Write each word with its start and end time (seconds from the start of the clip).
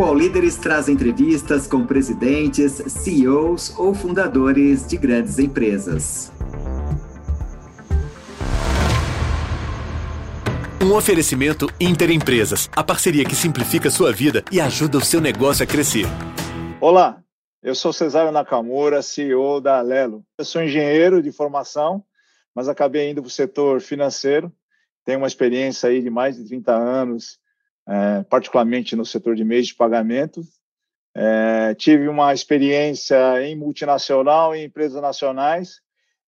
O 0.00 0.02
All 0.02 0.14
Líderes 0.14 0.56
traz 0.56 0.88
entrevistas 0.88 1.66
com 1.66 1.84
presidentes, 1.84 2.72
CEOs 2.86 3.78
ou 3.78 3.92
fundadores 3.92 4.86
de 4.86 4.96
grandes 4.96 5.38
empresas. 5.38 6.32
Um 10.82 10.94
oferecimento 10.94 11.66
Interempresas, 11.78 12.70
a 12.74 12.82
parceria 12.82 13.26
que 13.26 13.36
simplifica 13.36 13.90
sua 13.90 14.10
vida 14.10 14.42
e 14.50 14.58
ajuda 14.58 14.96
o 14.96 15.04
seu 15.04 15.20
negócio 15.20 15.64
a 15.64 15.66
crescer. 15.66 16.06
Olá, 16.80 17.22
eu 17.62 17.74
sou 17.74 17.92
Cesário 17.92 18.32
Nakamura, 18.32 19.02
CEO 19.02 19.60
da 19.60 19.80
Alelo. 19.80 20.24
Eu 20.38 20.46
sou 20.46 20.62
engenheiro 20.62 21.22
de 21.22 21.30
formação, 21.30 22.02
mas 22.54 22.70
acabei 22.70 23.10
indo 23.10 23.20
para 23.20 23.28
o 23.28 23.30
setor 23.30 23.82
financeiro. 23.82 24.50
Tenho 25.04 25.18
uma 25.18 25.28
experiência 25.28 25.90
aí 25.90 26.00
de 26.00 26.08
mais 26.08 26.36
de 26.36 26.48
30 26.48 26.72
anos 26.72 27.39
é, 27.90 28.22
particularmente 28.22 28.94
no 28.94 29.04
setor 29.04 29.34
de 29.34 29.44
meios 29.44 29.66
de 29.66 29.74
pagamento. 29.74 30.42
É, 31.12 31.74
tive 31.74 32.06
uma 32.06 32.32
experiência 32.32 33.42
em 33.42 33.56
multinacional 33.56 34.54
e 34.54 34.64
empresas 34.64 35.02
nacionais. 35.02 35.80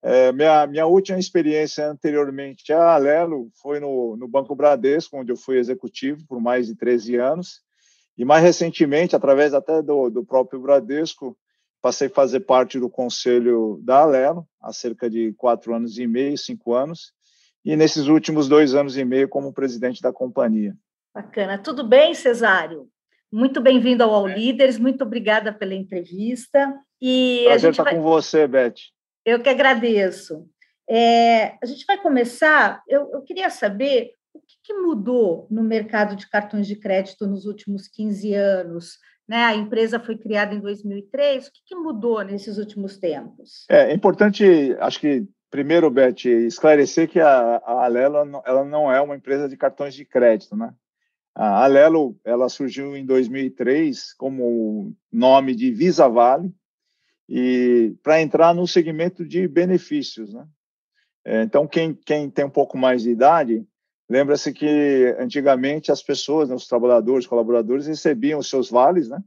É, 0.02 0.32
minha, 0.32 0.66
minha 0.66 0.86
última 0.86 1.20
experiência 1.20 1.88
anteriormente 1.88 2.72
a 2.72 2.94
Alelo 2.94 3.48
foi 3.62 3.78
no, 3.78 4.16
no 4.16 4.26
Banco 4.26 4.56
Bradesco, 4.56 5.16
onde 5.16 5.30
eu 5.30 5.36
fui 5.36 5.56
executivo 5.58 6.26
por 6.26 6.40
mais 6.40 6.66
de 6.66 6.74
13 6.74 7.14
anos. 7.16 7.60
E 8.18 8.24
mais 8.24 8.42
recentemente, 8.42 9.14
através 9.14 9.54
até 9.54 9.80
do, 9.80 10.10
do 10.10 10.24
próprio 10.24 10.60
Bradesco, 10.60 11.38
passei 11.80 12.08
a 12.08 12.10
fazer 12.10 12.40
parte 12.40 12.78
do 12.80 12.90
conselho 12.90 13.80
da 13.84 14.00
Alelo, 14.00 14.46
há 14.60 14.72
cerca 14.72 15.08
de 15.08 15.32
quatro 15.34 15.74
anos 15.74 15.96
e 15.96 16.08
meio, 16.08 16.36
cinco 16.36 16.74
anos, 16.74 17.12
e 17.64 17.76
nesses 17.76 18.08
últimos 18.08 18.48
dois 18.48 18.74
anos 18.74 18.96
e 18.96 19.04
meio 19.04 19.28
como 19.28 19.52
presidente 19.52 20.02
da 20.02 20.12
companhia. 20.12 20.76
Bacana. 21.14 21.58
Tudo 21.58 21.86
bem, 21.86 22.14
Cesário? 22.14 22.88
Muito 23.30 23.60
bem-vindo 23.60 24.02
ao 24.02 24.14
All 24.14 24.26
Líderes, 24.26 24.78
muito 24.78 25.04
obrigada 25.04 25.52
pela 25.52 25.74
entrevista. 25.74 26.74
E 27.00 27.44
Prazer 27.46 27.70
estar 27.70 27.84
vai... 27.84 27.94
com 27.94 28.02
você, 28.02 28.46
Beth. 28.46 28.74
Eu 29.24 29.40
que 29.42 29.48
agradeço. 29.48 30.46
É, 30.88 31.56
a 31.62 31.66
gente 31.66 31.84
vai 31.86 31.98
começar. 31.98 32.82
Eu, 32.88 33.10
eu 33.12 33.22
queria 33.22 33.50
saber 33.50 34.12
o 34.34 34.40
que, 34.40 34.56
que, 34.64 34.74
mudou 34.74 35.46
no 35.50 35.62
mercado 35.62 36.16
de 36.16 36.28
cartões 36.28 36.66
de 36.66 36.76
crédito 36.76 37.26
nos 37.26 37.44
últimos 37.44 37.88
15 37.88 38.34
anos. 38.34 38.98
Né? 39.28 39.44
A 39.44 39.54
empresa 39.54 40.00
foi 40.00 40.16
criada 40.16 40.54
em 40.54 40.60
2003. 40.60 41.46
O 41.46 41.52
que, 41.52 41.60
que 41.66 41.74
mudou 41.74 42.22
nesses 42.22 42.58
últimos 42.58 42.96
tempos? 42.96 43.66
É, 43.68 43.90
é 43.90 43.94
importante, 43.94 44.74
acho 44.80 44.98
que 44.98 45.26
primeiro, 45.50 45.90
Beth, 45.90 46.24
esclarecer 46.24 47.08
que 47.08 47.20
a, 47.20 47.56
a 47.58 47.84
Alela 47.84 48.26
ela 48.46 48.64
não 48.64 48.90
é 48.90 49.00
uma 49.00 49.14
empresa 49.14 49.46
de 49.46 49.56
cartões 49.56 49.94
de 49.94 50.04
crédito, 50.04 50.56
né? 50.56 50.72
A 51.34 51.64
Alelo 51.64 52.18
ela 52.24 52.48
surgiu 52.48 52.96
em 52.96 53.06
2003 53.06 54.12
como 54.14 54.94
nome 55.10 55.54
de 55.54 55.70
Visa 55.70 56.08
Vale 56.08 56.52
e 57.28 57.94
para 58.02 58.20
entrar 58.20 58.54
no 58.54 58.66
segmento 58.66 59.24
de 59.24 59.48
benefícios, 59.48 60.34
né? 60.34 60.46
É, 61.24 61.42
então 61.42 61.66
quem 61.66 61.94
quem 61.94 62.28
tem 62.28 62.44
um 62.44 62.50
pouco 62.50 62.76
mais 62.76 63.02
de 63.02 63.10
idade 63.10 63.64
lembra-se 64.08 64.52
que 64.52 65.16
antigamente 65.18 65.90
as 65.90 66.02
pessoas, 66.02 66.48
né, 66.48 66.54
os 66.54 66.66
trabalhadores, 66.66 67.26
colaboradores 67.26 67.86
recebiam 67.86 68.40
os 68.40 68.50
seus 68.50 68.68
vales, 68.68 69.08
né? 69.08 69.22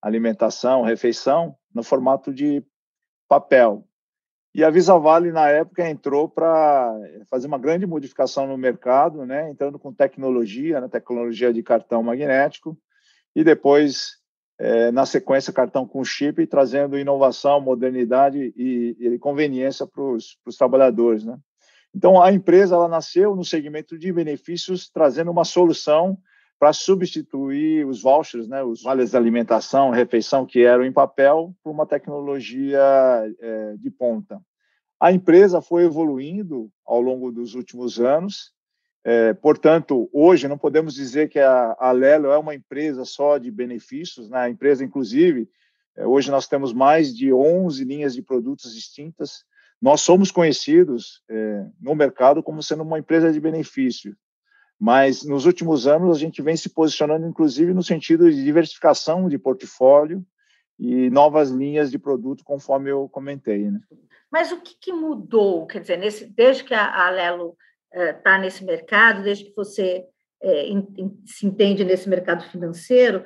Alimentação, 0.00 0.82
refeição 0.82 1.56
no 1.74 1.82
formato 1.82 2.32
de 2.32 2.62
papel. 3.28 3.84
E 4.54 4.62
a 4.62 4.68
Visa 4.68 4.98
Vale, 4.98 5.32
na 5.32 5.48
época, 5.48 5.88
entrou 5.88 6.28
para 6.28 6.94
fazer 7.30 7.46
uma 7.46 7.58
grande 7.58 7.86
modificação 7.86 8.46
no 8.46 8.58
mercado, 8.58 9.24
né? 9.24 9.50
entrando 9.50 9.78
com 9.78 9.94
tecnologia, 9.94 10.78
né? 10.78 10.88
tecnologia 10.88 11.52
de 11.52 11.62
cartão 11.62 12.02
magnético, 12.02 12.76
e 13.34 13.42
depois, 13.42 14.18
é, 14.58 14.90
na 14.92 15.06
sequência, 15.06 15.54
cartão 15.54 15.86
com 15.86 16.04
chip, 16.04 16.46
trazendo 16.46 16.98
inovação, 16.98 17.62
modernidade 17.62 18.52
e, 18.54 18.94
e 19.00 19.18
conveniência 19.18 19.86
para 19.86 20.02
os 20.02 20.56
trabalhadores. 20.58 21.24
Né? 21.24 21.38
Então, 21.94 22.22
a 22.22 22.30
empresa 22.30 22.74
ela 22.74 22.88
nasceu 22.88 23.34
no 23.34 23.44
segmento 23.44 23.98
de 23.98 24.12
benefícios, 24.12 24.90
trazendo 24.90 25.30
uma 25.30 25.44
solução 25.44 26.18
para 26.58 26.74
substituir 26.74 27.71
os 27.92 28.02
vouchers, 28.02 28.48
né, 28.48 28.62
os 28.62 28.82
vales 28.82 29.10
de 29.10 29.16
alimentação, 29.16 29.90
refeição 29.90 30.44
que 30.44 30.64
eram 30.64 30.84
em 30.84 30.92
papel, 30.92 31.54
por 31.62 31.70
uma 31.70 31.86
tecnologia 31.86 32.80
é, 33.40 33.76
de 33.76 33.90
ponta. 33.90 34.40
A 35.00 35.12
empresa 35.12 35.60
foi 35.60 35.84
evoluindo 35.84 36.70
ao 36.84 37.00
longo 37.00 37.30
dos 37.30 37.54
últimos 37.54 38.00
anos, 38.00 38.52
é, 39.04 39.34
portanto, 39.34 40.08
hoje 40.12 40.46
não 40.46 40.56
podemos 40.56 40.94
dizer 40.94 41.28
que 41.28 41.40
a, 41.40 41.76
a 41.78 41.90
Lelo 41.90 42.28
é 42.28 42.38
uma 42.38 42.54
empresa 42.54 43.04
só 43.04 43.36
de 43.36 43.50
benefícios, 43.50 44.30
né? 44.30 44.38
a 44.38 44.50
empresa, 44.50 44.84
inclusive, 44.84 45.48
é, 45.96 46.06
hoje 46.06 46.30
nós 46.30 46.46
temos 46.46 46.72
mais 46.72 47.14
de 47.14 47.32
11 47.32 47.84
linhas 47.84 48.14
de 48.14 48.22
produtos 48.22 48.72
distintas. 48.74 49.44
Nós 49.80 50.00
somos 50.02 50.30
conhecidos 50.30 51.20
é, 51.28 51.66
no 51.80 51.94
mercado 51.94 52.42
como 52.42 52.62
sendo 52.62 52.84
uma 52.84 52.98
empresa 52.98 53.32
de 53.32 53.40
benefício, 53.40 54.16
mas 54.82 55.22
nos 55.22 55.46
últimos 55.46 55.86
anos 55.86 56.16
a 56.16 56.18
gente 56.18 56.42
vem 56.42 56.56
se 56.56 56.68
posicionando, 56.68 57.24
inclusive, 57.24 57.72
no 57.72 57.84
sentido 57.84 58.28
de 58.28 58.42
diversificação 58.42 59.28
de 59.28 59.38
portfólio 59.38 60.26
e 60.76 61.08
novas 61.08 61.50
linhas 61.50 61.88
de 61.88 62.00
produto, 62.00 62.42
conforme 62.42 62.90
eu 62.90 63.08
comentei. 63.08 63.70
Né? 63.70 63.78
Mas 64.28 64.50
o 64.50 64.60
que, 64.60 64.74
que, 64.74 64.92
mudou? 64.92 65.68
Quer 65.68 65.82
dizer, 65.82 65.98
nesse, 65.98 66.26
desde 66.26 66.64
que 66.64 66.74
a 66.74 67.06
Alelo 67.06 67.56
está 67.92 68.38
uh, 68.38 68.40
nesse 68.40 68.64
mercado, 68.64 69.22
desde 69.22 69.44
que 69.44 69.54
você 69.54 70.04
in, 70.42 70.84
in, 70.98 71.22
se 71.24 71.46
entende 71.46 71.84
nesse 71.84 72.08
mercado 72.08 72.42
financeiro, 72.50 73.22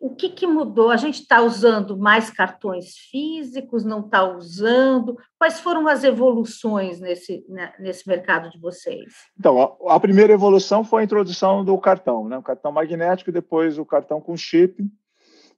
o 0.00 0.08
que, 0.08 0.30
que 0.30 0.46
mudou? 0.46 0.90
A 0.90 0.96
gente 0.96 1.20
está 1.20 1.42
usando 1.42 1.96
mais 1.98 2.30
cartões 2.30 2.96
físicos, 2.96 3.84
não 3.84 4.00
está 4.00 4.24
usando? 4.24 5.14
Quais 5.38 5.60
foram 5.60 5.86
as 5.86 6.02
evoluções 6.02 6.98
nesse, 6.98 7.44
né, 7.46 7.74
nesse 7.78 8.08
mercado 8.08 8.48
de 8.48 8.58
vocês? 8.58 9.12
Então, 9.38 9.60
a, 9.60 9.96
a, 9.96 10.00
primeira 10.00 10.32
evolução 10.32 10.82
foi 10.82 11.02
a 11.02 11.04
introdução 11.04 11.62
do 11.62 11.76
cartão, 11.76 12.26
né? 12.26 12.38
o 12.38 12.42
cartão 12.42 12.72
magnético, 12.72 13.30
depois 13.30 13.78
o 13.78 13.84
cartão 13.84 14.22
com 14.22 14.34
chip, 14.38 14.82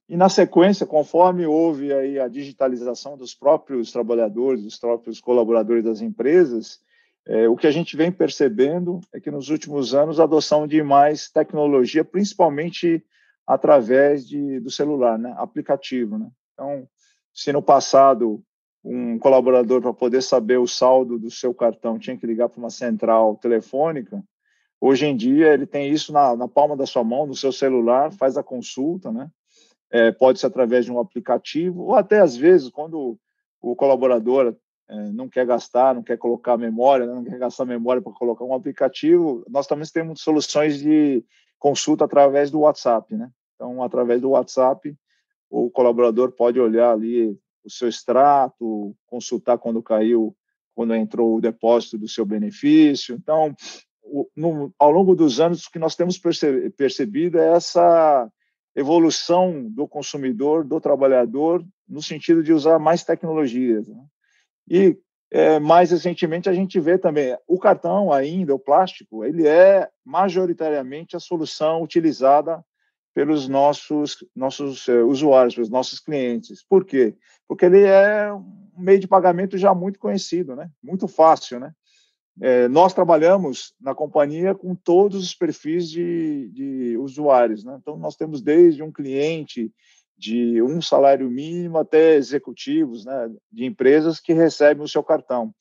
e 0.08 0.16
na 0.16 0.28
sequência, 0.28 0.84
conforme 0.84 1.46
houve 1.46 1.92
aí 1.92 2.18
a 2.18 2.26
digitalização 2.26 3.16
dos 3.16 3.32
próprios 3.34 3.92
trabalhadores, 3.92 4.64
dos 4.64 4.76
próprios 4.76 5.20
colaboradores 5.20 5.84
das 5.84 6.00
empresas, 6.00 6.80
é, 7.24 7.48
o 7.48 7.56
que 7.56 7.68
a 7.68 7.70
gente 7.70 7.96
vem 7.96 8.10
percebendo 8.10 9.00
é 9.14 9.20
que 9.20 9.30
nos 9.30 9.48
últimos 9.48 9.94
anos 9.94 10.18
a 10.18 10.24
adoção 10.24 10.66
de 10.66 10.82
mais 10.82 11.30
tecnologia, 11.30 12.04
principalmente 12.04 13.04
através 13.46 14.26
de, 14.26 14.60
do 14.60 14.70
celular, 14.70 15.18
né? 15.18 15.34
aplicativo. 15.36 16.18
Né? 16.18 16.28
Então, 16.52 16.88
se 17.32 17.52
no 17.52 17.62
passado 17.62 18.42
um 18.84 19.18
colaborador, 19.18 19.80
para 19.80 19.92
poder 19.92 20.22
saber 20.22 20.58
o 20.58 20.66
saldo 20.66 21.18
do 21.18 21.30
seu 21.30 21.54
cartão, 21.54 21.98
tinha 21.98 22.16
que 22.16 22.26
ligar 22.26 22.48
para 22.48 22.58
uma 22.58 22.70
central 22.70 23.36
telefônica, 23.36 24.22
hoje 24.80 25.06
em 25.06 25.16
dia 25.16 25.54
ele 25.54 25.66
tem 25.66 25.88
isso 25.88 26.12
na, 26.12 26.34
na 26.34 26.48
palma 26.48 26.76
da 26.76 26.84
sua 26.84 27.04
mão, 27.04 27.26
no 27.26 27.34
seu 27.34 27.52
celular, 27.52 28.12
faz 28.12 28.36
a 28.36 28.42
consulta, 28.42 29.12
né? 29.12 29.30
É, 29.90 30.10
pode 30.10 30.40
ser 30.40 30.46
através 30.46 30.86
de 30.86 30.90
um 30.90 30.98
aplicativo, 30.98 31.82
ou 31.82 31.94
até 31.94 32.18
às 32.18 32.34
vezes, 32.34 32.70
quando 32.70 33.18
o 33.60 33.76
colaborador 33.76 34.56
é, 34.88 34.94
não 35.12 35.28
quer 35.28 35.46
gastar, 35.46 35.94
não 35.94 36.02
quer 36.02 36.16
colocar 36.18 36.56
memória, 36.56 37.06
né? 37.06 37.14
não 37.14 37.24
quer 37.24 37.38
gastar 37.38 37.64
memória 37.64 38.02
para 38.02 38.12
colocar 38.12 38.44
um 38.44 38.54
aplicativo, 38.54 39.44
nós 39.48 39.66
também 39.66 39.86
temos 39.92 40.20
soluções 40.20 40.78
de 40.78 41.24
consulta 41.62 42.06
através 42.06 42.50
do 42.50 42.58
WhatsApp, 42.58 43.14
né? 43.14 43.30
Então, 43.54 43.84
através 43.84 44.20
do 44.20 44.30
WhatsApp, 44.30 44.96
o 45.48 45.70
colaborador 45.70 46.32
pode 46.32 46.58
olhar 46.58 46.90
ali 46.90 47.38
o 47.64 47.70
seu 47.70 47.88
extrato, 47.88 48.96
consultar 49.06 49.58
quando 49.58 49.80
caiu, 49.80 50.36
quando 50.74 50.92
entrou 50.92 51.36
o 51.36 51.40
depósito 51.40 51.96
do 51.96 52.08
seu 52.08 52.26
benefício. 52.26 53.14
Então, 53.14 53.54
no, 54.36 54.74
ao 54.76 54.90
longo 54.90 55.14
dos 55.14 55.38
anos, 55.38 55.64
o 55.64 55.70
que 55.70 55.78
nós 55.78 55.94
temos 55.94 56.18
perce, 56.18 56.68
percebido 56.70 57.38
é 57.38 57.52
essa 57.52 58.28
evolução 58.74 59.70
do 59.70 59.86
consumidor, 59.86 60.64
do 60.64 60.80
trabalhador, 60.80 61.64
no 61.88 62.02
sentido 62.02 62.42
de 62.42 62.52
usar 62.52 62.80
mais 62.80 63.04
tecnologias. 63.04 63.86
Né? 63.86 64.04
E 64.68 64.98
é, 65.34 65.58
mais 65.58 65.90
recentemente 65.90 66.50
a 66.50 66.52
gente 66.52 66.78
vê 66.78 66.98
também 66.98 67.34
o 67.48 67.58
cartão 67.58 68.12
ainda, 68.12 68.54
o 68.54 68.58
plástico, 68.58 69.24
ele 69.24 69.48
é 69.48 69.88
majoritariamente 70.04 71.16
a 71.16 71.20
solução 71.20 71.82
utilizada 71.82 72.62
pelos 73.14 73.48
nossos 73.48 74.18
nossos 74.36 74.86
uh, 74.88 75.06
usuários, 75.06 75.54
pelos 75.54 75.70
nossos 75.70 76.00
clientes. 76.00 76.62
Por 76.68 76.84
quê? 76.84 77.16
Porque 77.48 77.64
ele 77.64 77.82
é 77.82 78.30
um 78.30 78.44
meio 78.76 79.00
de 79.00 79.08
pagamento 79.08 79.56
já 79.56 79.74
muito 79.74 79.98
conhecido, 79.98 80.54
né? 80.54 80.70
Muito 80.82 81.08
fácil, 81.08 81.58
né? 81.58 81.72
É, 82.40 82.68
nós 82.68 82.92
trabalhamos 82.92 83.74
na 83.80 83.94
companhia 83.94 84.54
com 84.54 84.74
todos 84.74 85.24
os 85.24 85.34
perfis 85.34 85.88
de, 85.88 86.50
de 86.52 86.96
usuários, 86.98 87.64
né? 87.64 87.78
Então 87.80 87.96
nós 87.96 88.16
temos 88.16 88.42
desde 88.42 88.82
um 88.82 88.92
cliente 88.92 89.72
de 90.16 90.62
um 90.62 90.80
salário 90.80 91.28
mínimo 91.30 91.78
até 91.78 92.14
executivos 92.14 93.04
né, 93.04 93.30
de 93.50 93.64
empresas 93.64 94.20
que 94.20 94.32
recebem 94.32 94.84
o 94.84 94.88
seu 94.88 95.02
cartão. 95.02 95.54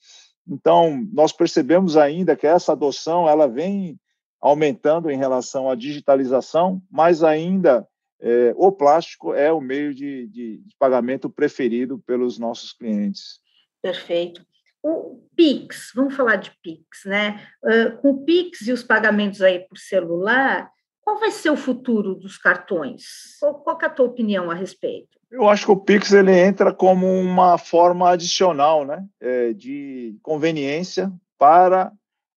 Então, 0.46 1.06
nós 1.12 1.32
percebemos 1.32 1.96
ainda 1.96 2.36
que 2.36 2.46
essa 2.46 2.72
adoção 2.72 3.28
ela 3.28 3.48
vem 3.48 3.98
aumentando 4.40 5.10
em 5.10 5.16
relação 5.16 5.70
à 5.70 5.74
digitalização, 5.74 6.82
mas 6.90 7.22
ainda 7.22 7.86
é, 8.20 8.52
o 8.56 8.70
plástico 8.72 9.34
é 9.34 9.52
o 9.52 9.60
meio 9.60 9.94
de, 9.94 10.26
de, 10.28 10.58
de 10.58 10.76
pagamento 10.78 11.30
preferido 11.30 11.98
pelos 12.06 12.38
nossos 12.38 12.72
clientes. 12.72 13.40
Perfeito. 13.80 14.44
O 14.82 15.20
Pix, 15.36 15.92
vamos 15.94 16.14
falar 16.14 16.36
de 16.36 16.50
Pix, 16.60 17.04
né? 17.04 17.48
Uh, 17.62 17.96
com 17.98 18.10
o 18.10 18.24
Pix 18.24 18.66
e 18.66 18.72
os 18.72 18.82
pagamentos 18.82 19.40
aí 19.40 19.60
por 19.60 19.78
celular, 19.78 20.68
qual 21.02 21.18
vai 21.18 21.30
ser 21.30 21.50
o 21.50 21.56
futuro 21.56 22.14
dos 22.14 22.38
cartões? 22.38 23.36
Qual, 23.40 23.54
qual 23.56 23.78
é 23.82 23.86
a 23.86 23.90
tua 23.90 24.06
opinião 24.06 24.50
a 24.50 24.54
respeito? 24.54 25.18
Eu 25.30 25.48
acho 25.48 25.66
que 25.66 25.72
o 25.72 25.76
Pix 25.76 26.12
ele 26.12 26.32
entra 26.32 26.72
como 26.72 27.06
uma 27.06 27.58
forma 27.58 28.10
adicional 28.10 28.84
né, 28.84 29.04
é, 29.20 29.52
de 29.52 30.16
conveniência 30.22 31.12
para 31.38 31.92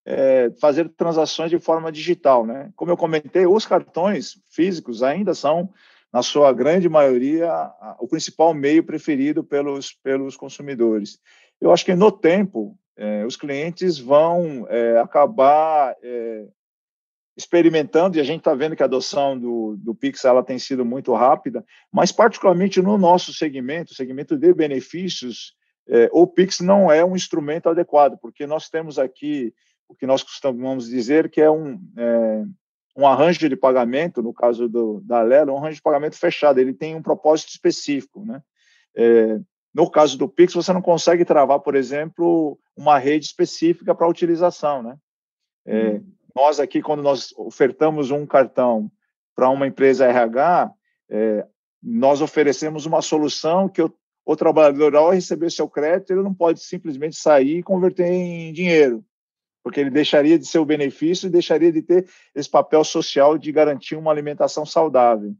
é, 0.05 0.51
fazer 0.59 0.89
transações 0.89 1.49
de 1.49 1.59
forma 1.59 1.91
digital. 1.91 2.45
Né? 2.45 2.71
Como 2.75 2.91
eu 2.91 2.97
comentei, 2.97 3.45
os 3.45 3.65
cartões 3.65 4.41
físicos 4.49 5.03
ainda 5.03 5.33
são, 5.33 5.69
na 6.11 6.23
sua 6.23 6.53
grande 6.53 6.87
maioria, 6.87 7.51
o 7.99 8.07
principal 8.07 8.53
meio 8.53 8.83
preferido 8.83 9.43
pelos, 9.43 9.91
pelos 9.91 10.37
consumidores. 10.37 11.19
Eu 11.59 11.73
acho 11.73 11.83
que 11.83 11.93
no 11.93 12.11
tempo, 12.11 12.77
é, 12.95 13.25
os 13.25 13.35
clientes 13.35 13.99
vão 13.99 14.65
é, 14.69 14.97
acabar 14.97 15.93
é, 16.01 16.45
experimentando, 17.37 18.17
e 18.17 18.21
a 18.21 18.23
gente 18.23 18.39
está 18.39 18.53
vendo 18.53 18.75
que 18.75 18.83
a 18.83 18.85
adoção 18.85 19.37
do, 19.37 19.75
do 19.77 19.93
Pix 19.93 20.23
ela 20.23 20.43
tem 20.43 20.57
sido 20.57 20.85
muito 20.85 21.13
rápida, 21.13 21.65
mas 21.91 22.11
particularmente 22.11 22.81
no 22.81 22.97
nosso 22.97 23.33
segmento, 23.33 23.93
segmento 23.93 24.37
de 24.37 24.53
benefícios, 24.53 25.53
é, 25.87 26.09
o 26.13 26.25
Pix 26.25 26.61
não 26.61 26.91
é 26.91 27.03
um 27.03 27.15
instrumento 27.15 27.69
adequado, 27.69 28.17
porque 28.21 28.47
nós 28.47 28.69
temos 28.69 28.97
aqui 28.97 29.53
o 29.87 29.95
que 29.95 30.07
nós 30.07 30.23
costumamos 30.23 30.87
dizer 30.87 31.29
que 31.29 31.41
é 31.41 31.51
um, 31.51 31.79
é, 31.97 32.43
um 32.95 33.05
arranjo 33.05 33.47
de 33.47 33.55
pagamento, 33.55 34.23
no 34.23 34.33
caso 34.33 34.69
do, 34.69 35.01
da 35.01 35.19
Alelo, 35.19 35.53
um 35.53 35.57
arranjo 35.57 35.75
de 35.75 35.81
pagamento 35.81 36.17
fechado, 36.17 36.59
ele 36.59 36.73
tem 36.73 36.95
um 36.95 37.01
propósito 37.01 37.49
específico, 37.49 38.25
né? 38.25 38.41
É, 38.95 39.39
no 39.73 39.91
caso 39.91 40.17
do 40.17 40.29
Pix, 40.29 40.53
você 40.53 40.71
não 40.71 40.81
consegue 40.81 41.25
travar, 41.25 41.59
por 41.59 41.75
exemplo, 41.75 42.57
uma 42.77 42.97
rede 42.97 43.25
específica 43.25 43.93
para 43.93 44.07
utilização, 44.07 44.81
né? 44.81 44.97
É, 45.65 45.89
uhum. 45.89 46.14
Nós 46.35 46.59
aqui, 46.59 46.81
quando 46.81 47.01
nós 47.01 47.33
ofertamos 47.37 48.11
um 48.11 48.25
cartão 48.25 48.91
para 49.35 49.49
uma 49.49 49.67
empresa 49.67 50.05
RH, 50.05 50.71
é, 51.09 51.47
nós 51.81 52.21
oferecemos 52.21 52.85
uma 52.85 53.01
solução 53.01 53.69
que 53.69 53.81
o, 53.81 53.93
o 54.25 54.35
trabalhador, 54.35 54.95
ao 54.95 55.11
receber 55.11 55.51
seu 55.51 55.69
crédito, 55.69 56.11
ele 56.11 56.23
não 56.23 56.33
pode 56.33 56.59
simplesmente 56.59 57.15
sair 57.15 57.59
e 57.59 57.63
converter 57.63 58.07
em 58.07 58.51
dinheiro 58.51 59.03
porque 59.65 59.79
ele 59.79 59.89
deixaria 59.89 60.37
de 60.37 60.45
ser 60.45 60.59
o 60.59 60.65
benefício 60.65 61.25
e 61.25 61.31
deixaria 61.31 61.71
de 61.71 61.81
ter 61.81 62.07
esse 62.35 62.47
papel 62.47 62.83
social 62.83 63.35
de 63.35 63.51
garantir 63.51 63.95
uma 63.95 64.11
alimentação 64.11 64.63
saudável. 64.63 65.33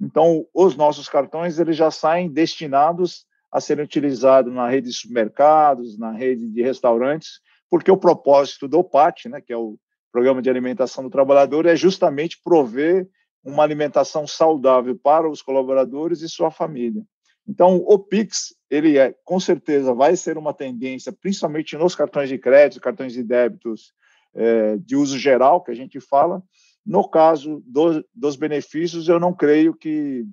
Então, 0.00 0.46
os 0.54 0.74
nossos 0.74 1.10
cartões 1.10 1.58
eles 1.58 1.76
já 1.76 1.90
saem 1.90 2.30
destinados 2.30 3.26
a 3.52 3.60
serem 3.60 3.84
utilizados 3.84 4.50
na 4.50 4.66
rede 4.66 4.88
de 4.88 4.94
supermercados, 4.94 5.98
na 5.98 6.10
rede 6.10 6.50
de 6.50 6.62
restaurantes, 6.62 7.42
porque 7.68 7.90
o 7.90 7.98
propósito 7.98 8.66
do 8.66 8.82
PAT, 8.82 9.26
né, 9.26 9.42
que 9.42 9.52
é 9.52 9.56
o 9.58 9.76
Programa 10.16 10.40
de 10.40 10.48
Alimentação 10.48 11.04
do 11.04 11.10
Trabalhador, 11.10 11.66
é 11.66 11.76
justamente 11.76 12.40
prover 12.42 13.06
uma 13.44 13.62
alimentação 13.62 14.26
saudável 14.26 14.98
para 14.98 15.28
os 15.28 15.42
colaboradores 15.42 16.22
e 16.22 16.28
sua 16.28 16.50
família. 16.50 17.02
Então, 17.46 17.84
o 17.86 17.98
Pix, 17.98 18.54
ele 18.70 18.96
é, 18.96 19.14
com 19.26 19.38
certeza 19.38 19.92
vai 19.92 20.16
ser 20.16 20.38
uma 20.38 20.54
tendência, 20.54 21.12
principalmente 21.12 21.76
nos 21.76 21.94
cartões 21.94 22.30
de 22.30 22.38
crédito, 22.38 22.80
cartões 22.80 23.12
de 23.12 23.22
débitos 23.22 23.92
é, 24.34 24.78
de 24.78 24.96
uso 24.96 25.18
geral, 25.18 25.62
que 25.62 25.70
a 25.70 25.76
gente 25.76 26.00
fala. 26.00 26.42
No 26.84 27.06
caso 27.06 27.62
do, 27.66 28.02
dos 28.14 28.36
benefícios, 28.36 29.10
eu 29.10 29.20
não 29.20 29.34
creio 29.34 29.74
que 29.74 30.24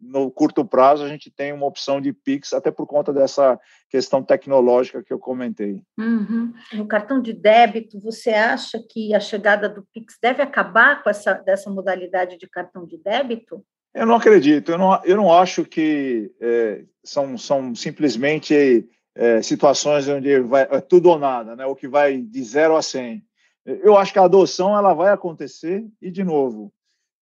no 0.00 0.30
curto 0.30 0.64
prazo 0.64 1.02
a 1.02 1.08
gente 1.08 1.30
tenha 1.30 1.54
uma 1.54 1.66
opção 1.66 2.00
de 2.00 2.12
Pix, 2.12 2.52
até 2.52 2.70
por 2.70 2.86
conta 2.86 3.12
dessa 3.12 3.58
questão 3.90 4.22
tecnológica 4.22 5.02
que 5.02 5.12
eu 5.12 5.18
comentei. 5.18 5.82
Uhum. 5.98 6.52
No 6.72 6.86
cartão 6.86 7.20
de 7.20 7.32
débito, 7.32 8.00
você 8.00 8.30
acha 8.30 8.78
que 8.88 9.14
a 9.14 9.20
chegada 9.20 9.68
do 9.68 9.84
Pix 9.92 10.16
deve 10.20 10.42
acabar 10.42 11.02
com 11.02 11.10
essa 11.10 11.34
dessa 11.34 11.70
modalidade 11.70 12.38
de 12.38 12.48
cartão 12.48 12.86
de 12.86 12.96
débito? 12.98 13.64
Eu 13.94 14.06
não 14.06 14.16
acredito, 14.16 14.72
eu 14.72 14.78
não, 14.78 15.04
eu 15.04 15.16
não 15.16 15.32
acho 15.32 15.64
que 15.64 16.32
é, 16.40 16.84
são, 17.04 17.38
são 17.38 17.74
simplesmente 17.76 18.88
é, 19.14 19.40
situações 19.40 20.08
onde 20.08 20.40
vai, 20.40 20.62
é 20.62 20.80
tudo 20.80 21.10
ou 21.10 21.18
nada, 21.18 21.54
né? 21.54 21.64
o 21.64 21.76
que 21.76 21.86
vai 21.86 22.20
de 22.20 22.42
zero 22.42 22.76
a 22.76 22.82
cem. 22.82 23.22
Eu 23.64 23.96
acho 23.96 24.12
que 24.12 24.18
a 24.18 24.24
adoção 24.24 24.76
ela 24.76 24.92
vai 24.92 25.12
acontecer 25.12 25.86
e, 26.02 26.10
de 26.10 26.22
novo, 26.22 26.72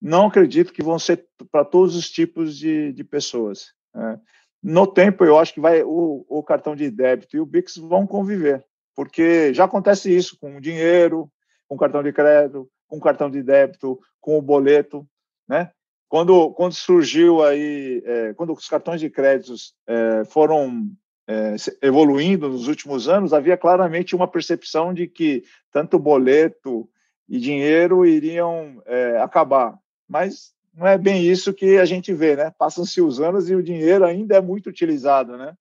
não 0.03 0.27
acredito 0.27 0.73
que 0.73 0.83
vão 0.83 0.99
ser 0.99 1.25
para 1.51 1.65
todos 1.65 1.95
os 1.95 2.11
tipos 2.11 2.59
de, 2.59 2.93
de 2.93 3.05
pessoas. 3.05 3.73
Né? 3.95 4.21
No 4.61 4.87
tempo, 4.87 5.25
eu 5.25 5.39
acho 5.39 5.55
que 5.55 5.61
vai 5.61 5.83
o, 5.85 6.27
o 6.29 6.43
cartão 6.43 6.75
de 6.75 6.91
débito 6.91 7.37
e 7.37 7.41
o 7.41 7.47
Bix 7.47 7.77
vão 7.77 8.07
conviver, 8.07 8.65
porque 8.97 9.55
já 9.55 9.65
acontece 9.65 10.15
isso 10.15 10.37
com 10.41 10.57
o 10.57 10.61
dinheiro, 10.61 11.31
com 11.69 11.77
o 11.77 11.79
cartão 11.79 12.03
de 12.03 12.13
crédito, 12.13 12.69
com 12.89 12.97
o 12.97 13.01
cartão 13.01 13.31
de 13.31 13.43
débito, 13.43 13.99
com 14.21 14.37
o 14.37 14.43
boleto, 14.43 15.07
né? 15.49 15.71
Quando, 16.09 16.53
quando 16.53 16.75
surgiu 16.75 17.43
aí, 17.43 18.03
é, 18.05 18.35
quando 18.35 18.53
os 18.53 18.69
cartões 18.69 19.01
de 19.01 19.09
créditos 19.09 19.75
é, 19.87 20.25
foram 20.27 20.91
é, 21.27 21.57
evoluindo 21.81 22.51
nos 22.51 22.69
últimos 22.69 23.09
anos, 23.09 23.33
havia 23.33 23.57
claramente 23.57 24.15
uma 24.15 24.29
percepção 24.29 24.93
de 24.93 25.07
que 25.07 25.43
tanto 25.71 25.99
boleto 25.99 26.87
e 27.27 27.39
dinheiro 27.39 28.05
iriam 28.05 28.83
é, 28.85 29.19
acabar. 29.23 29.79
Mas 30.13 30.53
não 30.75 30.87
é 30.87 30.99
bem 30.99 31.25
isso 31.25 31.55
que 31.55 31.79
a 31.79 31.87
gente 31.87 32.13
vê, 32.13 32.37
né? 32.37 32.53
Passam-se 32.59 33.01
os 33.01 33.19
anos 33.19 33.49
e 33.49 33.55
o 33.55 33.63
dinheiro 33.63 34.05
ainda 34.05 34.37
é 34.37 34.41
muito 34.43 34.69
utilizado, 34.69 35.39
né? 35.39 35.55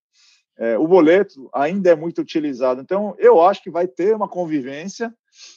É, 0.57 0.77
o 0.77 0.85
boleto 0.85 1.49
ainda 1.53 1.89
é 1.89 1.95
muito 1.95 2.21
utilizado. 2.21 2.81
Então, 2.81 3.15
eu 3.17 3.41
acho 3.41 3.63
que 3.63 3.71
vai 3.71 3.87
ter 3.87 4.13
uma 4.13 4.27
convivência, 4.27 5.13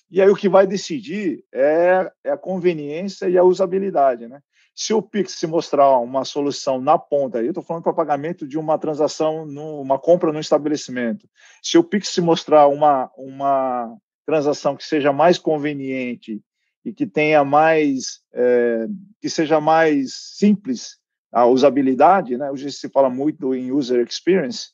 e 0.08 0.22
aí 0.22 0.30
o 0.30 0.36
que 0.36 0.48
vai 0.48 0.64
decidir 0.64 1.44
é, 1.52 2.08
é 2.22 2.30
a 2.30 2.38
conveniência 2.38 3.28
e 3.28 3.36
a 3.36 3.42
usabilidade, 3.42 4.28
né? 4.28 4.40
Se 4.76 4.94
o 4.94 5.02
Pix 5.02 5.32
se 5.32 5.46
mostrar 5.46 5.98
uma 5.98 6.24
solução 6.24 6.80
na 6.80 6.96
ponta, 6.96 7.42
eu 7.42 7.48
estou 7.48 7.64
falando 7.64 7.82
para 7.82 7.92
pagamento 7.92 8.46
de 8.46 8.56
uma 8.56 8.78
transação, 8.78 9.44
uma 9.44 9.98
compra 9.98 10.32
no 10.32 10.40
estabelecimento. 10.40 11.28
Se 11.60 11.76
o 11.78 11.84
Pix 11.84 12.08
se 12.08 12.20
mostrar 12.20 12.68
uma, 12.68 13.10
uma 13.16 13.96
transação 14.24 14.76
que 14.76 14.84
seja 14.84 15.12
mais 15.12 15.36
conveniente 15.36 16.40
e 16.84 16.92
que 16.92 17.06
tenha 17.06 17.44
mais, 17.44 18.20
é, 18.32 18.86
que 19.20 19.30
seja 19.30 19.60
mais 19.60 20.14
simples 20.14 20.98
a 21.32 21.46
usabilidade, 21.46 22.36
né? 22.36 22.50
Hoje 22.50 22.70
se 22.70 22.88
fala 22.88 23.10
muito 23.10 23.54
em 23.54 23.72
user 23.72 24.06
experience. 24.06 24.68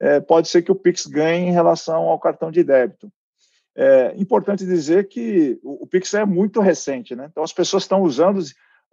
É, 0.00 0.20
pode 0.20 0.48
ser 0.48 0.62
que 0.62 0.72
o 0.72 0.76
Pix 0.76 1.06
ganhe 1.06 1.48
em 1.48 1.52
relação 1.52 2.04
ao 2.04 2.20
cartão 2.20 2.50
de 2.50 2.62
débito. 2.62 3.10
É 3.74 4.14
importante 4.16 4.64
dizer 4.64 5.08
que 5.08 5.58
o, 5.62 5.84
o 5.84 5.86
Pix 5.86 6.14
é 6.14 6.24
muito 6.24 6.60
recente, 6.60 7.14
né? 7.14 7.28
Então 7.30 7.42
as 7.42 7.52
pessoas 7.52 7.82
estão 7.82 8.02
usando 8.02 8.40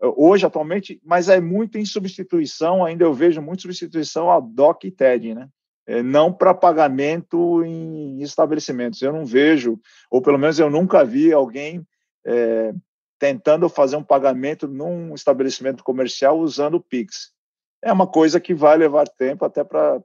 hoje, 0.01 0.45
atualmente, 0.45 1.00
mas 1.03 1.29
é 1.29 1.39
muito 1.39 1.77
em 1.77 1.86
substituição, 1.86 2.83
ainda 2.83 3.05
eu 3.05 3.13
vejo 3.13 3.41
muito 3.41 3.62
substituição 3.62 4.29
a 4.29 4.39
DOC 4.39 4.86
e 4.86 4.91
TED, 4.91 5.33
né? 5.33 5.47
É, 5.86 6.01
não 6.01 6.31
para 6.31 6.53
pagamento 6.53 7.63
em 7.63 8.21
estabelecimentos. 8.21 9.01
Eu 9.01 9.12
não 9.12 9.25
vejo, 9.25 9.79
ou 10.09 10.21
pelo 10.21 10.38
menos 10.38 10.57
eu 10.57 10.69
nunca 10.69 11.03
vi 11.03 11.31
alguém 11.31 11.86
é, 12.25 12.73
tentando 13.19 13.69
fazer 13.69 13.95
um 13.95 14.03
pagamento 14.03 14.67
num 14.67 15.13
estabelecimento 15.13 15.83
comercial 15.83 16.39
usando 16.39 16.75
o 16.75 16.81
Pix. 16.81 17.31
É 17.81 17.91
uma 17.91 18.07
coisa 18.07 18.39
que 18.39 18.53
vai 18.53 18.77
levar 18.77 19.07
tempo 19.07 19.45
até 19.45 19.63
para 19.63 20.01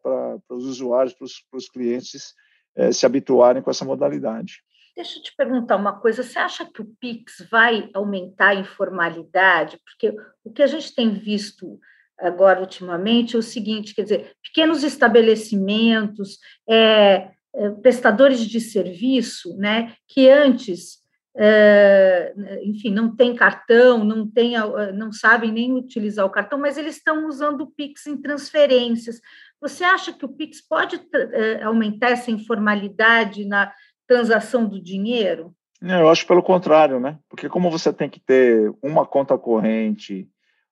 os 0.49 0.65
usuários, 0.65 1.15
para 1.15 1.59
os 1.59 1.69
clientes 1.69 2.35
é, 2.77 2.93
se 2.93 3.07
habituarem 3.07 3.63
com 3.63 3.71
essa 3.71 3.85
modalidade. 3.85 4.63
Deixa 4.99 5.19
eu 5.19 5.23
te 5.23 5.33
perguntar 5.37 5.77
uma 5.77 6.01
coisa: 6.01 6.25
você 6.25 6.39
acha 6.41 6.65
que 6.65 6.83
o 6.83 6.93
Pix 7.01 7.47
vai 7.49 7.89
aumentar 7.95 8.49
a 8.49 8.55
informalidade? 8.57 9.79
Porque 9.85 10.13
o 10.43 10.53
que 10.53 10.61
a 10.61 10.67
gente 10.67 10.93
tem 10.93 11.15
visto 11.15 11.79
agora 12.19 12.61
ultimamente 12.61 13.37
é 13.37 13.39
o 13.39 13.43
seguinte: 13.43 13.95
quer 13.95 14.03
dizer, 14.03 14.33
pequenos 14.43 14.83
estabelecimentos, 14.83 16.39
é, 16.69 17.31
é, 17.55 17.71
prestadores 17.81 18.41
de 18.41 18.61
serviço, 18.61 19.57
né, 19.57 19.95
que 20.09 20.29
antes. 20.29 20.98
É, 21.41 22.35
enfim, 22.65 22.91
não 22.91 23.15
tem 23.15 23.35
cartão, 23.35 24.03
não 24.03 24.29
tem, 24.29 24.55
não 24.95 25.13
sabem 25.13 25.53
nem 25.53 25.73
utilizar 25.73 26.27
o 26.27 26.31
cartão, 26.31 26.59
mas 26.59 26.77
eles 26.77 26.97
estão 26.97 27.29
usando 27.29 27.61
o 27.61 27.71
Pix 27.71 28.07
em 28.09 28.17
transferências. 28.17 29.21
Você 29.61 29.85
acha 29.85 30.13
que 30.13 30.25
o 30.25 30.29
Pix 30.29 30.61
pode 30.61 31.01
é, 31.33 31.63
aumentar 31.63 32.11
essa 32.11 32.31
informalidade 32.31 33.45
na, 33.45 33.73
transação 34.09 34.65
do 34.65 34.81
dinheiro? 34.81 35.55
Eu 35.81 36.09
acho 36.09 36.27
pelo 36.27 36.43
contrário, 36.43 36.99
né? 36.99 37.19
Porque 37.29 37.49
como 37.49 37.71
você 37.71 37.93
tem 37.93 38.09
que 38.09 38.19
ter 38.19 38.75
uma 38.83 39.07
conta 39.07 39.39
corrente 39.39 40.29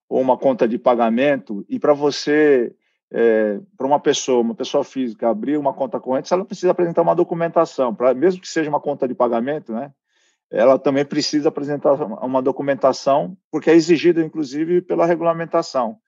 ou 0.08 0.20
uma 0.20 0.36
conta 0.36 0.66
de 0.66 0.78
pagamento, 0.78 1.64
e 1.68 1.78
para 1.78 1.92
você, 1.92 2.74
é, 3.12 3.60
para 3.76 3.86
uma 3.86 4.00
pessoa, 4.00 4.40
uma 4.40 4.54
pessoa 4.54 4.82
física, 4.82 5.28
abrir 5.28 5.58
uma 5.58 5.74
conta 5.74 6.00
corrente, 6.00 6.32
ela 6.32 6.44
precisa 6.44 6.70
apresentar 6.70 7.02
uma 7.02 7.14
documentação, 7.14 7.94
pra, 7.94 8.14
mesmo 8.14 8.40
que 8.40 8.48
seja 8.48 8.70
uma 8.70 8.80
conta 8.80 9.06
de 9.06 9.14
pagamento, 9.14 9.72
né? 9.72 9.92
Ela 10.50 10.78
também 10.78 11.04
precisa 11.04 11.48
apresentar 11.48 11.94
uma 11.94 12.40
documentação, 12.40 13.36
porque 13.50 13.70
é 13.70 13.74
exigido, 13.74 14.20
inclusive, 14.20 14.80
pela 14.80 15.06
regulamentação. 15.06 15.98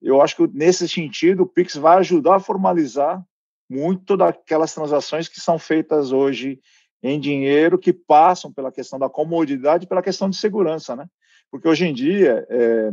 Eu 0.00 0.20
acho 0.22 0.36
que, 0.36 0.46
nesse 0.52 0.88
sentido, 0.88 1.42
o 1.42 1.46
PIX 1.46 1.76
vai 1.76 1.98
ajudar 1.98 2.36
a 2.36 2.40
formalizar 2.40 3.22
muito 3.68 4.16
daquelas 4.16 4.74
transações 4.74 5.28
que 5.28 5.40
são 5.40 5.58
feitas 5.58 6.12
hoje 6.12 6.60
em 7.02 7.18
dinheiro, 7.18 7.78
que 7.78 7.92
passam 7.92 8.52
pela 8.52 8.72
questão 8.72 8.98
da 8.98 9.08
comodidade 9.08 9.86
pela 9.86 10.02
questão 10.02 10.28
de 10.28 10.36
segurança, 10.36 10.96
né? 10.96 11.06
Porque 11.50 11.68
hoje 11.68 11.86
em 11.86 11.94
dia, 11.94 12.46
é, 12.48 12.90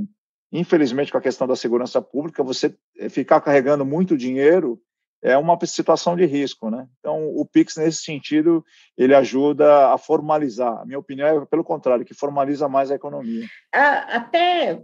infelizmente, 0.51 1.11
com 1.11 1.17
a 1.17 1.21
questão 1.21 1.47
da 1.47 1.55
segurança 1.55 2.01
pública, 2.01 2.43
você 2.43 2.75
ficar 3.09 3.41
carregando 3.41 3.85
muito 3.85 4.17
dinheiro 4.17 4.79
é 5.25 5.36
uma 5.36 5.58
situação 5.65 6.15
de 6.15 6.24
risco, 6.24 6.70
né? 6.70 6.88
Então, 7.00 7.27
o 7.36 7.44
Pix 7.46 7.75
nesse 7.77 8.03
sentido 8.03 8.63
ele 8.96 9.15
ajuda 9.15 9.91
a 9.91 9.98
formalizar. 9.98 10.82
A 10.82 10.86
minha 10.86 11.00
opinião 11.00 11.27
é 11.27 11.46
pelo 11.48 11.63
contrário, 11.63 12.05
que 12.05 12.13
formaliza 12.13 12.70
mais 12.70 12.91
a 12.91 12.96
economia. 12.96 13.48
Até 13.74 14.79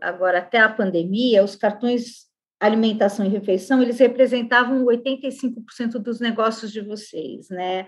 agora, 0.00 0.38
até 0.38 0.58
a 0.58 0.68
pandemia, 0.68 1.44
os 1.44 1.54
cartões 1.54 2.24
alimentação 2.58 3.26
e 3.26 3.28
refeição 3.28 3.82
eles 3.82 3.98
representavam 3.98 4.84
85% 4.86 5.98
dos 5.98 6.18
negócios 6.18 6.72
de 6.72 6.80
vocês, 6.80 7.48
né? 7.50 7.86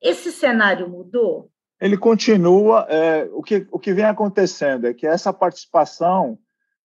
Esse 0.00 0.30
cenário 0.30 0.88
mudou? 0.88 1.50
Ele 1.80 1.96
continua. 1.96 2.86
É, 2.88 3.28
o 3.32 3.42
que 3.42 3.66
o 3.72 3.78
que 3.78 3.92
vem 3.92 4.04
acontecendo 4.04 4.86
é 4.86 4.94
que 4.94 5.06
essa 5.06 5.32
participação 5.32 6.38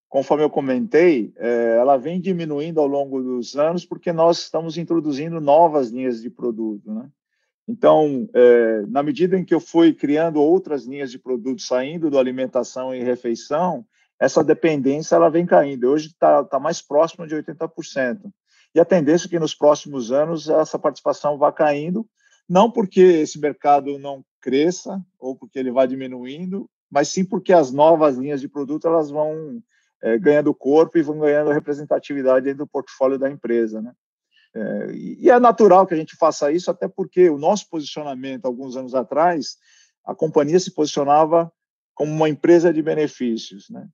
conforme 0.08 0.42
eu 0.42 0.50
comentei, 0.50 1.32
é, 1.36 1.76
ela 1.78 1.96
vem 1.96 2.20
diminuindo 2.20 2.80
ao 2.80 2.86
longo 2.86 3.22
dos 3.22 3.56
anos 3.56 3.84
porque 3.84 4.12
nós 4.12 4.38
estamos 4.38 4.78
introduzindo 4.78 5.40
novas 5.40 5.90
linhas 5.90 6.22
de 6.22 6.30
produto, 6.30 6.92
né? 6.92 7.08
Então, 7.70 8.26
é, 8.32 8.82
na 8.88 9.02
medida 9.02 9.38
em 9.38 9.44
que 9.44 9.54
eu 9.54 9.60
fui 9.60 9.92
criando 9.92 10.40
outras 10.40 10.86
linhas 10.86 11.10
de 11.10 11.18
produto 11.18 11.60
saindo 11.60 12.08
do 12.08 12.18
alimentação 12.18 12.94
e 12.94 13.02
refeição, 13.02 13.84
essa 14.18 14.42
dependência 14.42 15.14
ela 15.14 15.28
vem 15.28 15.44
caindo. 15.44 15.90
Hoje 15.90 16.06
está 16.08 16.42
tá 16.42 16.58
mais 16.58 16.80
próximo 16.80 17.26
de 17.26 17.36
80%. 17.36 18.32
E 18.74 18.80
a 18.80 18.86
tendência 18.86 19.26
é 19.26 19.28
que 19.28 19.38
nos 19.38 19.54
próximos 19.54 20.10
anos 20.10 20.48
essa 20.48 20.78
participação 20.78 21.36
vá 21.36 21.52
caindo, 21.52 22.06
não 22.48 22.70
porque 22.70 23.00
esse 23.00 23.38
mercado 23.38 23.98
não 23.98 24.24
cresça 24.40 25.04
ou 25.18 25.36
porque 25.36 25.58
ele 25.58 25.70
vai 25.70 25.86
diminuindo, 25.86 26.70
mas 26.90 27.08
sim 27.08 27.22
porque 27.24 27.52
as 27.52 27.70
novas 27.70 28.16
linhas 28.16 28.40
de 28.40 28.48
produto 28.48 28.88
elas 28.88 29.10
vão 29.10 29.62
é, 30.02 30.18
ganhando 30.18 30.54
corpo 30.54 30.98
e 30.98 31.02
vão 31.02 31.18
ganhando 31.18 31.50
representatividade 31.50 32.44
dentro 32.44 32.64
do 32.64 32.66
portfólio 32.66 33.18
da 33.18 33.30
empresa, 33.30 33.80
né? 33.80 33.92
É, 34.54 34.92
e 34.92 35.30
é 35.30 35.38
natural 35.38 35.86
que 35.86 35.94
a 35.94 35.96
gente 35.96 36.16
faça 36.16 36.50
isso, 36.50 36.70
até 36.70 36.88
porque 36.88 37.28
o 37.28 37.38
nosso 37.38 37.68
posicionamento, 37.68 38.46
alguns 38.46 38.76
anos 38.76 38.94
atrás, 38.94 39.56
a 40.04 40.14
companhia 40.14 40.58
se 40.58 40.74
posicionava 40.74 41.52
como 41.94 42.12
uma 42.12 42.28
empresa 42.28 42.72
de 42.72 42.82
benefícios, 42.82 43.68
né? 43.70 43.86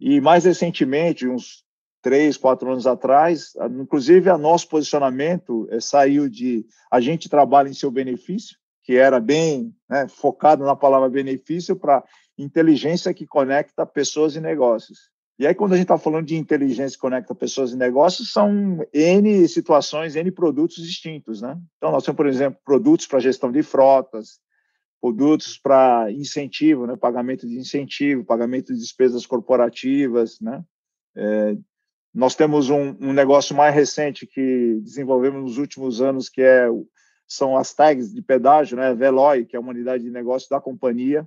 E 0.00 0.20
mais 0.20 0.44
recentemente, 0.44 1.28
uns 1.28 1.64
três, 2.02 2.36
quatro 2.36 2.70
anos 2.70 2.86
atrás, 2.86 3.52
inclusive 3.80 4.28
a 4.28 4.36
nosso 4.36 4.68
posicionamento 4.68 5.68
é, 5.70 5.78
saiu 5.78 6.28
de 6.28 6.66
a 6.90 7.00
gente 7.00 7.28
trabalha 7.28 7.68
em 7.68 7.74
seu 7.74 7.90
benefício, 7.90 8.58
que 8.82 8.96
era 8.96 9.20
bem 9.20 9.72
né, 9.88 10.08
focado 10.08 10.64
na 10.64 10.74
palavra 10.74 11.08
benefício, 11.08 11.76
para 11.76 12.02
inteligência 12.36 13.14
que 13.14 13.24
conecta 13.24 13.86
pessoas 13.86 14.34
e 14.34 14.40
negócios. 14.40 15.12
E 15.38 15.46
aí, 15.46 15.54
quando 15.54 15.72
a 15.72 15.76
gente 15.76 15.84
está 15.84 15.98
falando 15.98 16.26
de 16.26 16.36
inteligência 16.36 16.96
que 16.96 17.00
conecta 17.00 17.34
pessoas 17.34 17.72
e 17.72 17.76
negócios, 17.76 18.32
são 18.32 18.78
N 18.92 19.48
situações, 19.48 20.14
N 20.14 20.30
produtos 20.30 20.76
distintos, 20.86 21.40
né? 21.40 21.58
Então, 21.76 21.90
nós 21.90 22.04
temos, 22.04 22.16
por 22.16 22.26
exemplo, 22.26 22.60
produtos 22.64 23.06
para 23.06 23.18
gestão 23.18 23.50
de 23.50 23.62
frotas, 23.62 24.40
produtos 25.00 25.58
para 25.58 26.12
incentivo, 26.12 26.86
né? 26.86 26.96
pagamento 26.96 27.48
de 27.48 27.58
incentivo, 27.58 28.24
pagamento 28.24 28.72
de 28.72 28.78
despesas 28.78 29.26
corporativas, 29.26 30.38
né? 30.40 30.62
É, 31.16 31.56
nós 32.14 32.34
temos 32.34 32.70
um, 32.70 32.94
um, 33.00 33.12
negócio 33.12 33.56
mais 33.56 33.74
recente 33.74 34.26
que 34.26 34.78
desenvolvemos 34.82 35.42
nos 35.42 35.58
últimos 35.58 36.00
anos, 36.00 36.28
que 36.28 36.42
é 36.42 36.68
são 37.26 37.56
as 37.56 37.72
tags 37.72 38.12
de 38.12 38.20
pedágio, 38.22 38.76
né? 38.76 38.94
Veloy, 38.94 39.46
que 39.46 39.56
é 39.56 39.58
uma 39.58 39.70
unidade 39.70 40.04
de 40.04 40.10
negócio 40.10 40.48
da 40.50 40.60
companhia, 40.60 41.26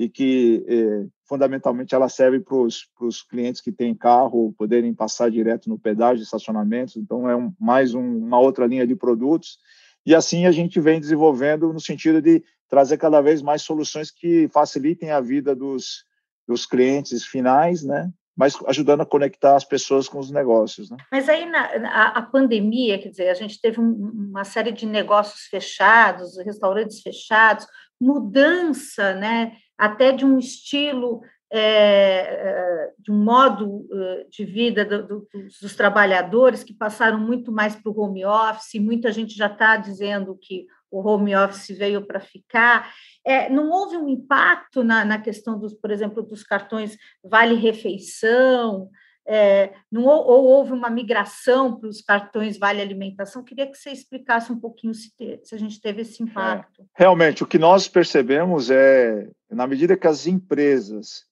e 0.00 0.08
que 0.08 0.64
eh, 0.66 1.06
fundamentalmente 1.28 1.94
ela 1.94 2.08
serve 2.08 2.40
para 2.40 2.56
os 2.56 3.22
clientes 3.28 3.60
que 3.60 3.70
têm 3.70 3.94
carro 3.94 4.54
poderem 4.56 4.94
passar 4.94 5.30
direto 5.30 5.68
no 5.68 5.78
pedágio, 5.78 6.22
estacionamentos. 6.22 6.96
Então 6.96 7.28
é 7.28 7.36
um, 7.36 7.52
mais 7.60 7.92
um, 7.92 8.00
uma 8.00 8.40
outra 8.40 8.66
linha 8.66 8.86
de 8.86 8.96
produtos 8.96 9.58
e 10.06 10.14
assim 10.14 10.46
a 10.46 10.52
gente 10.52 10.80
vem 10.80 10.98
desenvolvendo 10.98 11.70
no 11.70 11.78
sentido 11.78 12.22
de 12.22 12.42
trazer 12.66 12.96
cada 12.96 13.20
vez 13.20 13.42
mais 13.42 13.60
soluções 13.60 14.10
que 14.10 14.48
facilitem 14.48 15.10
a 15.10 15.20
vida 15.20 15.54
dos, 15.54 16.06
dos 16.48 16.64
clientes 16.64 17.26
finais, 17.26 17.82
né? 17.82 18.10
Mas 18.34 18.56
ajudando 18.68 19.02
a 19.02 19.06
conectar 19.06 19.54
as 19.54 19.64
pessoas 19.64 20.08
com 20.08 20.18
os 20.18 20.30
negócios, 20.30 20.88
né? 20.88 20.96
Mas 21.12 21.28
aí 21.28 21.44
na, 21.44 21.66
a, 21.88 22.06
a 22.20 22.22
pandemia, 22.22 22.98
quer 22.98 23.10
dizer, 23.10 23.28
a 23.28 23.34
gente 23.34 23.60
teve 23.60 23.78
um, 23.78 24.30
uma 24.30 24.44
série 24.44 24.72
de 24.72 24.86
negócios 24.86 25.42
fechados, 25.42 26.38
restaurantes 26.38 27.02
fechados, 27.02 27.66
mudança, 28.00 29.14
né? 29.14 29.52
Até 29.80 30.12
de 30.12 30.24
um 30.24 30.38
estilo, 30.38 31.22
é, 31.52 32.92
de 32.98 33.10
um 33.10 33.24
modo 33.24 33.88
de 34.30 34.44
vida 34.44 34.84
do, 34.84 35.06
do, 35.06 35.28
dos 35.32 35.74
trabalhadores 35.74 36.62
que 36.62 36.72
passaram 36.74 37.18
muito 37.18 37.50
mais 37.50 37.74
para 37.74 37.90
o 37.90 38.00
home 38.00 38.24
office, 38.24 38.80
muita 38.80 39.10
gente 39.10 39.34
já 39.34 39.46
está 39.46 39.76
dizendo 39.76 40.38
que 40.40 40.66
o 40.90 41.00
home 41.00 41.34
office 41.34 41.76
veio 41.76 42.06
para 42.06 42.20
ficar. 42.20 42.92
É, 43.24 43.48
não 43.48 43.70
houve 43.70 43.96
um 43.96 44.08
impacto 44.08 44.82
na, 44.82 45.04
na 45.04 45.18
questão, 45.18 45.58
dos, 45.58 45.72
por 45.72 45.90
exemplo, 45.90 46.22
dos 46.22 46.42
cartões 46.42 46.96
Vale 47.24 47.54
Refeição, 47.54 48.90
é, 49.26 49.74
não, 49.92 50.02
ou 50.04 50.44
houve 50.44 50.72
uma 50.72 50.90
migração 50.90 51.78
para 51.78 51.88
os 51.88 52.00
cartões 52.00 52.58
Vale 52.58 52.80
Alimentação. 52.80 53.44
Queria 53.44 53.66
que 53.66 53.76
você 53.76 53.90
explicasse 53.90 54.50
um 54.50 54.58
pouquinho 54.58 54.92
se, 54.92 55.14
te, 55.14 55.40
se 55.44 55.54
a 55.54 55.58
gente 55.58 55.80
teve 55.80 56.02
esse 56.02 56.22
impacto. 56.22 56.82
É, 56.82 56.84
realmente, 56.96 57.44
o 57.44 57.46
que 57.46 57.58
nós 57.58 57.86
percebemos 57.86 58.70
é, 58.70 59.30
na 59.50 59.66
medida 59.66 59.96
que 59.96 60.06
as 60.06 60.26
empresas 60.26 61.24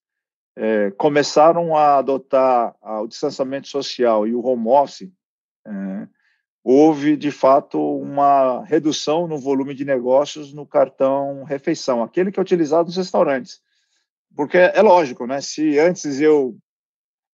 é, 0.57 0.91
começaram 0.93 1.77
a 1.77 1.99
adotar 1.99 2.75
o 2.83 3.07
distanciamento 3.07 3.69
social 3.69 4.27
e 4.27 4.35
o 4.35 4.45
home 4.45 4.69
office, 4.69 5.11
é, 5.67 6.09
houve, 6.65 7.17
de 7.17 7.31
fato, 7.31 7.79
uma 7.79 8.65
redução 8.65 9.27
no 9.29 9.39
volume 9.39 9.73
de 9.73 9.85
negócios 9.85 10.53
no 10.53 10.67
cartão 10.67 11.45
refeição, 11.45 12.03
aquele 12.03 12.33
que 12.33 12.39
é 12.39 12.43
utilizado 12.43 12.87
nos 12.87 12.97
restaurantes. 12.97 13.61
Porque 14.37 14.59
é 14.59 14.83
lógico, 14.83 15.27
né? 15.27 15.41
Se 15.41 15.79
antes 15.79 16.21
eu 16.21 16.57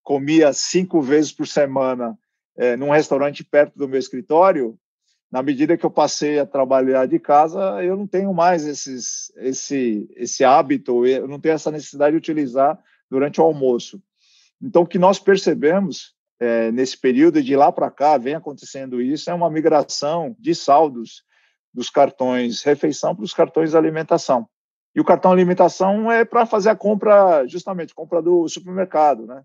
comia 0.03 0.53
cinco 0.53 1.01
vezes 1.01 1.31
por 1.31 1.47
semana 1.47 2.17
é, 2.55 2.77
num 2.77 2.91
restaurante 2.91 3.43
perto 3.43 3.77
do 3.77 3.87
meu 3.87 3.99
escritório, 3.99 4.79
na 5.31 5.41
medida 5.41 5.77
que 5.77 5.85
eu 5.85 5.91
passei 5.91 6.39
a 6.39 6.45
trabalhar 6.45 7.07
de 7.07 7.19
casa, 7.19 7.83
eu 7.83 7.97
não 7.97 8.07
tenho 8.07 8.33
mais 8.33 8.65
esses, 8.65 9.31
esse, 9.37 10.07
esse 10.15 10.43
hábito, 10.43 11.05
eu 11.05 11.27
não 11.27 11.39
tenho 11.39 11.55
essa 11.55 11.71
necessidade 11.71 12.11
de 12.11 12.17
utilizar 12.17 12.79
durante 13.09 13.41
o 13.41 13.43
almoço. 13.43 14.01
Então, 14.61 14.83
o 14.83 14.87
que 14.87 14.97
nós 14.97 15.19
percebemos 15.19 16.15
é, 16.39 16.71
nesse 16.71 16.97
período, 16.97 17.41
de 17.41 17.55
lá 17.55 17.71
para 17.71 17.91
cá, 17.91 18.17
vem 18.17 18.35
acontecendo 18.35 19.01
isso, 19.01 19.29
é 19.29 19.33
uma 19.33 19.49
migração 19.49 20.35
de 20.39 20.53
saldos 20.53 21.23
dos 21.73 21.89
cartões 21.89 22.63
refeição 22.63 23.15
para 23.15 23.25
os 23.25 23.33
cartões 23.33 23.75
alimentação. 23.75 24.47
E 24.95 25.01
o 25.01 25.03
cartão 25.03 25.31
alimentação 25.31 26.09
é 26.09 26.23
para 26.23 26.45
fazer 26.45 26.69
a 26.69 26.75
compra, 26.75 27.45
justamente, 27.47 27.93
compra 27.93 28.21
do 28.21 28.47
supermercado, 28.47 29.25
né? 29.25 29.43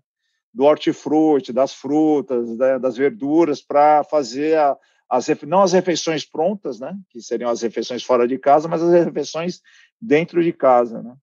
do 0.53 0.63
hortifruti, 0.63 1.53
das 1.53 1.73
frutas, 1.73 2.57
né, 2.57 2.77
das 2.77 2.97
verduras, 2.97 3.61
para 3.61 4.03
fazer 4.03 4.57
a, 4.57 4.77
as, 5.11 5.27
não 5.43 5.61
as 5.61 5.73
refeições 5.73 6.25
prontas, 6.25 6.79
né, 6.79 6.97
que 7.09 7.21
seriam 7.21 7.49
as 7.49 7.61
refeições 7.61 8.03
fora 8.03 8.27
de 8.27 8.37
casa, 8.37 8.67
mas 8.67 8.81
as 8.81 9.05
refeições 9.05 9.61
dentro 9.99 10.43
de 10.43 10.53
casa. 10.53 11.01
Né? 11.01 11.13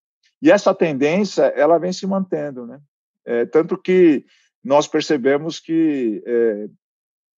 E 0.42 0.50
essa 0.50 0.74
tendência 0.74 1.44
ela 1.56 1.78
vem 1.78 1.92
se 1.92 2.06
mantendo. 2.06 2.66
Né? 2.66 2.80
É, 3.24 3.46
tanto 3.46 3.76
que 3.76 4.24
nós 4.62 4.86
percebemos 4.86 5.58
que, 5.58 6.22
é, 6.26 6.68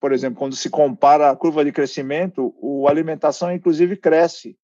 por 0.00 0.12
exemplo, 0.12 0.38
quando 0.38 0.56
se 0.56 0.68
compara 0.68 1.30
a 1.30 1.36
curva 1.36 1.64
de 1.64 1.72
crescimento, 1.72 2.54
o 2.60 2.88
alimentação, 2.88 3.52
inclusive, 3.52 3.96
cresce 3.96 4.58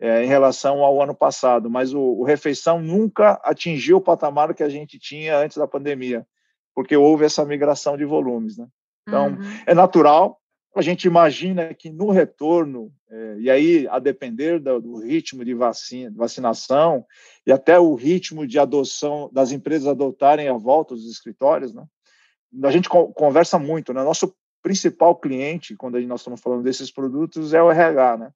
é, 0.00 0.24
em 0.24 0.26
relação 0.26 0.82
ao 0.82 1.02
ano 1.02 1.14
passado, 1.14 1.68
mas 1.68 1.92
o, 1.92 2.00
o 2.00 2.24
refeição 2.24 2.80
nunca 2.80 3.40
atingiu 3.44 3.98
o 3.98 4.02
patamar 4.02 4.54
que 4.54 4.62
a 4.62 4.68
gente 4.68 4.98
tinha 4.98 5.38
antes 5.38 5.56
da 5.56 5.66
pandemia 5.66 6.26
porque 6.76 6.94
houve 6.94 7.24
essa 7.24 7.42
migração 7.42 7.96
de 7.96 8.04
volumes. 8.04 8.58
Né? 8.58 8.68
Então, 9.08 9.28
uhum. 9.28 9.60
é 9.66 9.74
natural, 9.74 10.38
a 10.78 10.82
gente 10.82 11.06
imagina 11.06 11.72
que 11.72 11.90
no 11.90 12.10
retorno, 12.10 12.92
é, 13.10 13.36
e 13.38 13.50
aí 13.50 13.88
a 13.88 13.98
depender 13.98 14.60
do, 14.60 14.80
do 14.80 14.98
ritmo 14.98 15.44
de 15.44 15.54
vacina, 15.54 16.12
vacinação 16.14 17.04
e 17.46 17.52
até 17.52 17.78
o 17.78 17.94
ritmo 17.94 18.46
de 18.46 18.58
adoção 18.58 19.30
das 19.32 19.52
empresas 19.52 19.88
adotarem 19.88 20.48
a 20.48 20.52
volta 20.54 20.94
dos 20.94 21.10
escritórios, 21.10 21.72
né? 21.72 21.84
a 22.62 22.70
gente 22.70 22.88
co 22.88 23.12
conversa 23.12 23.58
muito, 23.58 23.92
né? 23.92 24.02
Nosso 24.02 24.34
principal 24.62 25.16
cliente, 25.16 25.76
quando 25.76 26.00
nós 26.00 26.20
estamos 26.20 26.40
falando 26.40 26.62
desses 26.62 26.90
produtos, 26.90 27.54
é 27.54 27.62
o 27.62 27.70
RH, 27.70 28.16
né? 28.18 28.30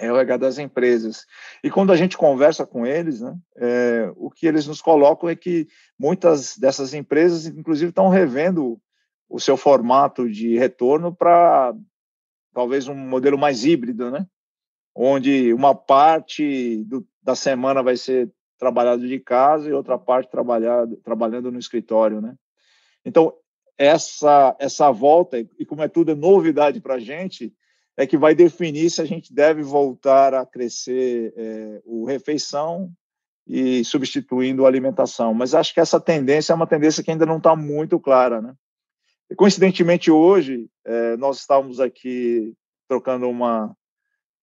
é 0.00 0.10
o 0.10 0.16
RH 0.16 0.36
das 0.38 0.58
empresas. 0.58 1.26
E 1.62 1.70
quando 1.70 1.92
a 1.92 1.96
gente 1.96 2.16
conversa 2.16 2.66
com 2.66 2.86
eles, 2.86 3.20
né, 3.20 3.36
é, 3.56 4.10
o 4.16 4.30
que 4.30 4.46
eles 4.46 4.66
nos 4.66 4.80
colocam 4.80 5.28
é 5.28 5.36
que 5.36 5.68
muitas 5.98 6.56
dessas 6.56 6.94
empresas, 6.94 7.46
inclusive, 7.46 7.90
estão 7.90 8.08
revendo 8.08 8.80
o 9.30 9.38
seu 9.38 9.56
formato 9.56 10.28
de 10.28 10.58
retorno 10.58 11.14
para 11.14 11.72
talvez 12.52 12.88
um 12.88 12.96
modelo 12.96 13.38
mais 13.38 13.64
híbrido, 13.64 14.10
né? 14.10 14.26
onde 14.94 15.54
uma 15.54 15.72
parte 15.72 16.82
do, 16.84 17.06
da 17.22 17.36
semana 17.36 17.80
vai 17.80 17.96
ser 17.96 18.30
trabalhado 18.58 19.06
de 19.06 19.18
casa 19.20 19.68
e 19.68 19.72
outra 19.72 19.96
parte 19.96 20.30
trabalhado, 20.30 20.96
trabalhando 20.96 21.50
no 21.52 21.60
escritório. 21.60 22.20
Né? 22.20 22.34
Então, 23.04 23.32
essa, 23.78 24.54
essa 24.58 24.90
volta, 24.90 25.38
e 25.38 25.64
como 25.64 25.82
é 25.82 25.88
tudo 25.88 26.14
novidade 26.16 26.80
para 26.80 26.96
a 26.96 27.00
gente, 27.00 27.54
é 27.96 28.06
que 28.06 28.18
vai 28.18 28.34
definir 28.34 28.90
se 28.90 29.00
a 29.00 29.04
gente 29.04 29.32
deve 29.32 29.62
voltar 29.62 30.34
a 30.34 30.44
crescer 30.44 31.32
é, 31.36 31.80
o 31.84 32.04
refeição 32.04 32.92
e 33.46 33.84
substituindo 33.84 34.64
a 34.64 34.68
alimentação. 34.68 35.32
Mas 35.32 35.54
acho 35.54 35.72
que 35.72 35.80
essa 35.80 36.00
tendência 36.00 36.52
é 36.52 36.56
uma 36.56 36.66
tendência 36.66 37.02
que 37.02 37.10
ainda 37.10 37.26
não 37.26 37.38
está 37.38 37.54
muito 37.54 37.98
clara, 37.98 38.42
né? 38.42 38.54
Coincidentemente 39.36 40.10
hoje 40.10 40.68
é, 40.84 41.16
nós 41.16 41.38
estávamos 41.38 41.80
aqui 41.80 42.54
trocando 42.88 43.28
uma 43.28 43.74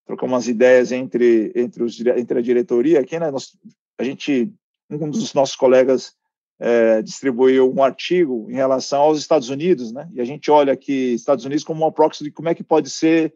trocando 0.06 0.32
umas 0.32 0.48
ideias 0.48 0.92
entre 0.92 1.52
entre, 1.56 1.84
os, 1.84 2.00
entre 2.00 2.40
a 2.40 2.42
diretoria 2.42 3.00
aqui, 3.02 3.20
né? 3.20 3.30
Nós, 3.30 3.58
a 3.98 4.04
gente 4.04 4.54
um 4.90 5.10
dos 5.10 5.34
nossos 5.34 5.56
colegas 5.56 6.16
é, 6.60 7.02
distribuiu 7.02 7.72
um 7.72 7.84
artigo 7.84 8.48
em 8.50 8.56
relação 8.56 9.02
aos 9.02 9.20
Estados 9.20 9.50
Unidos, 9.50 9.92
né? 9.92 10.10
E 10.14 10.22
a 10.22 10.26
gente 10.26 10.50
olha 10.50 10.74
aqui 10.74 11.14
Estados 11.14 11.46
Unidos 11.46 11.64
como 11.64 11.84
uma 11.84 11.92
proxy 11.92 12.24
de 12.24 12.32
como 12.32 12.50
é 12.50 12.56
que 12.56 12.64
pode 12.64 12.90
ser 12.90 13.34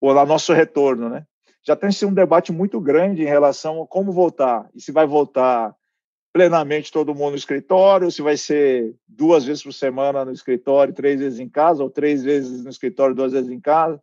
o 0.00 0.12
nosso 0.24 0.52
retorno, 0.52 1.08
né? 1.08 1.24
Já 1.62 1.76
tem 1.76 1.90
sido 1.90 2.10
um 2.10 2.14
debate 2.14 2.52
muito 2.52 2.80
grande 2.80 3.22
em 3.22 3.26
relação 3.26 3.82
a 3.82 3.86
como 3.86 4.12
voltar 4.12 4.68
e 4.74 4.80
se 4.80 4.92
vai 4.92 5.06
voltar 5.06 5.74
plenamente 6.36 6.92
todo 6.92 7.14
mundo 7.14 7.30
no 7.30 7.36
escritório, 7.36 8.10
se 8.10 8.20
vai 8.20 8.36
ser 8.36 8.94
duas 9.08 9.42
vezes 9.46 9.62
por 9.62 9.72
semana 9.72 10.22
no 10.22 10.32
escritório, 10.32 10.92
três 10.92 11.18
vezes 11.18 11.38
em 11.38 11.48
casa, 11.48 11.82
ou 11.82 11.88
três 11.88 12.22
vezes 12.22 12.62
no 12.62 12.68
escritório, 12.68 13.14
duas 13.14 13.32
vezes 13.32 13.50
em 13.50 13.58
casa. 13.58 13.98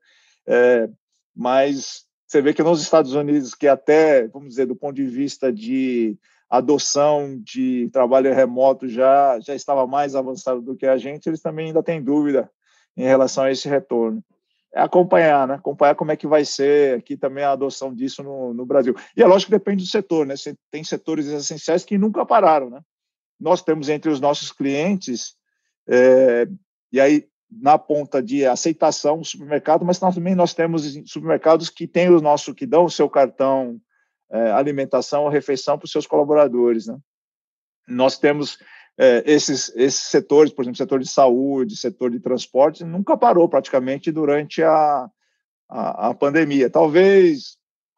É, 0.48 0.90
mas 1.36 2.08
você 2.26 2.42
vê 2.42 2.52
que 2.52 2.64
nos 2.64 2.82
Estados 2.82 3.14
Unidos, 3.14 3.54
que 3.54 3.68
até, 3.68 4.28
vamos 4.30 4.50
dizer, 4.50 4.66
do 4.66 4.76
ponto 4.76 4.96
de 4.96 5.06
vista 5.06 5.54
de 5.54 6.18
adoção 6.50 7.40
de 7.40 7.88
trabalho 7.94 8.34
remoto 8.34 8.88
já, 8.88 9.40
já 9.40 9.54
estava 9.54 9.86
mais 9.86 10.16
avançado 10.16 10.60
do 10.60 10.76
que 10.76 10.88
a 10.88 10.98
gente, 10.98 11.28
eles 11.28 11.40
também 11.40 11.68
ainda 11.68 11.84
têm 11.84 12.02
dúvida 12.02 12.50
em 12.98 13.04
relação 13.04 13.44
a 13.44 13.52
esse 13.52 13.70
retorno. 13.70 14.24
É 14.76 14.82
acompanhar, 14.82 15.48
né? 15.48 15.56
Acompanhar 15.56 15.96
como 15.96 16.12
é 16.12 16.16
que 16.16 16.26
vai 16.26 16.44
ser 16.44 16.98
aqui 16.98 17.16
também 17.16 17.44
a 17.44 17.52
adoção 17.52 17.94
disso 17.94 18.24
no, 18.24 18.54
no 18.54 18.66
Brasil. 18.66 18.96
E 19.16 19.22
é 19.22 19.28
lógico 19.28 19.52
que 19.52 19.58
depende 19.58 19.84
do 19.84 19.90
setor, 19.90 20.26
né? 20.26 20.34
Tem 20.72 20.84
setores 20.84 21.28
essenciais 21.28 21.86
que 21.86 21.98
nunca 21.98 22.26
pararam, 22.26 22.70
né? 22.70 22.82
Nós 23.40 23.62
temos 23.62 23.90
entre 23.90 24.10
os 24.10 24.20
nossos 24.20 24.52
clientes, 24.52 25.36
é, 25.88 26.48
e 26.92 27.00
aí 27.00 27.28
na 27.52 27.78
ponta 27.78 28.22
de 28.22 28.46
aceitação 28.46 29.24
supermercado, 29.24 29.86
mas 29.86 30.00
também 30.00 30.34
nós 30.34 30.54
temos 30.54 30.84
supermercados 31.06 31.70
que 31.70 31.88
têm 31.88 32.10
o 32.10 32.22
nosso 32.22 32.56
que 32.56 32.66
dão 32.66 32.86
o 32.86 32.90
seu 32.90 33.10
cartão 33.10 33.80
é, 34.32 34.52
alimentação 34.52 35.24
ou 35.24 35.30
refeição 35.30 35.78
para 35.78 35.86
os 35.86 35.92
seus 35.92 36.08
colaboradores. 36.08 36.88
Né? 36.88 36.98
Nós 37.88 38.18
temos 38.18 38.58
é, 38.98 39.24
esses, 39.26 39.72
esses 39.76 40.08
setores, 40.08 40.54
por 40.54 40.64
exemplo, 40.64 40.78
setor 40.78 41.00
de 41.00 41.08
saúde, 41.08 41.76
setor 41.76 42.12
de 42.12 42.20
transporte, 42.20 42.84
nunca 42.84 43.18
parou 43.18 43.50
praticamente 43.50 44.12
durante 44.12 44.62
a, 44.62 45.10
a, 45.70 46.10
a 46.10 46.14
pandemia. 46.14 46.70
Talvez 46.70 47.58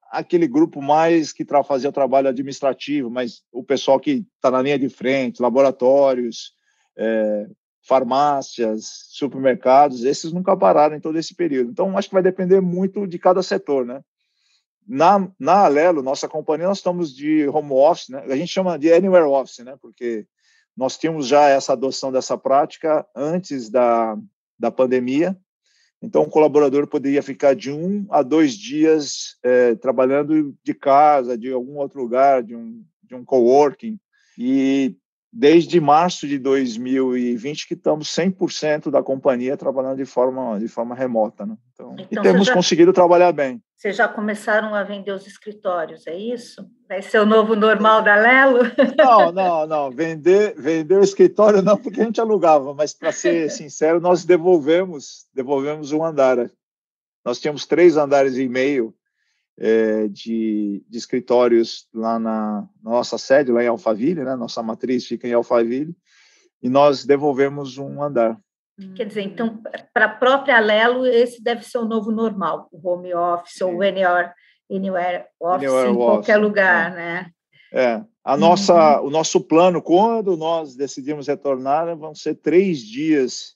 aquele 0.09 0.47
grupo 0.47 0.81
mais 0.81 1.33
que 1.33 1.45
fazia 1.67 1.89
o 1.89 1.93
trabalho 1.93 2.29
administrativo, 2.29 3.09
mas 3.09 3.43
o 3.51 3.63
pessoal 3.63 3.99
que 3.99 4.25
está 4.35 4.49
na 4.49 4.61
linha 4.61 4.79
de 4.79 4.87
frente, 4.87 5.41
laboratórios, 5.41 6.53
é, 6.97 7.47
farmácias, 7.87 9.07
supermercados, 9.09 10.03
esses 10.03 10.31
nunca 10.31 10.55
pararam 10.55 10.95
em 10.95 11.01
todo 11.01 11.19
esse 11.19 11.35
período. 11.35 11.71
Então, 11.71 11.97
acho 11.97 12.07
que 12.07 12.13
vai 12.13 12.23
depender 12.23 12.61
muito 12.61 13.05
de 13.05 13.19
cada 13.19 13.43
setor, 13.43 13.85
né? 13.85 14.01
Na, 14.87 15.27
na 15.39 15.65
Alelo, 15.65 16.01
nossa 16.01 16.27
companhia, 16.27 16.67
nós 16.67 16.77
estamos 16.77 17.15
de 17.15 17.47
home 17.47 17.73
office, 17.73 18.09
né? 18.09 18.23
a 18.27 18.35
gente 18.35 18.51
chama 18.53 18.77
de 18.77 18.93
anywhere 18.93 19.25
office, 19.25 19.65
né? 19.65 19.75
porque 19.81 20.27
nós 20.75 20.97
tínhamos 20.97 21.27
já 21.27 21.47
essa 21.47 21.73
adoção 21.73 22.11
dessa 22.11 22.37
prática 22.37 23.05
antes 23.15 23.69
da, 23.69 24.17
da 24.59 24.71
pandemia. 24.71 25.37
Então, 26.01 26.23
o 26.23 26.29
colaborador 26.29 26.87
poderia 26.87 27.23
ficar 27.23 27.55
de 27.55 27.71
um 27.71 28.05
a 28.09 28.21
dois 28.21 28.53
dias 28.53 29.37
é, 29.41 29.75
trabalhando 29.75 30.55
de 30.63 30.73
casa, 30.73 31.37
de 31.37 31.51
algum 31.51 31.77
outro 31.77 32.01
lugar, 32.01 32.43
de 32.43 32.55
um, 32.55 32.83
de 33.03 33.15
um 33.15 33.23
coworking. 33.23 33.97
E 34.37 34.95
desde 35.37 35.81
março 35.81 36.25
de 36.25 36.39
2020 36.39 37.67
que 37.67 37.73
estamos 37.73 38.07
100% 38.07 38.89
da 38.89 39.03
companhia 39.03 39.57
trabalhando 39.57 39.97
de 39.97 40.05
forma 40.05 40.57
de 40.57 40.69
forma 40.69 40.95
remota, 40.95 41.45
né? 41.45 41.57
Então, 41.73 41.93
então 41.99 42.23
e 42.23 42.25
temos 42.25 42.47
já, 42.47 42.53
conseguido 42.53 42.93
trabalhar 42.93 43.33
bem. 43.33 43.61
Vocês 43.75 43.97
já 43.97 44.07
começaram 44.07 44.73
a 44.73 44.81
vender 44.83 45.11
os 45.11 45.27
escritórios, 45.27 46.07
é 46.07 46.15
isso? 46.15 46.65
Vai 46.87 47.01
ser 47.01 47.19
o 47.19 47.25
novo 47.25 47.53
normal 47.53 48.01
da 48.01 48.15
Lelo? 48.15 48.59
Não, 48.97 49.31
não, 49.33 49.67
não. 49.67 49.91
Vender, 49.91 50.55
vender 50.57 50.97
o 50.97 51.03
escritório 51.03 51.61
não, 51.61 51.75
porque 51.75 51.99
a 51.99 52.05
gente 52.05 52.21
alugava, 52.21 52.73
mas 52.73 52.93
para 52.93 53.11
ser 53.11 53.51
sincero, 53.51 53.99
nós 53.99 54.23
devolvemos, 54.23 55.25
devolvemos 55.33 55.91
um 55.91 56.01
andar. 56.01 56.49
Nós 57.25 57.41
tínhamos 57.41 57.65
três 57.65 57.97
andares 57.97 58.37
e 58.37 58.47
meio 58.47 58.95
é, 59.57 60.07
de, 60.07 60.83
de, 60.87 60.97
escritórios 60.97 61.87
lá 61.93 62.19
na, 62.19 62.67
na, 62.83 62.91
nossa 62.91 63.17
sede, 63.17 63.51
lá 63.51 63.63
em 63.63 63.67
Alphaville, 63.67 64.23
né? 64.23 64.35
Nossa 64.35 64.61
matriz 64.61 65.05
fica 65.05 65.27
em 65.27 65.33
Alphaville, 65.33 65.95
e 66.61 66.69
nós 66.69 67.05
devolvemos 67.05 67.77
um 67.77 68.01
andar. 68.01 68.37
Quer 68.95 69.05
dizer, 69.05 69.21
então, 69.21 69.61
para 69.93 70.05
a 70.05 70.09
própria 70.09 70.59
Lelo, 70.59 71.05
esse 71.05 71.41
deve 71.41 71.63
ser 71.63 71.77
o 71.77 71.85
novo 71.85 72.11
normal, 72.11 72.67
o 72.71 72.89
home 72.89 73.13
office 73.13 73.61
ou 73.61 73.75
o 73.75 73.81
anywhere, 73.81 74.33
anywhere 74.69 75.25
office 75.39 75.69
anywhere 75.69 75.91
em 75.91 75.95
qualquer 75.95 76.37
lugar, 76.37 76.91
é. 76.91 76.95
né? 76.95 77.31
É, 77.71 78.03
a 78.23 78.35
nossa, 78.35 78.99
uhum. 78.99 79.07
o 79.07 79.09
nosso 79.09 79.39
plano, 79.39 79.81
quando 79.81 80.35
nós 80.35 80.75
decidimos 80.75 81.27
retornar, 81.27 81.95
vão 81.95 82.13
ser 82.13 82.35
três 82.35 82.79
dias 82.79 83.55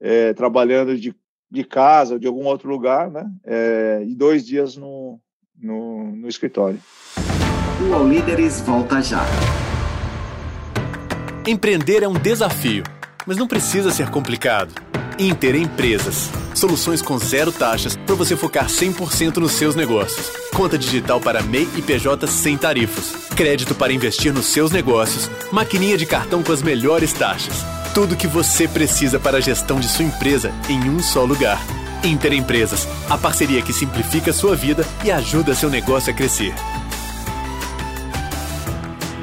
é, 0.00 0.32
trabalhando 0.32 0.96
de, 0.96 1.14
de 1.50 1.64
casa 1.64 2.14
ou 2.14 2.18
de 2.18 2.26
algum 2.26 2.46
outro 2.46 2.68
lugar, 2.68 3.10
né? 3.10 3.30
É, 3.44 4.02
e 4.06 4.14
dois 4.14 4.44
dias 4.44 4.76
no, 4.76 5.20
no, 5.60 6.12
no 6.12 6.28
escritório. 6.28 6.80
O 7.80 7.94
All 7.94 8.08
Líderes 8.08 8.60
volta 8.60 9.00
já. 9.00 9.24
Empreender 11.46 12.02
é 12.02 12.08
um 12.08 12.14
desafio, 12.14 12.82
mas 13.26 13.36
não 13.36 13.46
precisa 13.46 13.90
ser 13.90 14.10
complicado. 14.10 14.74
Inter 15.18 15.56
Empresas. 15.56 16.30
Soluções 16.54 17.02
com 17.02 17.18
zero 17.18 17.52
taxas 17.52 17.96
para 17.96 18.14
você 18.14 18.36
focar 18.36 18.66
100% 18.66 19.38
nos 19.38 19.52
seus 19.52 19.74
negócios. 19.74 20.30
Conta 20.54 20.78
digital 20.78 21.20
para 21.20 21.42
MEI 21.42 21.68
e 21.76 21.82
PJ 21.82 22.26
sem 22.26 22.56
tarifas. 22.56 23.28
Crédito 23.34 23.74
para 23.74 23.92
investir 23.92 24.32
nos 24.32 24.46
seus 24.46 24.70
negócios. 24.70 25.30
Maquininha 25.52 25.96
de 25.96 26.06
cartão 26.06 26.42
com 26.42 26.52
as 26.52 26.62
melhores 26.62 27.12
taxas. 27.12 27.64
Tudo 27.94 28.14
o 28.14 28.16
que 28.16 28.26
você 28.26 28.68
precisa 28.68 29.18
para 29.18 29.38
a 29.38 29.40
gestão 29.40 29.80
de 29.80 29.88
sua 29.88 30.04
empresa 30.04 30.52
em 30.68 30.88
um 30.88 31.00
só 31.00 31.24
lugar. 31.24 31.58
Interempresas, 32.04 32.86
a 33.10 33.18
parceria 33.18 33.60
que 33.60 33.72
simplifica 33.72 34.32
sua 34.32 34.54
vida 34.54 34.84
e 35.04 35.10
ajuda 35.10 35.52
seu 35.52 35.68
negócio 35.68 36.12
a 36.12 36.16
crescer. 36.16 36.52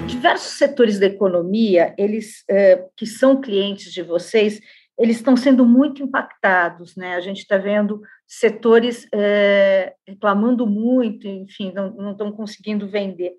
Diversos 0.05 0.57
setores 0.57 0.99
da 0.99 1.05
economia, 1.05 1.95
eles 1.97 2.43
eh, 2.49 2.85
que 2.97 3.05
são 3.05 3.39
clientes 3.39 3.93
de 3.93 4.03
vocês, 4.03 4.59
eles 4.99 5.15
estão 5.15 5.37
sendo 5.37 5.65
muito 5.65 6.03
impactados, 6.03 6.97
né? 6.97 7.15
A 7.15 7.21
gente 7.21 7.39
está 7.39 7.57
vendo 7.57 8.01
setores 8.27 9.07
eh, 9.13 9.93
reclamando 10.05 10.67
muito, 10.67 11.27
enfim, 11.27 11.71
não, 11.73 11.91
não 11.93 12.11
estão 12.11 12.29
conseguindo 12.31 12.89
vender. 12.89 13.31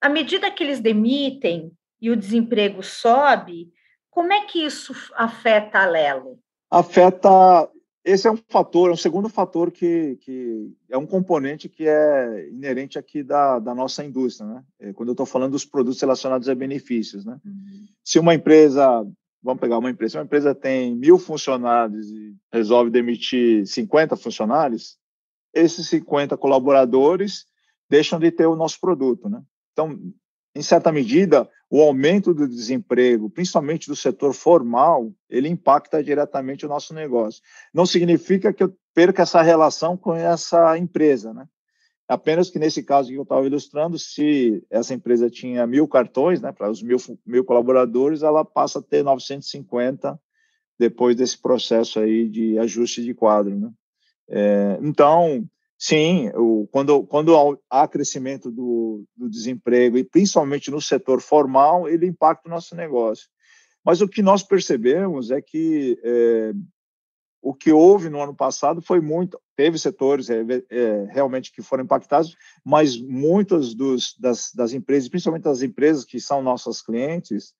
À 0.00 0.08
medida 0.08 0.50
que 0.50 0.62
eles 0.62 0.78
demitem 0.78 1.72
e 2.00 2.08
o 2.08 2.16
desemprego 2.16 2.84
sobe, 2.84 3.68
como 4.10 4.32
é 4.32 4.44
que 4.44 4.64
isso 4.64 4.94
afeta 5.16 5.80
a 5.80 5.86
Lelo? 5.86 6.38
Afeta 6.70 7.68
esse 8.06 8.28
é 8.28 8.30
um 8.30 8.36
fator, 8.36 8.88
é 8.88 8.92
um 8.92 8.96
segundo 8.96 9.28
fator 9.28 9.72
que, 9.72 10.16
que 10.20 10.72
é 10.88 10.96
um 10.96 11.04
componente 11.04 11.68
que 11.68 11.88
é 11.88 12.48
inerente 12.50 12.96
aqui 12.96 13.20
da, 13.20 13.58
da 13.58 13.74
nossa 13.74 14.04
indústria, 14.04 14.48
né? 14.48 14.64
É, 14.78 14.92
quando 14.92 15.08
eu 15.08 15.12
estou 15.12 15.26
falando 15.26 15.50
dos 15.50 15.64
produtos 15.64 16.00
relacionados 16.00 16.48
a 16.48 16.54
benefícios, 16.54 17.24
né? 17.24 17.36
Uhum. 17.44 17.86
Se 18.04 18.20
uma 18.20 18.32
empresa, 18.32 19.04
vamos 19.42 19.60
pegar 19.60 19.78
uma 19.78 19.90
empresa, 19.90 20.12
se 20.12 20.18
uma 20.18 20.24
empresa 20.24 20.54
tem 20.54 20.94
mil 20.94 21.18
funcionários 21.18 22.08
e 22.08 22.36
resolve 22.52 22.92
demitir 22.92 23.66
50 23.66 24.14
funcionários, 24.14 24.96
esses 25.52 25.88
50 25.88 26.36
colaboradores 26.36 27.44
deixam 27.90 28.20
de 28.20 28.30
ter 28.30 28.46
o 28.46 28.54
nosso 28.54 28.78
produto, 28.80 29.28
né? 29.28 29.42
Então, 29.72 29.98
em 30.54 30.62
certa 30.62 30.92
medida, 30.92 31.50
o 31.68 31.80
aumento 31.82 32.32
do 32.32 32.46
desemprego, 32.46 33.28
principalmente 33.28 33.88
do 33.88 33.96
setor 33.96 34.32
formal, 34.32 35.12
ele 35.28 35.48
impacta 35.48 36.02
diretamente 36.02 36.64
o 36.64 36.68
nosso 36.68 36.94
negócio. 36.94 37.42
Não 37.74 37.84
significa 37.84 38.52
que 38.52 38.62
eu 38.62 38.76
perca 38.94 39.22
essa 39.22 39.42
relação 39.42 39.96
com 39.96 40.14
essa 40.14 40.78
empresa, 40.78 41.34
né? 41.34 41.46
Apenas 42.08 42.50
que 42.50 42.58
nesse 42.58 42.84
caso 42.84 43.08
que 43.08 43.16
eu 43.16 43.24
estava 43.24 43.44
ilustrando, 43.44 43.98
se 43.98 44.64
essa 44.70 44.94
empresa 44.94 45.28
tinha 45.28 45.66
mil 45.66 45.88
cartões, 45.88 46.40
né, 46.40 46.52
para 46.52 46.70
os 46.70 46.80
mil, 46.80 46.98
mil 47.26 47.44
colaboradores, 47.44 48.22
ela 48.22 48.44
passa 48.44 48.78
a 48.78 48.82
ter 48.82 49.02
950 49.02 50.16
depois 50.78 51.16
desse 51.16 51.36
processo 51.36 51.98
aí 51.98 52.28
de 52.28 52.58
ajuste 52.60 53.02
de 53.02 53.12
quadro, 53.12 53.58
né? 53.58 53.70
É, 54.28 54.78
então, 54.82 55.44
sim, 55.78 56.30
o, 56.34 56.66
quando, 56.70 57.04
quando 57.04 57.60
há 57.70 57.86
crescimento 57.86 58.50
do, 58.50 59.04
do 59.16 59.28
desemprego, 59.28 59.98
e 59.98 60.04
principalmente 60.04 60.70
no 60.70 60.80
setor 60.80 61.20
formal, 61.20 61.88
ele 61.88 62.06
impacta 62.06 62.48
o 62.48 62.50
nosso 62.50 62.74
negócio. 62.74 63.28
Mas 63.84 64.00
o 64.00 64.08
que 64.08 64.22
nós 64.22 64.42
percebemos 64.42 65.30
é 65.30 65.40
que 65.40 65.98
é, 66.02 66.52
o 67.40 67.54
que 67.54 67.70
houve 67.70 68.08
no 68.08 68.20
ano 68.20 68.34
passado 68.34 68.82
foi 68.82 69.00
muito. 69.00 69.40
Teve 69.54 69.78
setores 69.78 70.28
é, 70.28 70.42
é, 70.70 71.04
realmente 71.10 71.52
que 71.52 71.62
foram 71.62 71.84
impactados, 71.84 72.36
mas 72.64 72.96
muitas 73.00 73.74
dos, 73.74 74.16
das, 74.18 74.50
das, 74.52 74.72
empresas, 74.72 75.08
principalmente 75.08 75.44
das 75.44 75.62
empresas 75.62 76.04
que 76.04 76.18
são 76.18 76.42
nossas 76.42 76.82
clientes, 76.82 77.54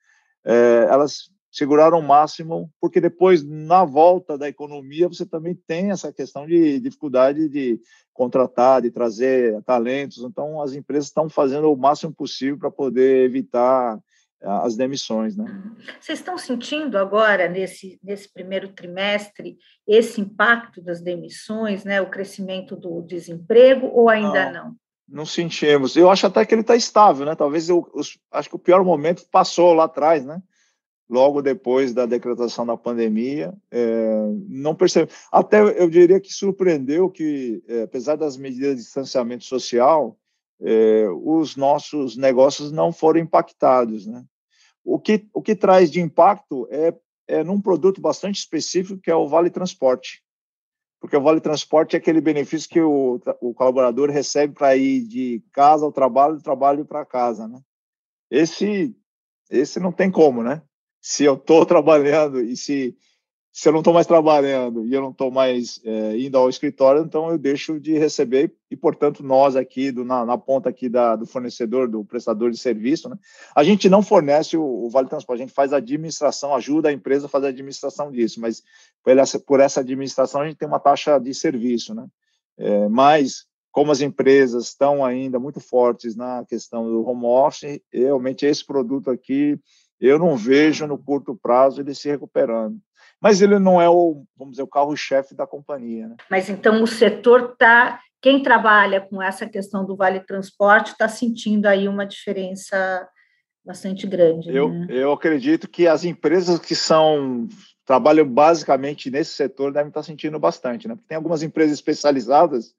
elas 0.88 1.30
seguraram 1.56 1.98
o 1.98 2.02
máximo, 2.02 2.70
porque 2.78 3.00
depois, 3.00 3.42
na 3.42 3.82
volta 3.82 4.36
da 4.36 4.46
economia, 4.46 5.08
você 5.08 5.24
também 5.24 5.54
tem 5.66 5.90
essa 5.90 6.12
questão 6.12 6.46
de 6.46 6.78
dificuldade 6.78 7.48
de 7.48 7.80
contratar, 8.12 8.82
de 8.82 8.90
trazer 8.90 9.62
talentos. 9.62 10.18
Então, 10.18 10.60
as 10.60 10.74
empresas 10.74 11.06
estão 11.06 11.30
fazendo 11.30 11.72
o 11.72 11.76
máximo 11.76 12.12
possível 12.12 12.58
para 12.58 12.70
poder 12.70 13.24
evitar 13.24 13.98
as 14.42 14.76
demissões. 14.76 15.34
Né? 15.34 15.46
Vocês 15.98 16.18
estão 16.18 16.36
sentindo 16.36 16.98
agora, 16.98 17.48
nesse, 17.48 17.98
nesse 18.04 18.30
primeiro 18.30 18.68
trimestre, 18.68 19.56
esse 19.88 20.20
impacto 20.20 20.82
das 20.82 21.00
demissões, 21.00 21.84
né, 21.84 22.02
o 22.02 22.10
crescimento 22.10 22.76
do 22.76 23.00
desemprego, 23.00 23.86
ou 23.86 24.10
ainda 24.10 24.52
não? 24.52 24.64
Não, 24.64 24.76
não 25.08 25.26
sentimos. 25.26 25.96
Eu 25.96 26.10
acho 26.10 26.26
até 26.26 26.44
que 26.44 26.54
ele 26.54 26.60
está 26.60 26.76
estável, 26.76 27.24
né? 27.24 27.34
Talvez 27.34 27.70
eu, 27.70 27.90
eu, 27.94 28.02
acho 28.30 28.50
que 28.50 28.56
o 28.56 28.58
pior 28.58 28.84
momento 28.84 29.24
passou 29.32 29.72
lá 29.72 29.84
atrás, 29.84 30.22
né? 30.22 30.38
Logo 31.08 31.40
depois 31.40 31.94
da 31.94 32.04
decretação 32.04 32.66
da 32.66 32.76
pandemia, 32.76 33.54
é, 33.70 34.28
não 34.48 34.74
percebe. 34.74 35.10
Até 35.30 35.60
eu 35.60 35.88
diria 35.88 36.20
que 36.20 36.32
surpreendeu 36.32 37.08
que, 37.08 37.62
é, 37.68 37.82
apesar 37.82 38.16
das 38.16 38.36
medidas 38.36 38.76
de 38.76 38.82
distanciamento 38.82 39.44
social, 39.44 40.18
é, 40.60 41.06
os 41.22 41.54
nossos 41.54 42.16
negócios 42.16 42.72
não 42.72 42.92
foram 42.92 43.20
impactados, 43.20 44.06
né? 44.06 44.24
O 44.84 44.98
que, 44.98 45.28
o 45.32 45.42
que 45.42 45.54
traz 45.54 45.90
de 45.90 46.00
impacto 46.00 46.66
é, 46.70 46.94
é 47.28 47.44
num 47.44 47.60
produto 47.60 48.00
bastante 48.00 48.38
específico, 48.38 49.00
que 49.00 49.10
é 49.10 49.14
o 49.14 49.28
Vale 49.28 49.50
Transporte. 49.50 50.22
Porque 51.00 51.16
o 51.16 51.22
Vale 51.22 51.40
Transporte 51.40 51.94
é 51.94 51.98
aquele 51.98 52.20
benefício 52.20 52.68
que 52.68 52.80
o, 52.80 53.20
o 53.40 53.54
colaborador 53.54 54.10
recebe 54.10 54.54
para 54.54 54.76
ir 54.76 55.06
de 55.06 55.42
casa 55.52 55.84
ao 55.84 55.92
trabalho, 55.92 56.36
do 56.36 56.42
trabalho 56.42 56.84
para 56.84 57.04
casa, 57.04 57.46
né? 57.46 57.60
Esse, 58.30 58.96
esse 59.50 59.78
não 59.78 59.92
tem 59.92 60.10
como, 60.10 60.42
né? 60.42 60.62
Se 61.08 61.22
eu 61.22 61.34
estou 61.34 61.64
trabalhando 61.64 62.40
e 62.40 62.56
se 62.56 62.96
se 63.52 63.68
eu 63.68 63.72
não 63.72 63.78
estou 63.78 63.94
mais 63.94 64.08
trabalhando 64.08 64.84
e 64.84 64.92
eu 64.92 65.00
não 65.00 65.12
estou 65.12 65.30
mais 65.30 65.80
é, 65.84 66.18
indo 66.18 66.36
ao 66.36 66.48
escritório, 66.50 67.02
então 67.02 67.30
eu 67.30 67.38
deixo 67.38 67.78
de 67.78 67.96
receber 67.96 68.52
e, 68.68 68.76
portanto, 68.76 69.22
nós 69.22 69.54
aqui 69.54 69.92
do, 69.92 70.04
na, 70.04 70.26
na, 70.26 70.36
ponta 70.36 70.68
aqui 70.68 70.90
da, 70.90 71.14
do 71.16 71.24
fornecedor, 71.24 71.88
do 71.88 72.04
prestador 72.04 72.50
de 72.50 72.58
serviço, 72.58 73.08
né, 73.08 73.16
a 73.54 73.64
gente 73.64 73.88
não 73.88 74.02
fornece 74.02 74.58
o, 74.58 74.62
o, 74.62 74.90
Vale 74.90 75.08
Transporte, 75.08 75.40
a 75.40 75.46
gente 75.46 75.54
faz 75.54 75.72
a 75.72 75.78
administração, 75.78 76.54
ajuda 76.54 76.90
a 76.90 76.92
empresa 76.92 77.26
a 77.26 77.30
fazer 77.30 77.46
a 77.46 77.48
administração 77.50 78.10
disso, 78.10 78.40
mas 78.40 78.62
por 79.02 79.16
essa, 79.16 79.38
por 79.38 79.60
essa 79.60 79.80
administração 79.80 80.42
a 80.42 80.46
gente 80.46 80.58
tem 80.58 80.68
uma 80.68 80.80
taxa 80.80 81.18
de 81.18 81.32
serviço, 81.32 81.94
né? 81.94 82.06
É, 82.58 82.88
mas 82.88 83.46
como 83.70 83.92
as 83.92 84.02
empresas 84.02 84.66
estão 84.66 85.04
ainda 85.04 85.38
muito 85.38 85.60
fortes 85.60 86.16
na 86.16 86.44
questão 86.46 86.84
do 86.84 87.06
home 87.06 87.24
office, 87.24 87.80
realmente 87.90 88.44
esse 88.44 88.66
produto 88.66 89.10
aqui 89.10 89.58
eu 90.00 90.18
não 90.18 90.36
vejo 90.36 90.86
no 90.86 90.98
curto 90.98 91.34
prazo 91.34 91.80
ele 91.80 91.94
se 91.94 92.08
recuperando 92.08 92.80
mas 93.20 93.40
ele 93.40 93.58
não 93.58 93.80
é 93.80 93.88
o, 93.88 94.24
vamos 94.36 94.52
dizer, 94.52 94.62
o 94.62 94.68
carro-chefe 94.68 95.34
da 95.34 95.46
companhia. 95.46 96.08
Né? 96.08 96.16
Mas 96.30 96.48
então 96.48 96.82
o 96.82 96.86
setor 96.86 97.52
está, 97.52 98.00
quem 98.20 98.42
trabalha 98.42 99.00
com 99.00 99.22
essa 99.22 99.46
questão 99.48 99.84
do 99.84 99.96
vale 99.96 100.20
transporte 100.20 100.92
está 100.92 101.08
sentindo 101.08 101.66
aí 101.66 101.88
uma 101.88 102.06
diferença 102.06 103.08
bastante 103.64 104.06
grande. 104.06 104.54
Eu, 104.54 104.68
né? 104.68 104.86
eu 104.90 105.12
acredito 105.12 105.68
que 105.68 105.88
as 105.88 106.04
empresas 106.04 106.58
que 106.58 106.74
são 106.74 107.48
trabalham 107.84 108.28
basicamente 108.28 109.10
nesse 109.10 109.30
setor 109.30 109.72
devem 109.72 109.88
estar 109.88 110.02
sentindo 110.02 110.38
bastante, 110.40 110.88
né? 110.88 110.94
Porque 110.94 111.08
tem 111.08 111.16
algumas 111.16 111.42
empresas 111.42 111.74
especializadas 111.74 112.74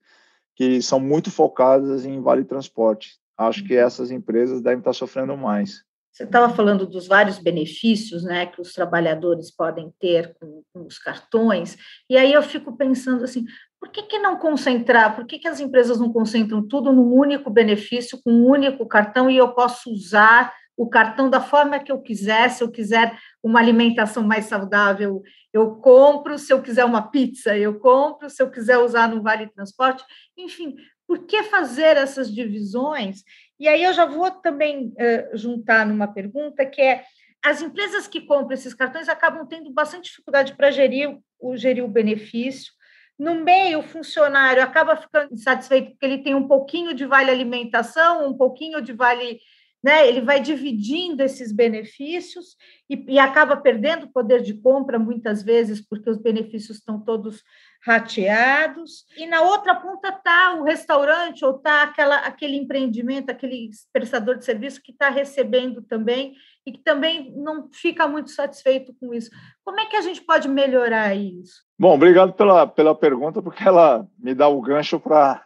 que 0.54 0.82
são 0.82 1.00
muito 1.00 1.32
focadas 1.32 2.06
em 2.06 2.22
vale 2.22 2.44
transporte. 2.44 3.18
Acho 3.38 3.64
que 3.64 3.74
uhum. 3.74 3.86
essas 3.86 4.12
empresas 4.12 4.62
devem 4.62 4.80
estar 4.80 4.94
sofrendo 4.94 5.38
mais. 5.38 5.84
Você 6.18 6.24
estava 6.24 6.52
falando 6.52 6.88
dos 6.88 7.06
vários 7.06 7.38
benefícios 7.38 8.24
né, 8.24 8.48
que 8.48 8.60
os 8.60 8.74
trabalhadores 8.74 9.52
podem 9.52 9.94
ter 10.00 10.36
com, 10.40 10.64
com, 10.74 10.88
os 10.88 10.98
cartões, 10.98 11.78
e 12.10 12.18
aí 12.18 12.34
eu 12.34 12.42
fico 12.42 12.76
pensando 12.76 13.24
assim, 13.24 13.46
por 13.80 13.92
que, 13.92 14.02
que 14.02 14.18
não 14.18 14.36
concentrar, 14.36 15.16
por 15.16 15.28
que, 15.28 15.38
que 15.38 15.48
as 15.48 15.60
empresas 15.60 16.00
não 16.00 16.12
concentram 16.12 16.68
tudo 16.68 16.92
num 16.92 17.14
único 17.14 17.52
benefício, 17.52 18.20
com 18.24 18.32
um 18.32 18.48
único 18.48 18.88
cartão, 18.88 19.30
e 19.30 19.38
eu 19.38 19.50
posso 19.50 19.92
usar 19.92 20.52
o 20.76 20.90
cartão 20.90 21.30
da 21.30 21.40
forma 21.40 21.78
que 21.78 21.92
eu 21.92 22.02
quiser, 22.02 22.50
se 22.50 22.64
eu 22.64 22.72
quiser 22.72 23.16
uma 23.44 23.60
alimentação 23.60 24.24
mais 24.24 24.46
saudável, 24.46 25.22
eu 25.54 25.76
compro, 25.76 26.40
se 26.40 26.52
eu 26.52 26.64
quiser 26.64 26.86
uma 26.86 27.12
pizza, 27.12 27.56
eu 27.56 27.80
compro, 27.80 28.28
se 28.28 28.42
eu 28.42 28.50
quiser 28.50 28.80
usar 28.80 29.08
no 29.08 29.22
Vale 29.22 29.52
Transporte, 29.52 30.04
enfim, 30.36 30.76
por 31.08 31.28
que 31.28 31.44
fazer 31.44 31.96
essas 31.96 32.34
divisões 32.34 33.24
e 33.60 33.68
aí 33.68 33.84
eu 33.84 33.94
já 33.94 34.06
vou 34.06 34.30
também 34.30 34.88
uh, 34.88 35.38
juntar 35.38 35.86
numa 35.86 36.08
pergunta 36.08 36.66
que 36.66 36.82
é 36.82 37.04
as 37.44 37.62
empresas 37.62 38.08
que 38.08 38.22
compram 38.22 38.54
esses 38.54 38.74
cartões 38.74 39.08
acabam 39.08 39.46
tendo 39.48 39.72
bastante 39.72 40.10
dificuldade 40.10 40.56
para 40.56 40.72
gerir 40.72 41.18
o 41.40 41.56
gerir 41.56 41.84
o 41.84 41.88
benefício. 41.88 42.74
No 43.18 43.36
meio, 43.36 43.80
o 43.80 43.84
funcionário 43.84 44.62
acaba 44.62 44.96
ficando 44.96 45.34
insatisfeito 45.34 45.92
porque 45.92 46.06
ele 46.06 46.24
tem 46.24 46.36
um 46.36 46.48
pouquinho 46.48 46.94
de 46.94 47.06
vale 47.06 47.32
alimentação, 47.32 48.28
um 48.28 48.38
pouquinho 48.38 48.82
de 48.82 48.94
vale 48.94 49.40
né? 49.88 50.06
Ele 50.06 50.20
vai 50.20 50.42
dividindo 50.42 51.24
esses 51.24 51.50
benefícios 51.50 52.58
e, 52.90 53.06
e, 53.08 53.18
acaba 53.18 53.56
perdendo 53.56 54.12
poder 54.12 54.42
de 54.42 54.54
compra 54.54 55.00
muitas 55.00 55.42
vezes 55.42 55.80
porque 55.80 56.10
os 56.10 56.18
benefícios 56.18 56.80
estão 56.80 57.00
todos 57.00 57.42
rateados. 57.82 59.06
E 59.16 59.26
na 59.26 59.44
outra 59.44 59.74
ponta 59.76 60.10
está 60.10 60.56
o 60.56 60.64
restaurante 60.64 61.46
ou 61.46 61.56
está 61.56 61.84
aquele 62.26 62.58
empreendimento, 62.58 63.30
aquele 63.30 63.70
prestador 63.94 64.36
de 64.38 64.44
serviço 64.44 64.82
que 64.84 64.92
está 64.92 65.10
recebendo 65.10 65.82
também 65.82 66.34
e 66.66 66.74
que 66.74 66.84
também 66.84 67.34
não 67.38 67.70
fica 67.72 68.10
muito 68.10 68.32
satisfeito 68.32 68.94
com 69.00 69.14
isso. 69.14 69.30
Como 69.64 69.80
é 69.80 69.86
que 69.86 69.96
a 69.96 70.02
gente 70.02 70.22
pode 70.22 70.50
melhorar 70.50 71.16
isso? 71.16 71.62
Bom, 71.80 71.96
obrigado 71.96 72.34
pela, 72.34 72.68
pela 72.68 72.94
pergunta, 72.94 73.42
porque 73.42 73.64
ela 73.66 74.06
me 74.20 74.36
dá 74.36 74.50
o 74.50 74.60
gancho 74.60 75.00
para 75.00 75.46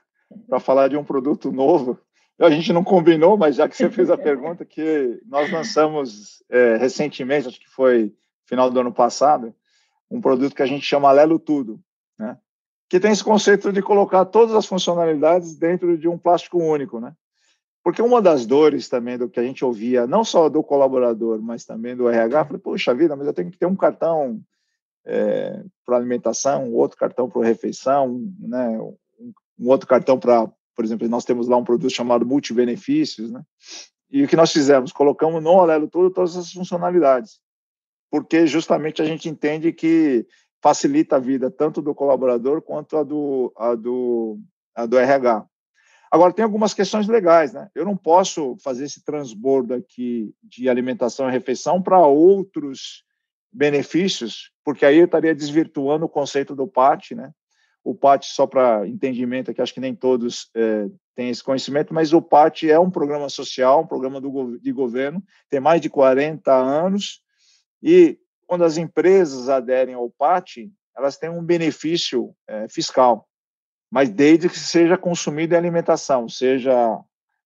falar 0.59 0.87
de 0.87 0.97
um 0.97 1.03
produto 1.03 1.51
novo 1.51 1.99
a 2.45 2.49
gente 2.49 2.73
não 2.73 2.83
combinou, 2.83 3.37
mas 3.37 3.55
já 3.55 3.69
que 3.69 3.75
você 3.77 3.89
fez 3.89 4.09
a 4.09 4.17
pergunta, 4.17 4.65
que 4.65 5.21
nós 5.27 5.51
lançamos 5.51 6.43
é, 6.49 6.75
recentemente, 6.77 7.47
acho 7.47 7.59
que 7.59 7.69
foi 7.69 8.13
final 8.45 8.69
do 8.69 8.79
ano 8.79 8.91
passado, 8.91 9.53
um 10.09 10.19
produto 10.19 10.55
que 10.55 10.63
a 10.63 10.67
gente 10.67 10.85
chama 10.85 11.11
Lelo 11.11 11.39
Tudo, 11.39 11.79
né? 12.17 12.37
que 12.89 12.99
tem 12.99 13.11
esse 13.11 13.23
conceito 13.23 13.71
de 13.71 13.81
colocar 13.81 14.25
todas 14.25 14.55
as 14.55 14.65
funcionalidades 14.65 15.55
dentro 15.55 15.97
de 15.97 16.07
um 16.07 16.17
plástico 16.17 16.57
único, 16.57 16.99
né? 16.99 17.13
Porque 17.83 18.01
uma 18.01 18.21
das 18.21 18.45
dores 18.45 18.89
também 18.89 19.17
do 19.17 19.29
que 19.29 19.39
a 19.39 19.43
gente 19.43 19.63
ouvia, 19.63 20.05
não 20.05 20.23
só 20.23 20.49
do 20.49 20.61
colaborador, 20.61 21.41
mas 21.41 21.63
também 21.63 21.95
do 21.95 22.09
RH, 22.09 22.45
falei, 22.45 22.61
puxa 22.61 22.93
vida, 22.93 23.15
mas 23.15 23.25
eu 23.25 23.33
tenho 23.33 23.49
que 23.49 23.57
ter 23.57 23.65
um 23.65 23.75
cartão 23.75 24.41
é, 25.05 25.63
para 25.85 25.97
alimentação, 25.97 26.71
outro 26.73 26.97
cartão 26.97 27.29
para 27.29 27.47
refeição, 27.47 28.21
né? 28.39 28.77
um, 28.79 28.97
um 29.59 29.69
outro 29.69 29.87
cartão 29.87 30.19
para 30.19 30.51
por 30.75 30.85
exemplo, 30.85 31.07
nós 31.07 31.25
temos 31.25 31.47
lá 31.47 31.57
um 31.57 31.63
produto 31.63 31.91
chamado 31.91 32.25
Multibenefícios, 32.25 33.31
né? 33.31 33.41
E 34.09 34.23
o 34.23 34.27
que 34.27 34.35
nós 34.35 34.51
fizemos? 34.51 34.91
Colocamos 34.91 35.41
no 35.41 35.59
Alelo 35.59 35.87
todo 35.87 36.11
todas 36.11 36.31
essas 36.31 36.51
funcionalidades, 36.51 37.39
porque 38.09 38.45
justamente 38.45 39.01
a 39.01 39.05
gente 39.05 39.29
entende 39.29 39.71
que 39.71 40.25
facilita 40.61 41.15
a 41.15 41.19
vida 41.19 41.49
tanto 41.49 41.81
do 41.81 41.95
colaborador 41.95 42.61
quanto 42.61 42.97
a 42.97 43.03
do, 43.03 43.51
a 43.57 43.73
do, 43.73 44.39
a 44.75 44.85
do 44.85 44.97
RH. 44.97 45.45
Agora, 46.11 46.33
tem 46.33 46.43
algumas 46.43 46.73
questões 46.73 47.07
legais, 47.07 47.53
né? 47.53 47.69
Eu 47.73 47.85
não 47.85 47.95
posso 47.95 48.57
fazer 48.61 48.83
esse 48.83 49.01
transbordo 49.01 49.73
aqui 49.73 50.35
de 50.43 50.67
alimentação 50.67 51.29
e 51.29 51.31
refeição 51.31 51.81
para 51.81 52.05
outros 52.05 53.05
benefícios, 53.51 54.51
porque 54.63 54.85
aí 54.85 54.97
eu 54.97 55.05
estaria 55.05 55.33
desvirtuando 55.33 56.05
o 56.05 56.09
conceito 56.09 56.53
do 56.53 56.67
PAT, 56.67 57.15
né? 57.15 57.31
O 57.83 57.95
PAT, 57.95 58.25
só 58.25 58.45
para 58.45 58.87
entendimento, 58.87 59.53
que 59.53 59.61
acho 59.61 59.73
que 59.73 59.79
nem 59.79 59.95
todos 59.95 60.49
é, 60.55 60.87
têm 61.15 61.29
esse 61.29 61.43
conhecimento, 61.43 61.93
mas 61.93 62.13
o 62.13 62.21
PAT 62.21 62.63
é 62.63 62.79
um 62.79 62.91
programa 62.91 63.27
social, 63.27 63.81
um 63.81 63.87
programa 63.87 64.21
do, 64.21 64.59
de 64.59 64.71
governo, 64.71 65.23
tem 65.49 65.59
mais 65.59 65.81
de 65.81 65.89
40 65.89 66.53
anos, 66.53 67.21
e 67.81 68.19
quando 68.45 68.63
as 68.63 68.77
empresas 68.77 69.49
aderem 69.49 69.95
ao 69.95 70.09
PAT, 70.09 70.69
elas 70.95 71.17
têm 71.17 71.29
um 71.29 71.43
benefício 71.43 72.35
é, 72.47 72.67
fiscal. 72.67 73.27
mas 73.89 74.09
desde 74.09 74.47
que 74.47 74.59
seja 74.59 74.97
consumido 74.97 75.53
em 75.53 75.57
alimentação, 75.57 76.29
seja 76.29 76.99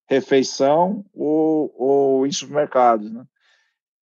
refeição 0.08 1.06
ou, 1.14 1.74
ou 1.78 2.28
em 2.28 2.32
supermercados. 2.32 3.12
Né? 3.12 3.26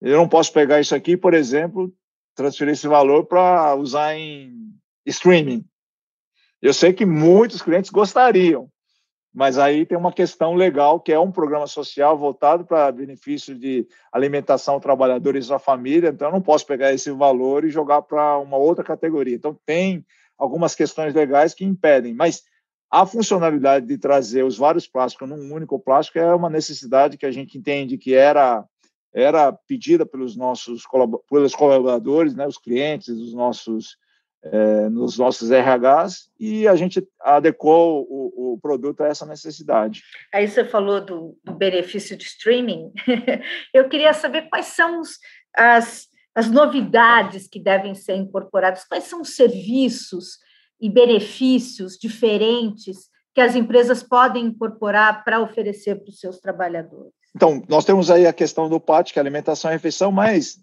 Eu 0.01 0.17
não 0.17 0.27
posso 0.27 0.51
pegar 0.51 0.81
isso 0.81 0.93
aqui, 0.93 1.15
por 1.15 1.33
exemplo, 1.33 1.93
transferir 2.35 2.73
esse 2.73 2.87
valor 2.87 3.25
para 3.25 3.75
usar 3.75 4.15
em 4.15 4.73
streaming. 5.05 5.65
Eu 6.63 6.73
sei 6.73 6.93
que 6.93 7.05
muitos 7.05 7.61
clientes 7.61 7.91
gostariam, 7.91 8.69
mas 9.33 9.57
aí 9.57 9.85
tem 9.85 9.97
uma 9.97 10.13
questão 10.13 10.55
legal 10.55 10.97
que 10.97 11.11
é 11.11 11.19
um 11.19 11.29
programa 11.29 11.67
social 11.67 12.17
voltado 12.17 12.63
para 12.63 12.89
benefício 12.89 13.53
de 13.53 13.85
alimentação 14.09 14.79
trabalhadores 14.79 15.47
da 15.49 15.59
família, 15.59 16.07
então 16.07 16.29
eu 16.29 16.31
não 16.31 16.41
posso 16.41 16.65
pegar 16.65 16.93
esse 16.93 17.11
valor 17.11 17.65
e 17.65 17.69
jogar 17.69 18.03
para 18.03 18.37
uma 18.37 18.55
outra 18.55 18.81
categoria. 18.81 19.35
Então 19.35 19.59
tem 19.65 20.05
algumas 20.37 20.73
questões 20.73 21.13
legais 21.13 21.53
que 21.53 21.65
impedem, 21.65 22.13
mas 22.13 22.43
a 22.89 23.05
funcionalidade 23.05 23.85
de 23.85 23.97
trazer 23.97 24.45
os 24.45 24.57
vários 24.57 24.87
plásticos 24.87 25.27
num 25.27 25.53
único 25.53 25.77
plástico 25.77 26.17
é 26.17 26.33
uma 26.33 26.49
necessidade 26.49 27.17
que 27.17 27.25
a 27.25 27.31
gente 27.31 27.57
entende 27.57 27.97
que 27.97 28.15
era 28.15 28.63
era 29.13 29.51
pedida 29.51 30.05
pelos 30.05 30.37
nossos 30.37 30.83
pelos 31.29 31.53
colaboradores, 31.53 32.33
né, 32.33 32.47
os 32.47 32.57
clientes, 32.57 33.09
os 33.09 33.33
nossos 33.33 33.97
é, 34.43 34.89
nos 34.89 35.17
nossos 35.17 35.49
RHs 35.49 36.29
e 36.39 36.67
a 36.67 36.75
gente 36.75 37.07
adequou 37.21 38.05
o, 38.09 38.53
o, 38.53 38.59
produto 38.59 39.01
a 39.01 39.07
essa 39.07 39.25
necessidade. 39.25 40.03
Aí 40.33 40.47
você 40.47 40.65
falou 40.65 41.03
do, 41.03 41.37
do 41.43 41.53
benefício 41.53 42.17
de 42.17 42.25
streaming. 42.25 42.91
Eu 43.73 43.87
queria 43.87 44.13
saber 44.13 44.49
quais 44.49 44.67
são 44.67 44.99
os, 44.99 45.17
as, 45.55 46.07
as 46.35 46.49
novidades 46.49 47.47
que 47.47 47.59
devem 47.59 47.95
ser 47.95 48.15
incorporadas, 48.15 48.85
quais 48.85 49.05
são 49.05 49.21
os 49.21 49.35
serviços 49.35 50.39
e 50.79 50.89
benefícios 50.89 51.97
diferentes 51.97 53.09
que 53.33 53.41
as 53.41 53.55
empresas 53.55 54.03
podem 54.03 54.45
incorporar 54.45 55.23
para 55.23 55.39
oferecer 55.39 55.95
para 55.95 56.09
os 56.09 56.19
seus 56.19 56.39
trabalhadores. 56.39 57.22
Então, 57.35 57.63
nós 57.67 57.83
temos 57.83 58.11
aí 58.11 58.27
a 58.27 58.33
questão 58.33 58.69
do 58.69 58.79
PAT, 58.79 59.11
que 59.11 59.17
é 59.17 59.21
alimentação 59.21 59.71
e 59.71 59.73
refeição, 59.73 60.11
mas 60.11 60.59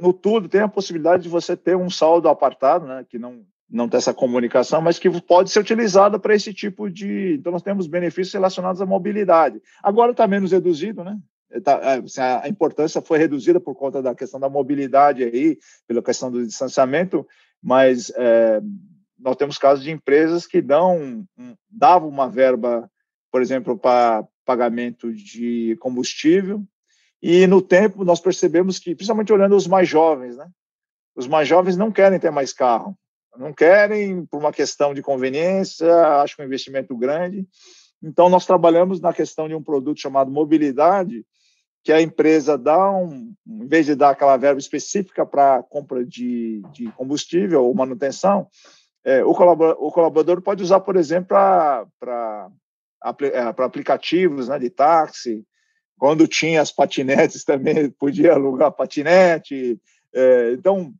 no 0.00 0.12
tudo 0.12 0.48
tem 0.48 0.62
a 0.62 0.68
possibilidade 0.68 1.24
de 1.24 1.28
você 1.28 1.56
ter 1.56 1.76
um 1.76 1.90
saldo 1.90 2.28
apartado, 2.28 2.86
né, 2.86 3.04
que 3.08 3.18
não, 3.18 3.44
não 3.68 3.86
tem 3.86 3.98
essa 3.98 4.14
comunicação, 4.14 4.80
mas 4.80 4.98
que 4.98 5.10
pode 5.20 5.50
ser 5.50 5.60
utilizado 5.60 6.18
para 6.18 6.34
esse 6.34 6.54
tipo 6.54 6.88
de. 6.88 7.34
Então, 7.38 7.52
nós 7.52 7.62
temos 7.62 7.86
benefícios 7.86 8.32
relacionados 8.32 8.80
à 8.80 8.86
mobilidade. 8.86 9.60
Agora 9.82 10.12
está 10.12 10.26
menos 10.26 10.52
reduzido, 10.52 11.04
né? 11.04 11.18
Tá, 11.62 11.78
é, 11.82 11.98
assim, 11.98 12.20
a 12.20 12.48
importância 12.48 13.00
foi 13.00 13.18
reduzida 13.18 13.60
por 13.60 13.74
conta 13.74 14.02
da 14.02 14.14
questão 14.14 14.40
da 14.40 14.48
mobilidade 14.48 15.22
aí, 15.22 15.58
pela 15.86 16.02
questão 16.02 16.30
do 16.30 16.44
distanciamento, 16.44 17.26
mas 17.62 18.10
é, 18.16 18.60
nós 19.18 19.36
temos 19.36 19.58
casos 19.58 19.84
de 19.84 19.90
empresas 19.90 20.46
que 20.46 20.60
dão, 20.60 21.24
davam 21.70 22.08
uma 22.08 22.28
verba, 22.28 22.90
por 23.30 23.40
exemplo, 23.40 23.78
para 23.78 24.26
pagamento 24.46 25.12
de 25.12 25.76
combustível. 25.80 26.62
E 27.20 27.46
no 27.46 27.60
tempo 27.60 28.04
nós 28.04 28.20
percebemos 28.20 28.78
que, 28.78 28.94
principalmente 28.94 29.32
olhando 29.32 29.56
os 29.56 29.66
mais 29.66 29.88
jovens, 29.88 30.36
né? 30.36 30.48
Os 31.14 31.26
mais 31.26 31.48
jovens 31.48 31.76
não 31.76 31.90
querem 31.90 32.18
ter 32.18 32.30
mais 32.30 32.52
carro, 32.52 32.96
não 33.36 33.52
querem 33.52 34.24
por 34.26 34.38
uma 34.38 34.52
questão 34.52 34.94
de 34.94 35.02
conveniência, 35.02 35.90
acho 36.22 36.36
que 36.36 36.42
é 36.42 36.44
um 36.44 36.48
investimento 36.48 36.96
grande. 36.96 37.46
Então 38.02 38.28
nós 38.28 38.46
trabalhamos 38.46 39.00
na 39.00 39.12
questão 39.12 39.48
de 39.48 39.54
um 39.54 39.62
produto 39.62 40.00
chamado 40.00 40.30
mobilidade, 40.30 41.24
que 41.82 41.92
a 41.92 42.02
empresa 42.02 42.58
dá 42.58 42.90
um, 42.90 43.32
em 43.46 43.66
vez 43.66 43.86
de 43.86 43.94
dar 43.94 44.10
aquela 44.10 44.36
verba 44.36 44.58
específica 44.58 45.24
para 45.24 45.62
compra 45.62 46.04
de, 46.04 46.62
de 46.72 46.90
combustível 46.92 47.64
ou 47.64 47.74
manutenção, 47.74 48.48
é, 49.04 49.24
o, 49.24 49.32
colaborador, 49.32 49.76
o 49.80 49.92
colaborador 49.92 50.42
pode 50.42 50.64
usar, 50.64 50.80
por 50.80 50.96
exemplo, 50.96 51.28
para 51.28 52.50
para 53.00 53.64
aplicativos 53.64 54.48
né, 54.48 54.58
de 54.58 54.70
táxi. 54.70 55.44
Quando 55.98 56.28
tinha 56.28 56.60
as 56.60 56.70
patinetes 56.70 57.42
também 57.44 57.90
podia 57.90 58.34
alugar 58.34 58.72
patinete. 58.72 59.80
É, 60.14 60.52
então, 60.52 60.92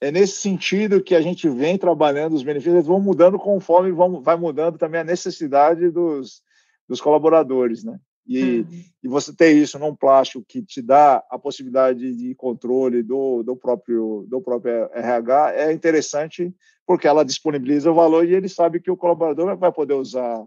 é 0.00 0.10
nesse 0.10 0.40
sentido 0.40 1.02
que 1.02 1.14
a 1.14 1.20
gente 1.20 1.48
vem 1.48 1.78
trabalhando 1.78 2.34
os 2.34 2.42
benefícios, 2.42 2.74
eles 2.74 2.86
vão 2.86 3.00
mudando 3.00 3.38
conforme 3.38 3.90
vão, 3.92 4.20
vai 4.20 4.36
mudando 4.36 4.78
também 4.78 5.00
a 5.00 5.04
necessidade 5.04 5.90
dos, 5.90 6.42
dos 6.88 7.00
colaboradores, 7.00 7.82
né? 7.82 7.98
E, 8.28 8.60
uhum. 8.60 8.84
e 9.04 9.08
você 9.08 9.32
ter 9.32 9.52
isso 9.52 9.78
num 9.78 9.94
plástico 9.94 10.44
que 10.46 10.60
te 10.60 10.82
dá 10.82 11.22
a 11.30 11.38
possibilidade 11.38 12.12
de 12.16 12.34
controle 12.34 13.02
do, 13.02 13.44
do, 13.44 13.56
próprio, 13.56 14.26
do 14.28 14.40
próprio 14.40 14.90
RH 14.92 15.52
é 15.54 15.72
interessante 15.72 16.52
porque 16.84 17.06
ela 17.06 17.24
disponibiliza 17.24 17.90
o 17.90 17.94
valor 17.94 18.26
e 18.26 18.34
ele 18.34 18.48
sabe 18.48 18.80
que 18.80 18.90
o 18.90 18.96
colaborador 18.96 19.56
vai 19.56 19.70
poder 19.70 19.94
usar 19.94 20.44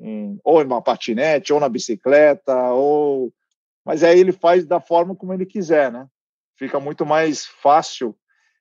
em, 0.00 0.40
ou 0.42 0.62
em 0.62 0.66
uma 0.66 0.82
patinete, 0.82 1.52
ou 1.52 1.60
na 1.60 1.68
bicicleta, 1.68 2.72
ou 2.72 3.32
mas 3.84 4.04
aí 4.04 4.18
ele 4.18 4.32
faz 4.32 4.66
da 4.66 4.80
forma 4.80 5.16
como 5.16 5.32
ele 5.32 5.46
quiser, 5.46 5.90
né? 5.90 6.06
Fica 6.56 6.78
muito 6.78 7.06
mais 7.06 7.46
fácil 7.46 8.14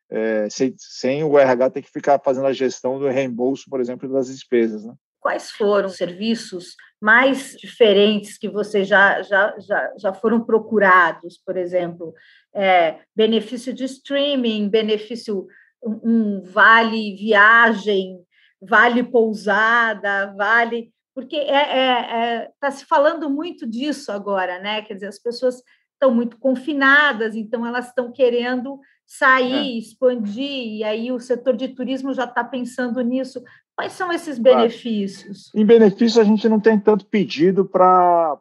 é, 0.09 0.49
sem, 0.49 0.73
sem 0.77 1.23
o 1.23 1.37
RH 1.37 1.69
ter 1.69 1.81
que 1.81 1.91
ficar 1.91 2.19
fazendo 2.19 2.47
a 2.47 2.53
gestão 2.53 2.97
do 2.97 3.07
reembolso, 3.07 3.69
por 3.69 3.79
exemplo, 3.79 4.11
das 4.11 4.27
despesas, 4.27 4.85
né? 4.85 4.93
Quais 5.19 5.51
foram 5.51 5.87
os 5.87 5.97
serviços 5.97 6.75
mais 7.01 7.55
diferentes 7.57 8.37
que 8.37 8.47
vocês 8.47 8.87
já, 8.87 9.21
já, 9.21 9.53
já, 9.59 9.93
já 9.97 10.13
foram 10.13 10.43
procurados, 10.43 11.37
por 11.37 11.57
exemplo? 11.57 12.13
É, 12.55 12.99
benefício 13.13 13.73
de 13.73 13.83
streaming, 13.83 14.69
benefício 14.69 15.45
um, 15.83 15.99
um 16.03 16.41
vale 16.41 17.15
viagem, 17.17 18.17
vale 18.61 19.03
pousada, 19.03 20.33
vale 20.37 20.91
porque 21.19 21.35
está 21.35 21.53
é, 21.53 21.77
é, 21.77 22.35
é 22.35 22.51
tá 22.61 22.71
se 22.71 22.85
falando 22.85 23.29
muito 23.29 23.67
disso 23.67 24.09
agora, 24.09 24.57
né? 24.59 24.81
Quer 24.83 24.93
dizer, 24.93 25.07
as 25.07 25.19
pessoas 25.19 25.61
estão 25.93 26.15
muito 26.15 26.37
confinadas, 26.37 27.35
então 27.35 27.65
elas 27.65 27.87
estão 27.87 28.09
querendo 28.09 28.79
sair, 29.05 29.75
é. 29.75 29.77
expandir, 29.77 30.77
e 30.77 30.83
aí 30.83 31.11
o 31.11 31.19
setor 31.19 31.57
de 31.57 31.67
turismo 31.67 32.13
já 32.13 32.23
está 32.23 32.41
pensando 32.41 33.01
nisso. 33.01 33.43
Quais 33.75 33.91
são 33.91 34.13
esses 34.13 34.39
benefícios? 34.39 35.53
Em 35.53 35.65
benefício, 35.65 36.21
a 36.21 36.23
gente 36.23 36.47
não 36.47 36.59
tem 36.59 36.79
tanto 36.79 37.05
pedido 37.05 37.65
para 37.65 38.37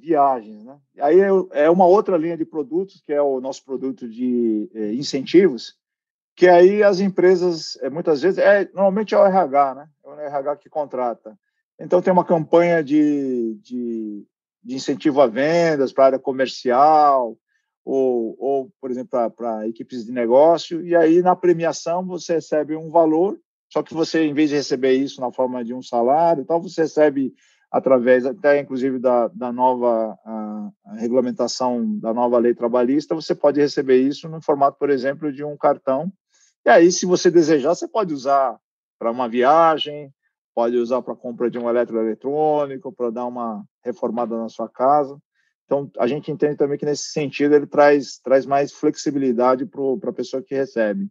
viagens. 0.00 0.64
Né? 0.64 0.76
Aí 1.00 1.20
é, 1.20 1.64
é 1.64 1.70
uma 1.70 1.86
outra 1.86 2.16
linha 2.16 2.38
de 2.38 2.44
produtos, 2.46 3.02
que 3.04 3.12
é 3.12 3.20
o 3.20 3.38
nosso 3.40 3.62
produto 3.64 4.08
de 4.08 4.70
é, 4.74 4.94
incentivos, 4.94 5.74
que 6.34 6.48
aí 6.48 6.82
as 6.82 7.00
empresas, 7.00 7.76
é, 7.82 7.90
muitas 7.90 8.22
vezes, 8.22 8.38
é, 8.38 8.64
normalmente 8.72 9.14
é 9.14 9.18
o 9.18 9.26
RH, 9.26 9.74
né? 9.74 9.88
é 10.04 10.08
o 10.08 10.20
RH 10.20 10.56
que 10.56 10.70
contrata. 10.70 11.36
Então, 11.78 12.00
tem 12.00 12.12
uma 12.12 12.24
campanha 12.24 12.82
de, 12.82 13.58
de, 13.62 14.26
de 14.62 14.74
incentivo 14.74 15.20
a 15.20 15.26
vendas 15.26 15.92
para 15.92 16.04
a 16.04 16.06
área 16.06 16.18
comercial, 16.18 17.36
ou, 17.84 18.34
ou 18.38 18.72
por 18.80 18.90
exemplo, 18.90 19.30
para 19.30 19.68
equipes 19.68 20.06
de 20.06 20.12
negócio, 20.12 20.84
e 20.86 20.96
aí 20.96 21.20
na 21.20 21.36
premiação 21.36 22.04
você 22.06 22.34
recebe 22.34 22.74
um 22.74 22.90
valor, 22.90 23.38
só 23.70 23.82
que 23.82 23.92
você, 23.92 24.24
em 24.24 24.32
vez 24.32 24.50
de 24.50 24.56
receber 24.56 24.92
isso 24.92 25.20
na 25.20 25.30
forma 25.30 25.64
de 25.64 25.74
um 25.74 25.82
salário, 25.82 26.42
então 26.42 26.60
você 26.60 26.82
recebe 26.82 27.34
através 27.70 28.24
até 28.24 28.60
inclusive 28.60 29.00
da, 29.00 29.28
da 29.28 29.52
nova 29.52 30.16
a, 30.24 30.70
a 30.86 30.94
regulamentação 30.94 31.98
da 31.98 32.14
nova 32.14 32.38
lei 32.38 32.54
trabalhista, 32.54 33.14
você 33.14 33.34
pode 33.34 33.60
receber 33.60 34.00
isso 34.00 34.28
no 34.28 34.40
formato, 34.40 34.78
por 34.78 34.90
exemplo, 34.90 35.32
de 35.32 35.44
um 35.44 35.56
cartão. 35.56 36.10
E 36.64 36.70
aí, 36.70 36.90
se 36.90 37.04
você 37.04 37.30
desejar, 37.30 37.74
você 37.74 37.86
pode 37.86 38.14
usar 38.14 38.56
para 38.98 39.10
uma 39.10 39.28
viagem, 39.28 40.10
pode 40.54 40.76
usar 40.76 41.02
para 41.02 41.16
compra 41.16 41.50
de 41.50 41.58
um 41.58 41.68
eletroeletrônico, 41.68 42.92
para 42.92 43.10
dar 43.10 43.26
uma 43.26 43.64
reformada 43.84 44.36
na 44.38 44.48
sua 44.48 44.68
casa. 44.68 45.18
Então, 45.64 45.90
a 45.98 46.06
gente 46.06 46.30
entende 46.30 46.56
também 46.56 46.78
que, 46.78 46.84
nesse 46.84 47.10
sentido, 47.10 47.54
ele 47.54 47.66
traz, 47.66 48.18
traz 48.22 48.46
mais 48.46 48.72
flexibilidade 48.72 49.66
para 49.66 50.10
a 50.10 50.14
pessoa 50.14 50.42
que 50.42 50.54
recebe. 50.54 51.08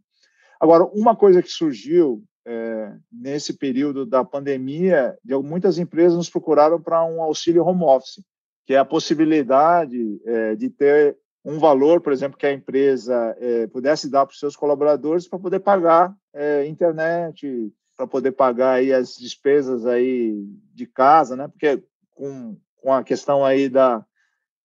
Agora, 0.60 0.86
uma 0.86 1.16
coisa 1.16 1.42
que 1.42 1.50
surgiu 1.50 2.24
é, 2.46 2.94
nesse 3.12 3.58
período 3.58 4.06
da 4.06 4.24
pandemia, 4.24 5.18
de 5.24 5.36
muitas 5.38 5.78
empresas 5.78 6.16
nos 6.16 6.30
procuraram 6.30 6.82
para 6.82 7.04
um 7.04 7.22
auxílio 7.22 7.64
home 7.64 7.84
office, 7.84 8.24
que 8.66 8.74
é 8.74 8.78
a 8.78 8.86
possibilidade 8.86 10.22
é, 10.26 10.56
de 10.56 10.70
ter 10.70 11.18
um 11.44 11.60
valor, 11.60 12.00
por 12.00 12.14
exemplo, 12.14 12.38
que 12.38 12.46
a 12.46 12.54
empresa 12.54 13.36
é, 13.40 13.68
pudesse 13.68 14.10
dar 14.10 14.26
para 14.26 14.34
os 14.34 14.40
seus 14.40 14.56
colaboradores 14.56 15.28
para 15.28 15.40
poder 15.40 15.60
pagar 15.60 16.16
é, 16.34 16.66
internet, 16.66 17.72
para 17.96 18.08
poder 18.08 18.32
pagar 18.32 18.74
aí 18.74 18.92
as 18.92 19.16
despesas 19.16 19.86
aí 19.86 20.46
de 20.74 20.86
casa, 20.86 21.36
né? 21.36 21.48
Porque 21.48 21.84
com, 22.12 22.58
com 22.78 22.94
a 22.94 23.04
questão 23.04 23.46
aí 23.46 23.70
da 23.70 24.06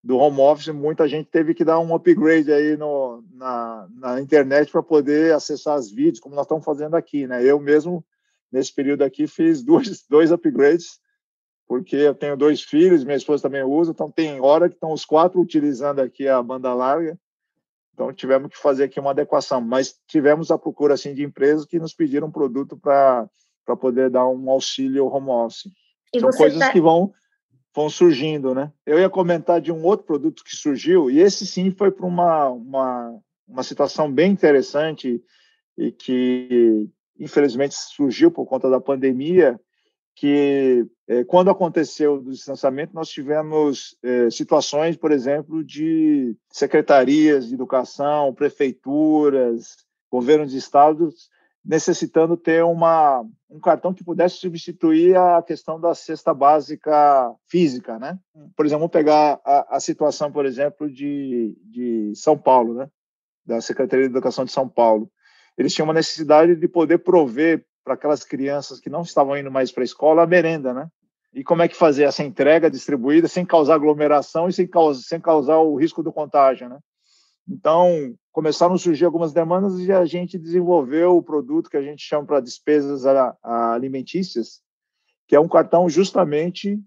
do 0.03 0.17
home 0.17 0.41
office, 0.41 0.69
muita 0.69 1.09
gente 1.09 1.29
teve 1.29 1.53
que 1.53 1.65
dar 1.65 1.81
um 1.81 1.95
upgrade 1.95 2.53
aí 2.53 2.77
no, 2.77 3.23
na, 3.33 3.89
na 3.91 4.21
internet 4.21 4.71
para 4.71 4.83
poder 4.83 5.35
acessar 5.35 5.77
os 5.77 5.91
vídeos, 5.91 6.21
como 6.21 6.35
nós 6.35 6.47
estamos 6.47 6.65
fazendo 6.65 6.95
aqui, 6.95 7.27
né? 7.27 7.45
Eu 7.45 7.59
mesmo, 7.59 8.05
nesse 8.51 8.73
período 8.73 9.03
aqui, 9.03 9.27
fiz 9.27 9.63
dois, 9.63 10.05
dois 10.09 10.31
upgrades, 10.31 11.01
porque 11.67 11.97
eu 11.97 12.15
tenho 12.15 12.37
dois 12.37 12.63
filhos, 12.63 13.05
minha 13.05 13.17
esposa 13.17 13.43
também 13.43 13.63
usa, 13.63 13.91
então 13.91 14.11
tem 14.11 14.41
hora 14.41 14.69
que 14.69 14.77
estão 14.77 14.93
os 14.93 15.05
quatro 15.05 15.41
utilizando 15.41 16.01
aqui 16.01 16.29
a 16.29 16.43
banda 16.43 16.73
larga, 16.73 17.19
então 17.99 18.13
tivemos 18.13 18.49
que 18.49 18.57
fazer 18.57 18.85
aqui 18.85 19.01
uma 19.01 19.11
adequação, 19.11 19.61
mas 19.61 19.99
tivemos 20.07 20.53
a 20.53 20.59
procura 20.59 20.95
assim 20.95 21.13
de 21.13 21.25
empresas 21.25 21.67
que 21.67 21.81
nos 21.81 21.93
pediram 21.93 22.31
produto 22.31 22.77
para 22.77 23.29
para 23.67 23.77
poder 23.77 24.09
dar 24.09 24.27
um 24.27 24.49
auxílio 24.49 25.09
home 25.09 25.29
office. 25.29 25.71
E 26.15 26.21
São 26.21 26.31
coisas 26.31 26.59
tá... 26.59 26.71
que 26.71 26.81
vão 26.81 27.13
vão 27.75 27.91
surgindo, 27.91 28.55
né? 28.55 28.73
Eu 28.87 29.01
ia 29.01 29.11
comentar 29.11 29.61
de 29.61 29.73
um 29.73 29.85
outro 29.85 30.07
produto 30.07 30.45
que 30.45 30.55
surgiu 30.55 31.11
e 31.11 31.19
esse 31.19 31.45
sim 31.45 31.73
foi 31.73 31.91
para 31.91 32.07
uma, 32.07 32.49
uma 32.49 33.19
uma 33.47 33.63
situação 33.65 34.11
bem 34.13 34.31
interessante 34.31 35.21
e 35.77 35.91
que 35.91 36.89
infelizmente 37.19 37.75
surgiu 37.75 38.31
por 38.31 38.47
conta 38.47 38.71
da 38.71 38.81
pandemia, 38.81 39.61
que 40.19 40.85
é, 41.07 41.23
quando 41.23 41.49
aconteceu 41.49 42.15
o 42.15 42.31
distanciamento, 42.31 42.93
nós 42.93 43.09
tivemos 43.09 43.97
é, 44.03 44.29
situações, 44.31 44.97
por 44.97 45.13
exemplo, 45.13 45.63
de 45.63 46.37
secretarias 46.51 47.47
de 47.47 47.55
educação, 47.55 48.35
prefeituras, 48.35 49.77
governos 50.11 50.51
de 50.51 50.59
estados 50.59 51.31
necessitando 51.65 52.37
ter 52.37 52.65
uma, 52.65 53.25
um 53.49 53.61
cartão 53.61 53.93
que 53.95 54.03
pudesse 54.03 54.39
substituir 54.39 55.17
a 55.17 55.41
questão 55.43 55.79
da 55.79 55.95
cesta 55.95 56.33
básica 56.33 57.33
física, 57.47 57.99
né? 57.99 58.19
Por 58.57 58.65
exemplo, 58.65 58.81
vamos 58.81 58.93
pegar 58.93 59.39
a, 59.45 59.77
a 59.77 59.81
situação, 59.81 60.33
por 60.33 60.47
exemplo, 60.47 60.91
de, 60.91 61.57
de 61.65 62.13
São 62.17 62.39
Paulo, 62.39 62.75
né? 62.75 62.89
Da 63.45 63.61
Secretaria 63.61 64.07
de 64.07 64.13
Educação 64.13 64.45
de 64.45 64.51
São 64.51 64.69
Paulo. 64.69 65.11
Eles 65.57 65.75
tinham 65.75 65.87
uma 65.87 65.95
necessidade 65.95 66.57
de 66.57 66.67
poder 66.67 66.99
prover 66.99 67.67
para 67.89 67.95
aquelas 67.95 68.23
crianças 68.23 68.79
que 68.79 68.91
não 68.91 69.01
estavam 69.01 69.35
indo 69.35 69.51
mais 69.51 69.73
para 69.73 69.83
a 69.83 69.85
escola 69.85 70.23
a 70.23 70.27
merenda, 70.27 70.75
né? 70.75 70.89
E 71.33 71.43
como 71.43 71.63
é 71.63 71.69
que 71.69 71.75
fazer 71.75 72.05
essa 72.05 72.23
entrega 72.23 72.71
distribuída 72.71 73.27
sem 73.27 73.47
causar 73.47 73.77
aglomeração 73.77 74.47
e 74.47 74.53
sem 74.53 74.69
sem 75.03 75.19
causar 75.19 75.59
o 75.59 75.75
risco 75.75 76.03
do 76.03 76.13
contágio, 76.13 76.69
né? 76.69 76.79
Então, 77.49 78.15
começaram 78.31 78.75
a 78.75 78.79
surgir 78.79 79.07
algumas 79.07 79.33
demandas 79.33 79.79
e 79.79 79.91
a 79.91 80.05
gente 80.05 80.39
desenvolveu 80.39 81.17
o 81.17 81.23
produto 81.23 81.71
que 81.71 81.79
a 81.79 81.83
gente 81.83 82.03
chama 82.03 82.27
para 82.27 82.41
despesas 82.41 83.05
alimentícias, 83.43 84.61
que 85.27 85.35
é 85.35 85.41
um 85.41 85.49
cartão 85.49 85.89
justamente 85.89 86.79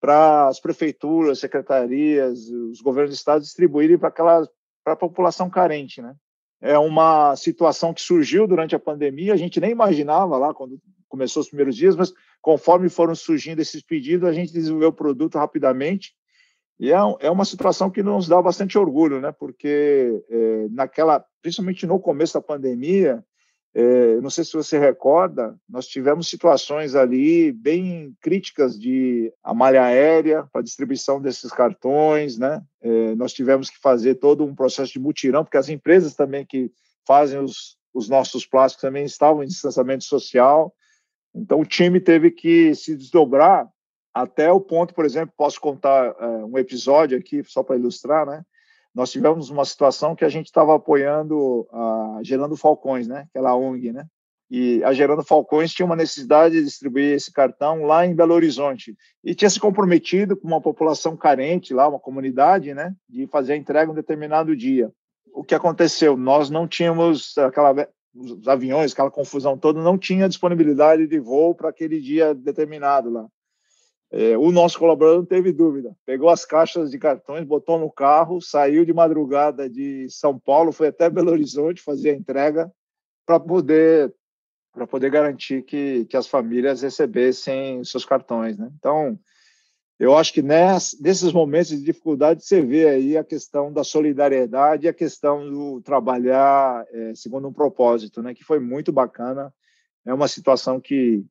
para 0.00 0.46
as 0.46 0.60
prefeituras, 0.60 1.40
secretarias, 1.40 2.48
os 2.48 2.80
governos 2.80 3.10
do 3.10 3.18
estado 3.18 3.42
distribuírem 3.42 3.98
para 3.98 4.08
aquela 4.08 4.48
para 4.84 4.92
a 4.92 4.96
população 4.96 5.50
carente, 5.50 6.00
né? 6.00 6.14
É 6.60 6.78
uma 6.78 7.36
situação 7.36 7.92
que 7.92 8.00
surgiu 8.00 8.46
durante 8.46 8.74
a 8.74 8.78
pandemia, 8.78 9.34
a 9.34 9.36
gente 9.36 9.60
nem 9.60 9.70
imaginava 9.70 10.36
lá 10.36 10.54
quando 10.54 10.80
começou 11.08 11.42
os 11.42 11.48
primeiros 11.48 11.76
dias, 11.76 11.94
mas 11.94 12.12
conforme 12.40 12.88
foram 12.88 13.14
surgindo 13.14 13.60
esses 13.60 13.82
pedidos, 13.82 14.28
a 14.28 14.32
gente 14.32 14.52
desenvolveu 14.52 14.88
o 14.88 14.92
produto 14.92 15.38
rapidamente 15.38 16.14
e 16.78 16.92
é, 16.92 16.96
é 17.20 17.30
uma 17.30 17.44
situação 17.44 17.90
que 17.90 18.02
nos 18.02 18.28
dá 18.28 18.40
bastante 18.40 18.76
orgulho, 18.76 19.20
né? 19.20 19.32
Porque 19.32 20.22
é, 20.28 20.66
naquela, 20.70 21.24
principalmente 21.40 21.86
no 21.86 21.98
começo 21.98 22.34
da 22.34 22.42
pandemia, 22.42 23.24
é, 23.78 24.18
não 24.22 24.30
sei 24.30 24.42
se 24.42 24.54
você 24.54 24.78
recorda, 24.78 25.54
nós 25.68 25.86
tivemos 25.86 26.30
situações 26.30 26.94
ali 26.94 27.52
bem 27.52 28.16
críticas 28.22 28.80
de 28.80 29.30
malha 29.54 29.84
aérea 29.84 30.48
para 30.50 30.62
distribuição 30.62 31.20
desses 31.20 31.52
cartões, 31.52 32.38
né? 32.38 32.62
É, 32.80 33.14
nós 33.16 33.34
tivemos 33.34 33.68
que 33.68 33.78
fazer 33.78 34.14
todo 34.14 34.46
um 34.46 34.54
processo 34.54 34.94
de 34.94 34.98
mutirão, 34.98 35.44
porque 35.44 35.58
as 35.58 35.68
empresas 35.68 36.14
também 36.14 36.46
que 36.46 36.72
fazem 37.06 37.38
os, 37.38 37.76
os 37.92 38.08
nossos 38.08 38.46
plásticos 38.46 38.80
também 38.80 39.04
estavam 39.04 39.44
em 39.44 39.46
distanciamento 39.46 40.04
social. 40.04 40.74
Então, 41.34 41.60
o 41.60 41.66
time 41.66 42.00
teve 42.00 42.30
que 42.30 42.74
se 42.74 42.96
desdobrar 42.96 43.68
até 44.14 44.50
o 44.50 44.58
ponto, 44.58 44.94
por 44.94 45.04
exemplo, 45.04 45.34
posso 45.36 45.60
contar 45.60 46.12
uh, 46.12 46.46
um 46.46 46.56
episódio 46.56 47.18
aqui, 47.18 47.44
só 47.44 47.62
para 47.62 47.76
ilustrar, 47.76 48.24
né? 48.24 48.42
Nós 48.96 49.12
tivemos 49.12 49.50
uma 49.50 49.66
situação 49.66 50.16
que 50.16 50.24
a 50.24 50.28
gente 50.30 50.46
estava 50.46 50.74
apoiando 50.74 51.68
a 51.70 52.20
Gerando 52.22 52.56
Falcões, 52.56 53.06
né? 53.06 53.26
Aquela 53.28 53.54
ONG, 53.54 53.92
né? 53.92 54.06
E 54.50 54.82
a 54.84 54.94
Gerando 54.94 55.22
Falcões 55.22 55.70
tinha 55.70 55.84
uma 55.84 55.94
necessidade 55.94 56.54
de 56.54 56.64
distribuir 56.64 57.12
esse 57.12 57.30
cartão 57.30 57.84
lá 57.84 58.06
em 58.06 58.14
Belo 58.14 58.32
Horizonte 58.32 58.96
e 59.22 59.34
tinha 59.34 59.50
se 59.50 59.60
comprometido 59.60 60.34
com 60.34 60.48
uma 60.48 60.62
população 60.62 61.14
carente 61.14 61.74
lá, 61.74 61.86
uma 61.86 62.00
comunidade, 62.00 62.72
né? 62.72 62.94
De 63.06 63.26
fazer 63.26 63.52
a 63.52 63.56
entrega 63.56 63.92
um 63.92 63.94
determinado 63.94 64.56
dia. 64.56 64.90
O 65.34 65.44
que 65.44 65.54
aconteceu? 65.54 66.16
Nós 66.16 66.48
não 66.48 66.66
tínhamos 66.66 67.36
aquela 67.36 67.86
os 68.14 68.48
aviões, 68.48 68.92
aquela 68.92 69.10
confusão 69.10 69.58
toda, 69.58 69.82
não 69.82 69.98
tinha 69.98 70.26
disponibilidade 70.26 71.06
de 71.06 71.20
voo 71.20 71.54
para 71.54 71.68
aquele 71.68 72.00
dia 72.00 72.34
determinado 72.34 73.10
lá. 73.10 73.26
É, 74.10 74.38
o 74.38 74.52
nosso 74.52 74.78
colaborador 74.78 75.18
não 75.18 75.26
teve 75.26 75.52
dúvida. 75.52 75.96
Pegou 76.04 76.28
as 76.28 76.44
caixas 76.44 76.90
de 76.90 76.98
cartões, 76.98 77.44
botou 77.44 77.78
no 77.78 77.90
carro, 77.90 78.40
saiu 78.40 78.84
de 78.84 78.92
madrugada 78.92 79.68
de 79.68 80.08
São 80.08 80.38
Paulo, 80.38 80.72
foi 80.72 80.88
até 80.88 81.10
Belo 81.10 81.30
Horizonte 81.30 81.82
fazer 81.82 82.10
a 82.10 82.14
entrega 82.14 82.72
para 83.24 83.40
poder 83.40 84.14
para 84.72 84.86
poder 84.86 85.10
garantir 85.10 85.62
que, 85.62 86.04
que 86.04 86.18
as 86.18 86.26
famílias 86.26 86.82
recebessem 86.82 87.82
seus 87.82 88.04
cartões, 88.04 88.58
né? 88.58 88.70
Então, 88.78 89.18
eu 89.98 90.14
acho 90.14 90.34
que 90.34 90.42
ness, 90.42 90.94
nesses 91.00 91.32
momentos 91.32 91.70
de 91.70 91.82
dificuldade 91.82 92.44
você 92.44 92.60
vê 92.60 92.86
aí 92.86 93.16
a 93.16 93.24
questão 93.24 93.72
da 93.72 93.82
solidariedade 93.82 94.84
e 94.84 94.88
a 94.88 94.92
questão 94.92 95.48
do 95.48 95.80
trabalhar 95.80 96.84
é, 96.92 97.14
segundo 97.14 97.48
um 97.48 97.54
propósito, 97.54 98.22
né? 98.22 98.34
Que 98.34 98.44
foi 98.44 98.60
muito 98.60 98.92
bacana. 98.92 99.50
É 100.04 100.12
uma 100.12 100.28
situação 100.28 100.78
que 100.78 101.24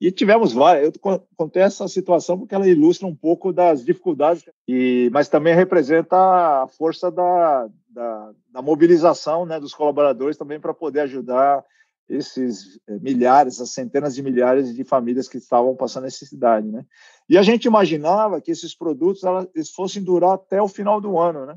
e 0.00 0.10
tivemos 0.10 0.52
várias. 0.52 0.92
Eu 0.94 1.20
contei 1.36 1.62
essa 1.62 1.86
situação 1.86 2.38
porque 2.38 2.54
ela 2.54 2.66
ilustra 2.66 3.06
um 3.06 3.14
pouco 3.14 3.52
das 3.52 3.84
dificuldades, 3.84 4.44
e, 4.66 5.10
mas 5.12 5.28
também 5.28 5.54
representa 5.54 6.16
a 6.16 6.68
força 6.68 7.10
da, 7.10 7.68
da, 7.88 8.32
da 8.50 8.62
mobilização 8.62 9.44
né, 9.44 9.60
dos 9.60 9.74
colaboradores 9.74 10.38
também 10.38 10.58
para 10.58 10.72
poder 10.72 11.00
ajudar 11.00 11.62
esses 12.08 12.80
eh, 12.88 12.98
milhares, 12.98 13.54
essas 13.54 13.70
centenas 13.70 14.14
de 14.16 14.22
milhares 14.22 14.74
de 14.74 14.82
famílias 14.82 15.28
que 15.28 15.36
estavam 15.36 15.76
passando 15.76 16.04
necessidade, 16.04 16.66
né? 16.66 16.84
E 17.28 17.38
a 17.38 17.42
gente 17.42 17.66
imaginava 17.66 18.40
que 18.40 18.50
esses 18.50 18.74
produtos 18.74 19.22
eles 19.54 19.70
fossem 19.70 20.02
durar 20.02 20.32
até 20.32 20.60
o 20.60 20.66
final 20.66 21.00
do 21.00 21.16
ano, 21.16 21.46
né? 21.46 21.56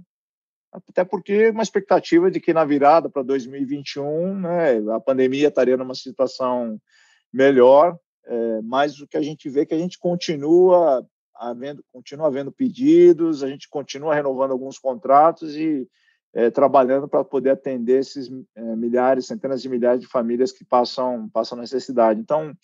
Até 0.71 1.03
porque 1.03 1.49
uma 1.49 1.63
expectativa 1.63 2.29
de 2.29 2.39
que 2.39 2.53
na 2.53 2.63
virada 2.65 3.09
para 3.09 3.23
2021, 3.23 4.39
né, 4.41 4.77
a 4.91 4.99
pandemia 4.99 5.47
estaria 5.47 5.77
numa 5.77 5.95
situação 5.95 6.79
melhor 7.31 7.97
é, 8.25 8.61
mas 8.61 8.99
o 8.99 9.07
que 9.07 9.17
a 9.17 9.21
gente 9.21 9.49
vê 9.49 9.61
é 9.61 9.65
que 9.65 9.73
a 9.73 9.77
gente 9.77 9.97
continua 9.99 11.05
havendo, 11.35 11.83
continua 11.91 12.27
havendo 12.27 12.51
pedidos, 12.51 13.43
a 13.43 13.49
gente 13.49 13.69
continua 13.69 14.15
renovando 14.15 14.51
alguns 14.51 14.77
contratos 14.77 15.55
e 15.55 15.87
é, 16.33 16.49
trabalhando 16.49 17.07
para 17.07 17.23
poder 17.23 17.51
atender 17.51 17.99
esses 17.99 18.29
é, 18.55 18.61
milhares, 18.75 19.27
centenas 19.27 19.61
de 19.61 19.69
milhares 19.69 20.01
de 20.01 20.07
famílias 20.07 20.51
que 20.51 20.65
passam, 20.65 21.29
passam 21.29 21.57
necessidade. 21.57 22.19
Então, 22.19 22.55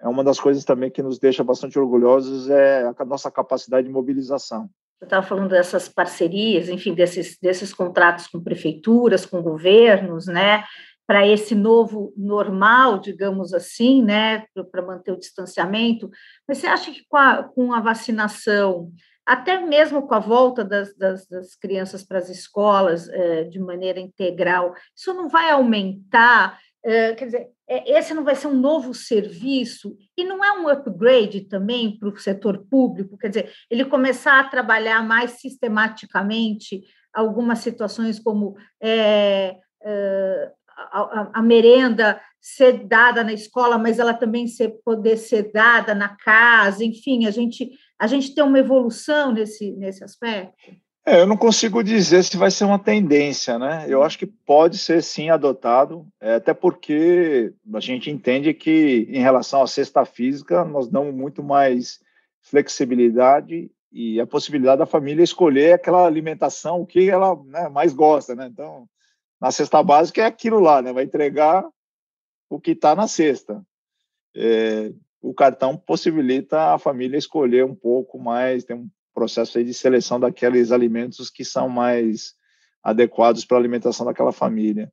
é 0.00 0.08
uma 0.08 0.22
das 0.22 0.38
coisas 0.38 0.64
também 0.64 0.90
que 0.90 1.02
nos 1.02 1.18
deixa 1.18 1.42
bastante 1.42 1.78
orgulhosos 1.78 2.50
é 2.50 2.92
a 2.96 3.04
nossa 3.04 3.30
capacidade 3.30 3.86
de 3.86 3.92
mobilização. 3.92 4.68
Eu 5.00 5.06
estava 5.06 5.26
falando 5.26 5.50
dessas 5.50 5.88
parcerias, 5.88 6.68
enfim, 6.68 6.94
desses, 6.94 7.38
desses 7.40 7.72
contratos 7.72 8.26
com 8.26 8.42
prefeituras, 8.42 9.26
com 9.26 9.42
governos, 9.42 10.26
né? 10.26 10.64
Para 11.06 11.26
esse 11.26 11.54
novo 11.54 12.12
normal, 12.16 12.98
digamos 12.98 13.52
assim, 13.52 14.02
né, 14.02 14.46
para 14.70 14.82
manter 14.82 15.12
o 15.12 15.18
distanciamento. 15.18 16.10
Mas 16.48 16.58
você 16.58 16.66
acha 16.66 16.90
que 16.90 17.04
com 17.08 17.16
a, 17.16 17.42
com 17.42 17.72
a 17.72 17.80
vacinação, 17.80 18.90
até 19.26 19.58
mesmo 19.60 20.06
com 20.06 20.14
a 20.14 20.18
volta 20.18 20.64
das, 20.64 20.94
das, 20.96 21.26
das 21.26 21.54
crianças 21.54 22.02
para 22.02 22.18
as 22.18 22.28
escolas 22.28 23.08
é, 23.08 23.44
de 23.44 23.58
maneira 23.58 24.00
integral, 24.00 24.74
isso 24.96 25.12
não 25.12 25.28
vai 25.28 25.50
aumentar? 25.50 26.58
É, 26.82 27.14
quer 27.14 27.24
dizer, 27.26 27.48
é, 27.66 27.98
esse 27.98 28.12
não 28.12 28.24
vai 28.24 28.34
ser 28.34 28.46
um 28.46 28.54
novo 28.54 28.92
serviço 28.94 29.96
e 30.16 30.24
não 30.24 30.44
é 30.44 30.52
um 30.58 30.68
upgrade 30.68 31.42
também 31.42 31.98
para 31.98 32.08
o 32.08 32.16
setor 32.16 32.66
público? 32.70 33.16
Quer 33.18 33.28
dizer, 33.28 33.52
ele 33.70 33.84
começar 33.84 34.40
a 34.40 34.48
trabalhar 34.48 35.02
mais 35.02 35.32
sistematicamente 35.32 36.82
algumas 37.12 37.60
situações 37.60 38.18
como 38.18 38.56
a, 40.76 41.30
a, 41.34 41.42
merenda 41.42 42.20
ser 42.40 42.84
dada 42.84 43.24
na 43.24 43.32
escola, 43.32 43.78
mas 43.78 43.98
ela 43.98 44.14
também 44.14 44.46
ser, 44.46 44.76
poder 44.84 45.16
ser 45.16 45.50
dada 45.52 45.94
na 45.94 46.10
casa, 46.10 46.84
enfim, 46.84 47.26
a 47.26 47.30
gente, 47.30 47.70
a 47.98 48.06
gente 48.06 48.34
tem 48.34 48.44
uma 48.44 48.58
evolução 48.58 49.32
nesse, 49.32 49.72
nesse 49.72 50.04
aspecto? 50.04 50.54
É, 51.06 51.20
eu 51.20 51.26
não 51.26 51.36
consigo 51.36 51.82
dizer 51.82 52.22
se 52.22 52.36
vai 52.36 52.50
ser 52.50 52.64
uma 52.64 52.78
tendência, 52.78 53.58
né? 53.58 53.84
Eu 53.86 54.02
acho 54.02 54.18
que 54.18 54.26
pode 54.26 54.78
ser 54.78 55.02
sim 55.02 55.28
adotado, 55.28 56.06
é, 56.18 56.36
até 56.36 56.54
porque 56.54 57.52
a 57.74 57.80
gente 57.80 58.10
entende 58.10 58.54
que 58.54 59.06
em 59.10 59.20
relação 59.20 59.62
à 59.62 59.66
cesta 59.66 60.06
física 60.06 60.64
nós 60.64 60.88
damos 60.88 61.14
muito 61.14 61.42
mais 61.42 62.00
flexibilidade 62.40 63.70
e 63.92 64.18
a 64.18 64.26
possibilidade 64.26 64.78
da 64.78 64.86
família 64.86 65.22
escolher 65.22 65.74
aquela 65.74 66.06
alimentação 66.06 66.80
o 66.80 66.86
que 66.86 67.08
ela 67.08 67.36
né, 67.44 67.68
mais 67.68 67.92
gosta, 67.92 68.34
né? 68.34 68.48
Então 68.50 68.88
na 69.40 69.50
cesta 69.50 69.82
básica 69.82 70.22
é 70.22 70.26
aquilo 70.26 70.60
lá, 70.60 70.80
né? 70.80 70.92
Vai 70.92 71.04
entregar 71.04 71.66
o 72.48 72.60
que 72.60 72.72
está 72.72 72.94
na 72.94 73.08
cesta. 73.08 73.64
É, 74.36 74.92
o 75.20 75.32
cartão 75.32 75.76
possibilita 75.76 76.74
a 76.74 76.78
família 76.78 77.16
escolher 77.16 77.64
um 77.64 77.74
pouco 77.74 78.18
mais, 78.18 78.64
tem 78.64 78.76
um 78.76 78.90
processo 79.14 79.62
de 79.62 79.72
seleção 79.72 80.18
daqueles 80.18 80.72
alimentos 80.72 81.30
que 81.30 81.44
são 81.44 81.68
mais 81.68 82.34
adequados 82.82 83.44
para 83.44 83.56
a 83.56 83.60
alimentação 83.60 84.04
daquela 84.04 84.32
família. 84.32 84.92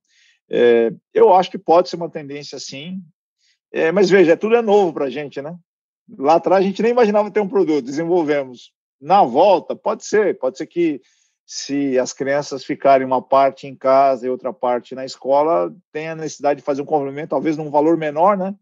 É, 0.49 0.93
eu 1.13 1.33
acho 1.33 1.51
que 1.51 1.57
pode 1.57 1.89
ser 1.89 1.95
uma 1.95 2.09
tendência, 2.09 2.59
sim. 2.59 3.01
É, 3.71 3.91
mas 3.91 4.09
veja, 4.09 4.37
tudo 4.37 4.55
é 4.55 4.61
novo 4.61 4.93
para 4.93 5.05
a 5.05 5.09
gente, 5.09 5.41
né? 5.41 5.57
Lá 6.17 6.35
atrás 6.35 6.63
a 6.63 6.67
gente 6.67 6.81
nem 6.81 6.91
imaginava 6.91 7.31
ter 7.31 7.39
um 7.39 7.47
produto, 7.47 7.85
desenvolvemos. 7.85 8.71
Na 8.99 9.23
volta, 9.23 9.75
pode 9.75 10.05
ser, 10.05 10.37
pode 10.37 10.57
ser 10.57 10.67
que 10.67 11.01
se 11.53 11.99
as 11.99 12.13
crianças 12.13 12.63
ficarem 12.63 13.05
uma 13.05 13.21
parte 13.21 13.67
em 13.67 13.75
casa 13.75 14.25
e 14.25 14.29
outra 14.29 14.53
parte 14.53 14.95
na 14.95 15.03
escola, 15.03 15.75
tenha 15.91 16.15
necessidade 16.15 16.61
de 16.61 16.65
fazer 16.65 16.81
um 16.81 16.85
complemento, 16.85 17.31
talvez 17.31 17.57
num 17.57 17.69
valor 17.69 17.97
menor, 17.97 18.37
né? 18.37 18.55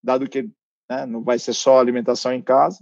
Dado 0.00 0.28
que 0.28 0.48
né, 0.88 1.04
não 1.04 1.20
vai 1.20 1.36
ser 1.40 1.52
só 1.52 1.80
alimentação 1.80 2.32
em 2.32 2.40
casa. 2.40 2.78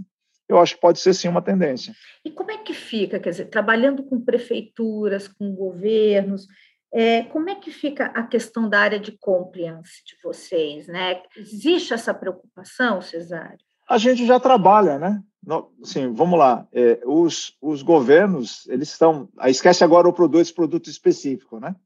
Eu 0.46 0.59
acho 0.59 0.74
que 0.74 0.80
pode 0.82 0.98
ser 0.98 1.14
sim 1.14 1.28
uma 1.28 1.40
tendência. 1.40 1.94
E 2.22 2.30
como 2.30 2.50
é 2.50 2.59
que 2.59 2.74
fica, 2.74 3.18
quer 3.18 3.30
dizer, 3.30 3.46
trabalhando 3.46 4.04
com 4.04 4.20
prefeituras, 4.20 5.26
com 5.26 5.54
governos, 5.54 6.46
é, 6.92 7.22
como 7.22 7.48
é 7.48 7.54
que 7.54 7.70
fica 7.70 8.09
a 8.09 8.24
questão 8.26 8.68
da 8.68 8.80
área 8.80 9.00
de 9.00 9.12
compliance 9.12 10.04
de 10.04 10.18
vocês, 10.22 10.86
né? 10.86 11.22
Existe 11.34 11.94
essa 11.94 12.12
preocupação, 12.12 13.00
Cesário? 13.00 13.64
A 13.89 13.99
gente 13.99 14.26
já 14.26 14.41
trabalha, 14.41 14.99
né? 14.99 15.22
Sim, 15.84 16.12
vamos 16.12 16.39
lá. 16.39 16.66
É, 16.72 17.01
os, 17.05 17.57
os 17.61 17.82
governos, 17.82 18.66
eles 18.66 18.89
estão. 18.89 19.28
Esquece 19.45 19.84
agora 19.84 20.09
o 20.09 20.12
produto, 20.12 20.43
esse 20.43 20.53
produto 20.53 20.91
específico, 20.91 21.61
né? 21.61 21.76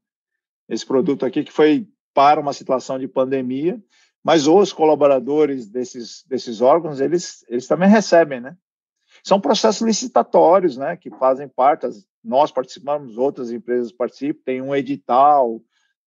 Esse 0.67 0.85
produto 0.85 1.25
aqui 1.25 1.43
que 1.43 1.51
foi 1.51 1.87
para 2.13 2.39
uma 2.39 2.53
situação 2.53 2.97
de 2.97 3.07
pandemia, 3.07 3.81
mas 4.23 4.47
os 4.47 4.73
colaboradores 4.73 5.69
desses, 5.69 6.23
desses 6.27 6.59
órgãos, 6.59 6.99
eles, 6.99 7.45
eles 7.47 7.67
também 7.67 7.87
recebem, 7.87 8.41
né? 8.41 8.57
São 9.23 9.39
processos 9.39 9.81
licitatórios, 9.85 10.77
né? 10.77 10.97
Que 10.97 11.11
fazem 11.11 11.47
parte, 11.47 11.87
nós 12.23 12.51
participamos, 12.51 13.17
outras 13.17 13.51
empresas 13.51 13.91
participam, 13.91 14.41
tem 14.43 14.61
um 14.61 14.75
edital, 14.75 15.61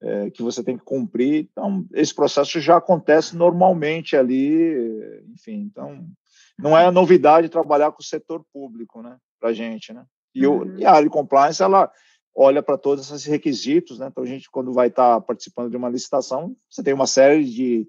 é, 0.04 0.30
que 0.30 0.42
você 0.42 0.62
tem 0.62 0.76
que 0.76 0.84
cumprir. 0.84 1.48
Então, 1.50 1.86
esse 1.94 2.14
processo 2.14 2.60
já 2.60 2.76
acontece 2.76 3.34
normalmente 3.34 4.14
ali, 4.14 5.22
enfim. 5.32 5.62
Então, 5.70 6.06
não 6.58 6.76
é 6.76 6.90
novidade 6.90 7.48
trabalhar 7.48 7.90
com 7.90 8.02
o 8.02 8.04
setor 8.04 8.44
público, 8.52 9.02
né, 9.02 9.16
para 9.40 9.48
a 9.48 9.52
gente, 9.52 9.92
né? 9.92 10.04
E, 10.34 10.46
uhum. 10.46 10.58
o, 10.58 10.78
e, 10.78 10.84
a 10.84 10.92
área 10.92 11.04
de 11.04 11.10
compliance, 11.10 11.62
ela 11.62 11.90
olha 12.36 12.62
para 12.62 12.76
todos 12.76 13.10
esses 13.10 13.24
requisitos, 13.24 13.98
né? 13.98 14.08
Então, 14.10 14.22
a 14.22 14.26
gente, 14.26 14.50
quando 14.50 14.72
vai 14.72 14.88
estar 14.88 15.14
tá 15.14 15.20
participando 15.20 15.70
de 15.70 15.76
uma 15.76 15.88
licitação, 15.88 16.54
você 16.68 16.82
tem 16.82 16.92
uma 16.92 17.06
série 17.06 17.44
de 17.44 17.88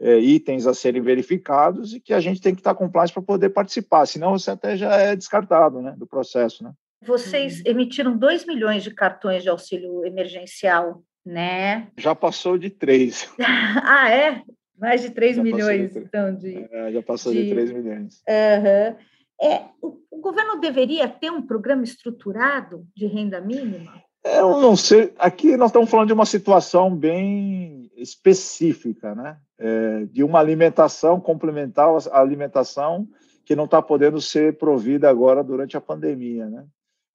é, 0.00 0.18
itens 0.18 0.66
a 0.66 0.72
serem 0.72 1.02
verificados 1.02 1.92
e 1.92 2.00
que 2.00 2.14
a 2.14 2.20
gente 2.20 2.40
tem 2.40 2.54
que 2.54 2.60
estar 2.60 2.72
tá 2.72 2.78
compliance 2.78 3.12
para 3.12 3.22
poder 3.22 3.50
participar, 3.50 4.06
senão 4.06 4.38
você 4.38 4.50
até 4.50 4.76
já 4.76 4.96
é 4.96 5.14
descartado, 5.14 5.82
né, 5.82 5.94
do 5.96 6.06
processo, 6.06 6.64
né? 6.64 6.72
Vocês 7.02 7.58
uhum. 7.58 7.62
emitiram 7.66 8.16
2 8.16 8.46
milhões 8.46 8.82
de 8.82 8.94
cartões 8.94 9.42
de 9.42 9.48
auxílio 9.48 10.04
emergencial 10.06 11.02
né? 11.24 11.88
Já 11.96 12.14
passou 12.14 12.58
de 12.58 12.70
três. 12.70 13.32
ah, 13.84 14.10
é? 14.10 14.42
Mais 14.80 15.02
de 15.02 15.10
3 15.10 15.36
já 15.36 15.42
milhões, 15.42 15.92
de 15.92 15.98
então, 15.98 16.34
de... 16.34 16.66
É, 16.72 16.90
já 16.90 17.02
passou 17.02 17.32
de, 17.32 17.44
de 17.44 17.50
3 17.50 17.70
milhões. 17.70 18.22
Uhum. 18.26 18.96
É, 19.42 19.64
o, 19.82 19.98
o, 20.10 20.20
governo 20.20 20.58
deveria 20.58 21.06
ter 21.06 21.30
um 21.30 21.42
programa 21.42 21.84
estruturado 21.84 22.86
de 22.96 23.06
renda 23.06 23.42
mínima? 23.42 23.92
É, 24.24 24.40
eu 24.40 24.58
não 24.58 24.74
sei. 24.76 25.12
Aqui 25.18 25.54
nós 25.56 25.68
estamos 25.68 25.90
falando 25.90 26.06
de 26.06 26.14
uma 26.14 26.24
situação 26.24 26.96
bem 26.96 27.90
específica, 27.94 29.14
né? 29.14 29.36
É, 29.58 30.04
de 30.06 30.24
uma 30.24 30.40
alimentação 30.40 31.20
complementar 31.20 31.88
à 32.10 32.18
alimentação 32.18 33.06
que 33.44 33.54
não 33.54 33.64
está 33.64 33.82
podendo 33.82 34.20
ser 34.20 34.56
provida 34.56 35.10
agora 35.10 35.44
durante 35.44 35.76
a 35.76 35.80
pandemia, 35.80 36.46
né? 36.46 36.64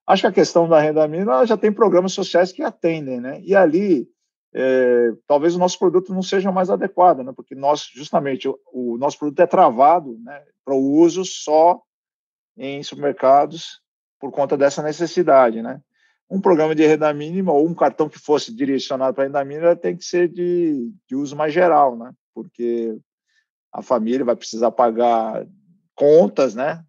Acho 0.06 0.22
que 0.22 0.28
a 0.28 0.32
questão 0.32 0.68
da 0.68 0.80
renda 0.80 1.06
mínima 1.08 1.44
já 1.44 1.56
tem 1.56 1.72
programas 1.72 2.12
sociais 2.12 2.52
que 2.52 2.62
atendem, 2.62 3.20
né? 3.20 3.40
E 3.42 3.56
ali, 3.56 4.08
é, 4.54 5.10
talvez 5.26 5.56
o 5.56 5.58
nosso 5.58 5.78
produto 5.78 6.14
não 6.14 6.22
seja 6.22 6.52
mais 6.52 6.70
adequado, 6.70 7.24
né? 7.24 7.32
Porque 7.34 7.54
nós, 7.54 7.90
justamente, 7.92 8.48
o, 8.48 8.58
o 8.72 8.96
nosso 8.98 9.18
produto 9.18 9.40
é 9.40 9.46
travado, 9.46 10.16
né? 10.22 10.42
Para 10.64 10.74
o 10.74 10.92
uso 11.00 11.24
só 11.24 11.80
em 12.56 12.82
supermercados 12.82 13.80
por 14.20 14.30
conta 14.30 14.56
dessa 14.56 14.82
necessidade, 14.82 15.60
né? 15.60 15.80
Um 16.30 16.40
programa 16.40 16.74
de 16.74 16.86
renda 16.86 17.12
mínima 17.12 17.52
ou 17.52 17.66
um 17.66 17.74
cartão 17.74 18.08
que 18.08 18.18
fosse 18.18 18.54
direcionado 18.54 19.14
para 19.14 19.24
renda 19.24 19.44
mínima 19.44 19.76
tem 19.76 19.96
que 19.96 20.04
ser 20.04 20.28
de, 20.28 20.92
de 21.08 21.16
uso 21.16 21.34
mais 21.36 21.52
geral, 21.52 21.96
né? 21.96 22.12
Porque 22.32 22.96
a 23.72 23.82
família 23.82 24.24
vai 24.24 24.36
precisar 24.36 24.70
pagar 24.70 25.46
contas, 25.94 26.54
né? 26.54 26.84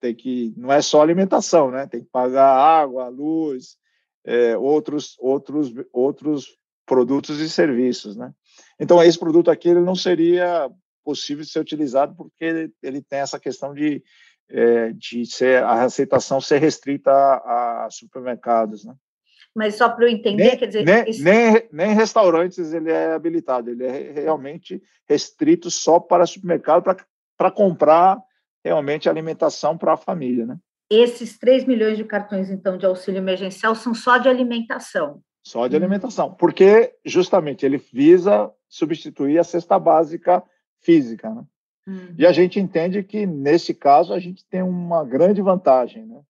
Tem 0.00 0.14
que 0.14 0.52
não 0.56 0.72
é 0.72 0.82
só 0.82 1.00
alimentação, 1.00 1.70
né? 1.70 1.86
Tem 1.86 2.02
que 2.02 2.10
pagar 2.10 2.46
água, 2.46 3.08
luz, 3.08 3.76
é, 4.24 4.56
outros 4.56 5.16
outros 5.18 5.72
outros 5.92 6.56
produtos 6.86 7.40
e 7.40 7.48
serviços, 7.48 8.16
né? 8.16 8.32
Então 8.78 9.02
esse 9.02 9.18
produto 9.18 9.50
aqui 9.50 9.68
ele 9.68 9.80
não 9.80 9.94
seria 9.94 10.70
possível 11.04 11.44
de 11.44 11.50
ser 11.50 11.60
utilizado 11.60 12.14
porque 12.16 12.44
ele, 12.44 12.72
ele 12.82 13.02
tem 13.02 13.20
essa 13.20 13.38
questão 13.38 13.74
de 13.74 14.02
é, 14.50 14.92
de 14.92 15.24
ser 15.26 15.62
a 15.62 15.84
aceitação 15.84 16.40
ser 16.40 16.58
restrita 16.58 17.10
a, 17.10 17.86
a 17.86 17.90
supermercados, 17.90 18.84
né? 18.84 18.94
Mas 19.54 19.76
só 19.76 19.88
para 19.88 20.06
eu 20.06 20.08
entender, 20.08 20.44
nem, 20.48 20.58
quer 20.58 20.66
dizer. 20.66 20.84
Nem, 20.84 21.08
isso... 21.08 21.22
nem, 21.22 21.68
nem, 21.72 21.94
restaurantes 21.94 22.72
ele 22.72 22.90
é 22.90 23.12
habilitado, 23.12 23.70
ele 23.70 23.84
é 23.84 24.10
realmente 24.12 24.82
restrito 25.08 25.70
só 25.70 26.00
para 26.00 26.26
supermercado 26.26 26.82
para 27.36 27.50
comprar 27.52 28.18
realmente 28.64 29.08
alimentação 29.08 29.76
para 29.76 29.92
a 29.92 29.96
família, 29.96 30.46
né? 30.46 30.56
Esses 30.90 31.38
3 31.38 31.64
milhões 31.64 31.96
de 31.96 32.04
cartões, 32.04 32.50
então, 32.50 32.76
de 32.78 32.86
auxílio 32.86 33.18
emergencial 33.18 33.74
são 33.74 33.94
só 33.94 34.18
de 34.18 34.28
alimentação? 34.28 35.22
Só 35.42 35.66
de 35.66 35.76
alimentação, 35.76 36.32
porque 36.34 36.94
justamente 37.04 37.66
ele 37.66 37.76
visa 37.76 38.50
substituir 38.68 39.38
a 39.38 39.44
cesta 39.44 39.78
básica 39.78 40.42
física, 40.80 41.28
né? 41.30 41.44
Uhum. 41.86 42.14
E 42.18 42.26
a 42.26 42.32
gente 42.32 42.58
entende 42.58 43.02
que, 43.02 43.26
nesse 43.26 43.74
caso, 43.74 44.14
a 44.14 44.18
gente 44.18 44.44
tem 44.46 44.62
uma 44.62 45.04
grande 45.04 45.42
vantagem, 45.42 46.06
né? 46.06 46.20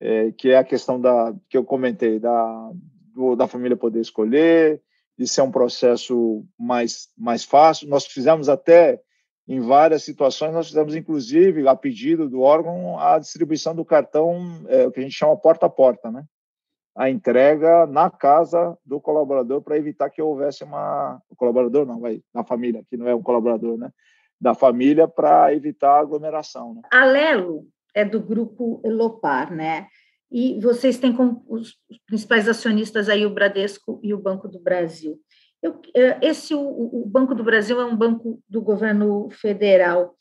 É, 0.00 0.32
que 0.32 0.50
é 0.50 0.58
a 0.58 0.64
questão 0.64 1.00
da 1.00 1.34
que 1.48 1.56
eu 1.56 1.64
comentei, 1.64 2.18
da, 2.18 2.70
do, 3.14 3.36
da 3.36 3.46
família 3.46 3.76
poder 3.76 4.00
escolher, 4.00 4.82
de 5.16 5.26
ser 5.28 5.42
um 5.42 5.50
processo 5.50 6.44
mais, 6.58 7.08
mais 7.16 7.44
fácil. 7.44 7.88
Nós 7.88 8.04
fizemos 8.04 8.48
até 8.48 9.00
em 9.46 9.60
várias 9.60 10.04
situações, 10.04 10.52
nós 10.52 10.68
fizemos, 10.68 10.94
inclusive, 10.94 11.66
a 11.66 11.74
pedido 11.74 12.28
do 12.28 12.40
órgão, 12.40 12.98
a 12.98 13.18
distribuição 13.18 13.74
do 13.74 13.84
cartão, 13.84 14.64
é, 14.68 14.86
o 14.86 14.92
que 14.92 15.00
a 15.00 15.02
gente 15.02 15.14
chama 15.14 15.36
porta 15.36 15.66
a 15.66 15.70
porta, 15.70 16.10
né? 16.10 16.24
A 16.94 17.10
entrega 17.10 17.86
na 17.86 18.10
casa 18.10 18.76
do 18.84 19.00
colaborador 19.00 19.62
para 19.62 19.78
evitar 19.78 20.10
que 20.10 20.20
houvesse 20.20 20.62
uma. 20.62 21.20
O 21.28 21.34
colaborador 21.34 21.86
não, 21.86 22.00
vai, 22.00 22.20
da 22.32 22.44
família, 22.44 22.84
que 22.88 22.96
não 22.96 23.08
é 23.08 23.14
um 23.14 23.22
colaborador, 23.22 23.78
né? 23.78 23.90
Da 24.40 24.54
família 24.54 25.08
para 25.08 25.54
evitar 25.54 25.98
aglomeração. 25.98 26.74
Né? 26.74 26.82
A 26.90 27.04
Lelo 27.04 27.66
é 27.94 28.04
do 28.04 28.20
grupo 28.20 28.80
Elopar, 28.84 29.52
né? 29.52 29.86
E 30.30 30.58
vocês 30.60 30.98
têm 30.98 31.14
como 31.14 31.44
os 31.48 31.76
principais 32.06 32.48
acionistas 32.48 33.08
aí 33.08 33.26
o 33.26 33.34
Bradesco 33.34 34.00
e 34.02 34.14
o 34.14 34.18
Banco 34.18 34.48
do 34.48 34.60
Brasil. 34.60 35.18
Eu, 35.62 35.80
eh, 35.94 36.18
esse, 36.22 36.54
o, 36.54 37.04
Banco 37.06 37.34
do 37.34 37.44
Brasil 37.44 37.80
é 37.80 37.84
um 37.84 37.96
banco 37.96 38.42
do 38.48 38.60
governo 38.60 39.28
federal. 39.30 40.16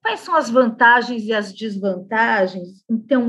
Quais 0.00 0.20
são 0.20 0.36
as 0.36 0.50
vantagens 0.50 1.24
e 1.24 1.32
as 1.32 1.52
desvantagens 1.52 2.84
em 2.88 2.98
ter 2.98 3.16
um, 3.16 3.28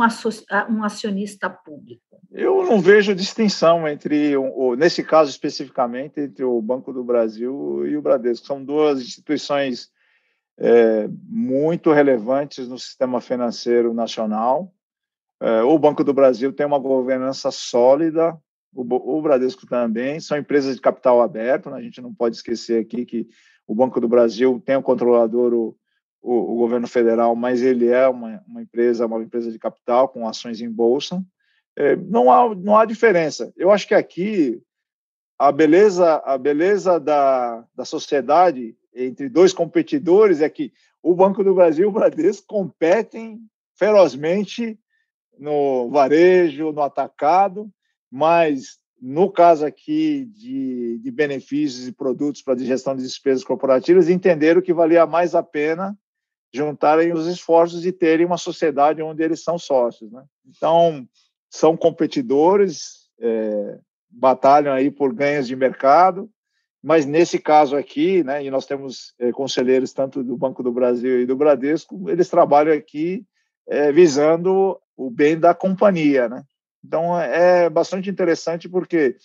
um 0.69 0.83
acionista 0.83 1.49
público? 1.49 2.01
Eu 2.31 2.63
não 2.65 2.81
vejo 2.81 3.15
distinção 3.15 3.87
entre, 3.87 4.33
nesse 4.77 5.01
caso 5.01 5.29
especificamente, 5.29 6.19
entre 6.19 6.43
o 6.43 6.61
Banco 6.61 6.91
do 6.91 7.03
Brasil 7.03 7.87
e 7.87 7.95
o 7.95 8.01
Bradesco. 8.01 8.45
São 8.45 8.63
duas 8.63 8.99
instituições 8.99 9.89
é, 10.57 11.07
muito 11.29 11.93
relevantes 11.93 12.67
no 12.67 12.77
sistema 12.77 13.21
financeiro 13.21 13.93
nacional. 13.93 14.73
É, 15.41 15.63
o 15.63 15.79
Banco 15.79 16.03
do 16.03 16.13
Brasil 16.13 16.51
tem 16.51 16.65
uma 16.65 16.79
governança 16.79 17.51
sólida, 17.51 18.37
o, 18.75 19.17
o 19.17 19.21
Bradesco 19.21 19.65
também, 19.65 20.19
são 20.19 20.37
empresas 20.37 20.75
de 20.75 20.81
capital 20.81 21.21
aberto, 21.21 21.69
né? 21.69 21.77
a 21.77 21.81
gente 21.81 22.01
não 22.01 22.13
pode 22.13 22.35
esquecer 22.35 22.81
aqui 22.81 23.05
que 23.05 23.27
o 23.65 23.73
Banco 23.73 24.01
do 24.01 24.07
Brasil 24.07 24.61
tem 24.63 24.75
o 24.75 24.83
controlador, 24.83 25.53
o, 25.53 25.77
o, 26.21 26.53
o 26.53 26.55
governo 26.57 26.87
federal, 26.87 27.35
mas 27.35 27.61
ele 27.61 27.87
é 27.87 28.07
uma, 28.07 28.43
uma, 28.45 28.61
empresa, 28.61 29.05
uma 29.05 29.23
empresa 29.23 29.49
de 29.49 29.57
capital 29.57 30.09
com 30.09 30.27
ações 30.27 30.59
em 30.59 30.69
bolsa. 30.69 31.23
É, 31.77 31.95
não, 31.95 32.31
há, 32.31 32.53
não 32.53 32.77
há 32.77 32.85
diferença. 32.85 33.51
Eu 33.55 33.71
acho 33.71 33.87
que 33.87 33.95
aqui 33.95 34.61
a 35.39 35.51
beleza, 35.51 36.21
a 36.25 36.37
beleza 36.37 36.99
da, 36.99 37.65
da 37.73 37.85
sociedade 37.85 38.75
entre 38.93 39.29
dois 39.29 39.53
competidores 39.53 40.41
é 40.41 40.49
que 40.49 40.71
o 41.01 41.13
Banco 41.13 41.43
do 41.43 41.53
Brasil 41.53 41.85
e 41.85 41.87
o 41.87 41.91
Bradesco 41.91 42.45
competem 42.47 43.39
ferozmente 43.77 44.79
no 45.37 45.89
varejo, 45.89 46.71
no 46.71 46.81
atacado, 46.81 47.69
mas 48.11 48.79
no 49.01 49.29
caso 49.29 49.65
aqui 49.65 50.25
de, 50.33 50.97
de 50.99 51.11
benefícios 51.11 51.87
e 51.87 51.91
produtos 51.91 52.41
para 52.41 52.57
gestão 52.57 52.95
de 52.95 53.03
despesas 53.03 53.43
corporativas, 53.43 54.09
entenderam 54.09 54.61
que 54.61 54.73
valia 54.73 55.05
mais 55.05 55.35
a 55.35 55.43
pena 55.43 55.97
juntarem 56.53 57.13
os 57.13 57.27
esforços 57.27 57.85
e 57.85 57.91
terem 57.91 58.25
uma 58.25 58.37
sociedade 58.37 59.01
onde 59.01 59.21
eles 59.21 59.43
são 59.43 59.59
sócios. 59.59 60.11
Né? 60.11 60.23
Então, 60.45 61.07
são 61.49 61.75
competidores, 61.75 63.09
é, 63.19 63.79
batalham 64.09 64.73
aí 64.73 64.89
por 64.89 65.13
ganhos 65.13 65.47
de 65.47 65.55
mercado, 65.55 66.29
mas 66.81 67.05
nesse 67.05 67.39
caso 67.39 67.75
aqui, 67.75 68.23
né, 68.23 68.43
e 68.43 68.49
nós 68.49 68.65
temos 68.65 69.13
é, 69.19 69.31
conselheiros 69.31 69.91
tanto 69.91 70.23
do 70.23 70.37
Banco 70.37 70.63
do 70.63 70.71
Brasil 70.71 71.21
e 71.21 71.25
do 71.25 71.35
Bradesco, 71.35 72.09
eles 72.09 72.29
trabalham 72.29 72.73
aqui 72.73 73.25
é, 73.67 73.91
visando 73.91 74.79
o 74.95 75.09
bem 75.09 75.37
da 75.37 75.53
companhia, 75.53 76.29
né? 76.29 76.43
Então 76.85 77.19
é 77.19 77.67
bastante 77.69 78.09
interessante 78.09 78.69
porque 78.69 79.17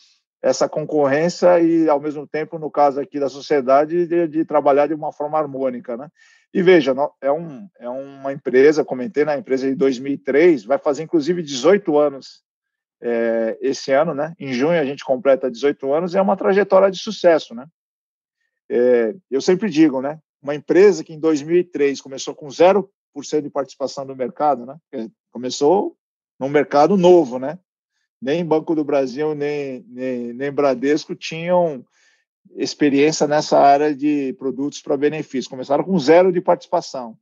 essa 0.42 0.66
concorrência 0.66 1.60
e 1.60 1.88
ao 1.88 2.00
mesmo 2.00 2.26
tempo 2.26 2.58
no 2.58 2.70
caso 2.70 2.98
aqui 2.98 3.20
da 3.20 3.28
sociedade 3.28 4.06
de, 4.06 4.26
de 4.26 4.44
trabalhar 4.44 4.86
de 4.86 4.94
uma 4.94 5.12
forma 5.12 5.38
harmônica, 5.38 5.96
né? 5.96 6.08
E 6.52 6.62
veja, 6.62 6.94
é, 7.20 7.30
um, 7.30 7.68
é 7.78 7.88
uma 7.88 8.32
empresa, 8.32 8.84
comentei 8.84 9.24
na 9.24 9.34
né, 9.34 9.38
empresa 9.38 9.68
de 9.68 9.74
2003, 9.76 10.64
vai 10.64 10.78
fazer 10.78 11.02
inclusive 11.02 11.42
18 11.42 11.96
anos 11.96 12.42
é, 13.02 13.58
esse 13.60 13.92
ano, 13.92 14.14
né? 14.14 14.34
Em 14.38 14.52
junho 14.52 14.80
a 14.80 14.84
gente 14.84 15.04
completa 15.04 15.50
18 15.50 15.92
anos, 15.92 16.14
é 16.14 16.20
uma 16.20 16.36
trajetória 16.36 16.90
de 16.90 16.98
sucesso, 16.98 17.54
né? 17.54 17.66
É, 18.70 19.14
eu 19.30 19.40
sempre 19.40 19.68
digo, 19.68 20.00
né? 20.00 20.18
Uma 20.42 20.54
empresa 20.54 21.04
que 21.04 21.12
em 21.12 21.20
2003 21.20 22.00
começou 22.00 22.34
com 22.34 22.46
0% 22.48 22.88
de 23.42 23.50
participação 23.50 24.04
no 24.06 24.16
mercado, 24.16 24.64
né? 24.64 24.76
Começou 25.30 25.96
num 26.40 26.48
mercado 26.48 26.96
novo, 26.96 27.38
né? 27.38 27.58
Nem 28.20 28.44
Banco 28.44 28.74
do 28.74 28.82
Brasil, 28.82 29.34
nem, 29.34 29.84
nem, 29.88 30.32
nem 30.32 30.50
Bradesco 30.50 31.14
tinham 31.14 31.84
experiência 32.56 33.28
nessa 33.28 33.60
área 33.60 33.94
de 33.94 34.34
produtos 34.38 34.80
para 34.80 34.96
benefício. 34.96 35.50
Começaram 35.50 35.84
com 35.84 35.98
zero 35.98 36.32
de 36.32 36.40
participação. 36.40 37.16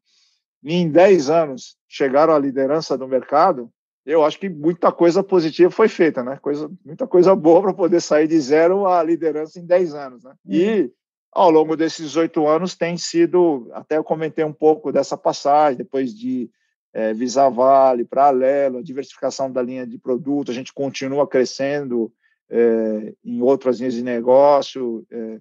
E 0.62 0.74
em 0.74 0.88
10 0.88 1.28
anos 1.28 1.76
chegaram 1.86 2.34
à 2.34 2.38
liderança 2.38 2.96
do 2.96 3.06
mercado 3.06 3.70
eu 4.08 4.24
acho 4.24 4.40
que 4.40 4.48
muita 4.48 4.90
coisa 4.90 5.22
positiva 5.22 5.70
foi 5.70 5.86
feita, 5.86 6.24
né? 6.24 6.38
Coisa, 6.40 6.70
muita 6.82 7.06
coisa 7.06 7.36
boa 7.36 7.60
para 7.60 7.74
poder 7.74 8.00
sair 8.00 8.26
de 8.26 8.40
zero 8.40 8.86
à 8.86 9.02
liderança 9.02 9.60
em 9.60 9.66
10 9.66 9.94
anos, 9.94 10.24
né? 10.24 10.32
E 10.46 10.80
uhum. 10.80 10.90
ao 11.30 11.50
longo 11.50 11.76
desses 11.76 12.16
oito 12.16 12.48
anos 12.48 12.74
tem 12.74 12.96
sido, 12.96 13.68
até 13.74 13.98
eu 13.98 14.04
comentei 14.04 14.46
um 14.46 14.52
pouco 14.52 14.90
dessa 14.90 15.14
passagem, 15.14 15.76
depois 15.76 16.14
de 16.14 16.50
é, 16.98 17.14
Visa 17.14 17.48
Vale 17.48 18.04
para 18.04 18.26
Alelo, 18.26 18.78
a 18.78 18.82
diversificação 18.82 19.52
da 19.52 19.62
linha 19.62 19.86
de 19.86 19.96
produto, 19.96 20.50
a 20.50 20.54
gente 20.54 20.72
continua 20.72 21.28
crescendo 21.28 22.12
é, 22.50 23.14
em 23.24 23.40
outras 23.40 23.78
linhas 23.78 23.94
de 23.94 24.02
negócio, 24.02 25.06
é, 25.08 25.38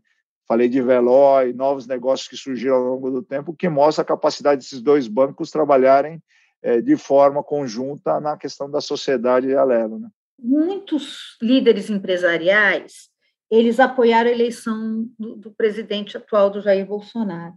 falei 0.47 0.69
de 0.69 0.79
Veloy, 0.79 1.53
novos 1.53 1.87
negócios 1.87 2.27
que 2.27 2.37
surgiram 2.37 2.75
ao 2.75 2.83
longo 2.83 3.09
do 3.09 3.23
tempo, 3.23 3.55
que 3.55 3.67
mostra 3.67 4.03
a 4.03 4.05
capacidade 4.05 4.61
desses 4.61 4.81
dois 4.81 5.07
bancos 5.07 5.49
trabalharem 5.49 6.21
é, 6.61 6.79
de 6.79 6.95
forma 6.95 7.41
conjunta 7.41 8.19
na 8.19 8.37
questão 8.37 8.69
da 8.69 8.79
sociedade 8.79 9.55
alelo. 9.55 9.97
Né? 9.97 10.09
Muitos 10.37 11.37
líderes 11.41 11.89
empresariais 11.89 13.09
eles 13.49 13.79
apoiaram 13.79 14.29
a 14.29 14.33
eleição 14.33 15.09
do, 15.17 15.35
do, 15.37 15.51
presidente 15.51 16.17
atual 16.17 16.49
do 16.49 16.61
Jair 16.61 16.85
Bolsonaro. 16.85 17.55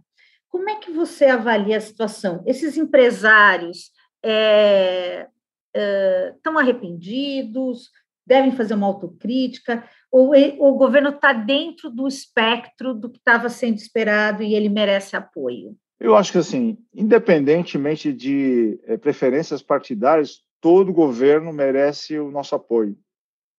Como 0.51 0.69
é 0.69 0.75
que 0.75 0.91
você 0.91 1.25
avalia 1.25 1.77
a 1.77 1.81
situação? 1.81 2.43
Esses 2.45 2.75
empresários 2.77 3.91
é, 4.21 5.27
é, 5.73 6.33
estão 6.35 6.57
arrependidos? 6.57 7.89
Devem 8.27 8.51
fazer 8.51 8.73
uma 8.73 8.87
autocrítica? 8.87 9.87
Ou, 10.11 10.33
ou 10.59 10.75
o 10.75 10.77
governo 10.77 11.09
está 11.09 11.31
dentro 11.31 11.89
do 11.89 12.05
espectro 12.05 12.93
do 12.93 13.09
que 13.09 13.17
estava 13.17 13.47
sendo 13.47 13.77
esperado 13.77 14.43
e 14.43 14.53
ele 14.53 14.67
merece 14.67 15.15
apoio? 15.15 15.75
Eu 15.97 16.15
acho 16.17 16.33
que, 16.33 16.37
assim, 16.37 16.77
independentemente 16.93 18.11
de 18.11 18.77
é, 18.83 18.97
preferências 18.97 19.61
partidárias, 19.61 20.41
todo 20.59 20.91
governo 20.91 21.53
merece 21.53 22.19
o 22.19 22.29
nosso 22.29 22.55
apoio. 22.55 22.97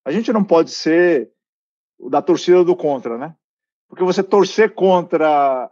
A 0.04 0.12
gente 0.12 0.30
não 0.32 0.44
pode 0.44 0.70
ser 0.70 1.30
da 2.10 2.20
torcida 2.20 2.62
do 2.62 2.76
contra, 2.76 3.16
né? 3.16 3.34
Porque 3.88 4.04
você 4.04 4.22
torcer 4.22 4.74
contra 4.74 5.70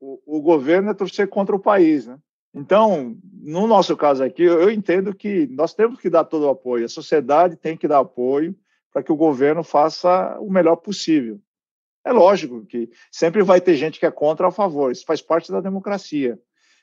o, 0.00 0.38
o, 0.38 0.42
governo 0.42 0.90
é 0.90 0.94
torcer 0.94 1.28
contra 1.28 1.54
o 1.54 1.60
país, 1.60 2.06
né? 2.06 2.18
Então, 2.52 3.16
no 3.40 3.66
nosso 3.66 3.96
caso 3.96 4.24
aqui, 4.24 4.42
eu 4.42 4.70
entendo 4.70 5.14
que 5.14 5.46
nós 5.48 5.74
temos 5.74 6.00
que 6.00 6.10
dar 6.10 6.24
todo 6.24 6.46
o 6.46 6.48
apoio, 6.48 6.84
a 6.84 6.88
sociedade 6.88 7.56
tem 7.56 7.76
que 7.76 7.86
dar 7.86 8.00
apoio 8.00 8.56
para 8.92 9.02
que 9.02 9.12
o 9.12 9.16
governo 9.16 9.62
faça 9.62 10.38
o 10.40 10.50
melhor 10.50 10.76
possível. 10.76 11.40
É 12.04 12.12
lógico 12.12 12.64
que 12.64 12.90
sempre 13.12 13.42
vai 13.42 13.60
ter 13.60 13.76
gente 13.76 14.00
que 14.00 14.06
é 14.06 14.10
contra 14.10 14.46
ou 14.46 14.48
a 14.48 14.52
favor, 14.52 14.90
isso 14.90 15.04
faz 15.06 15.20
parte 15.20 15.52
da 15.52 15.60
democracia. 15.60 16.38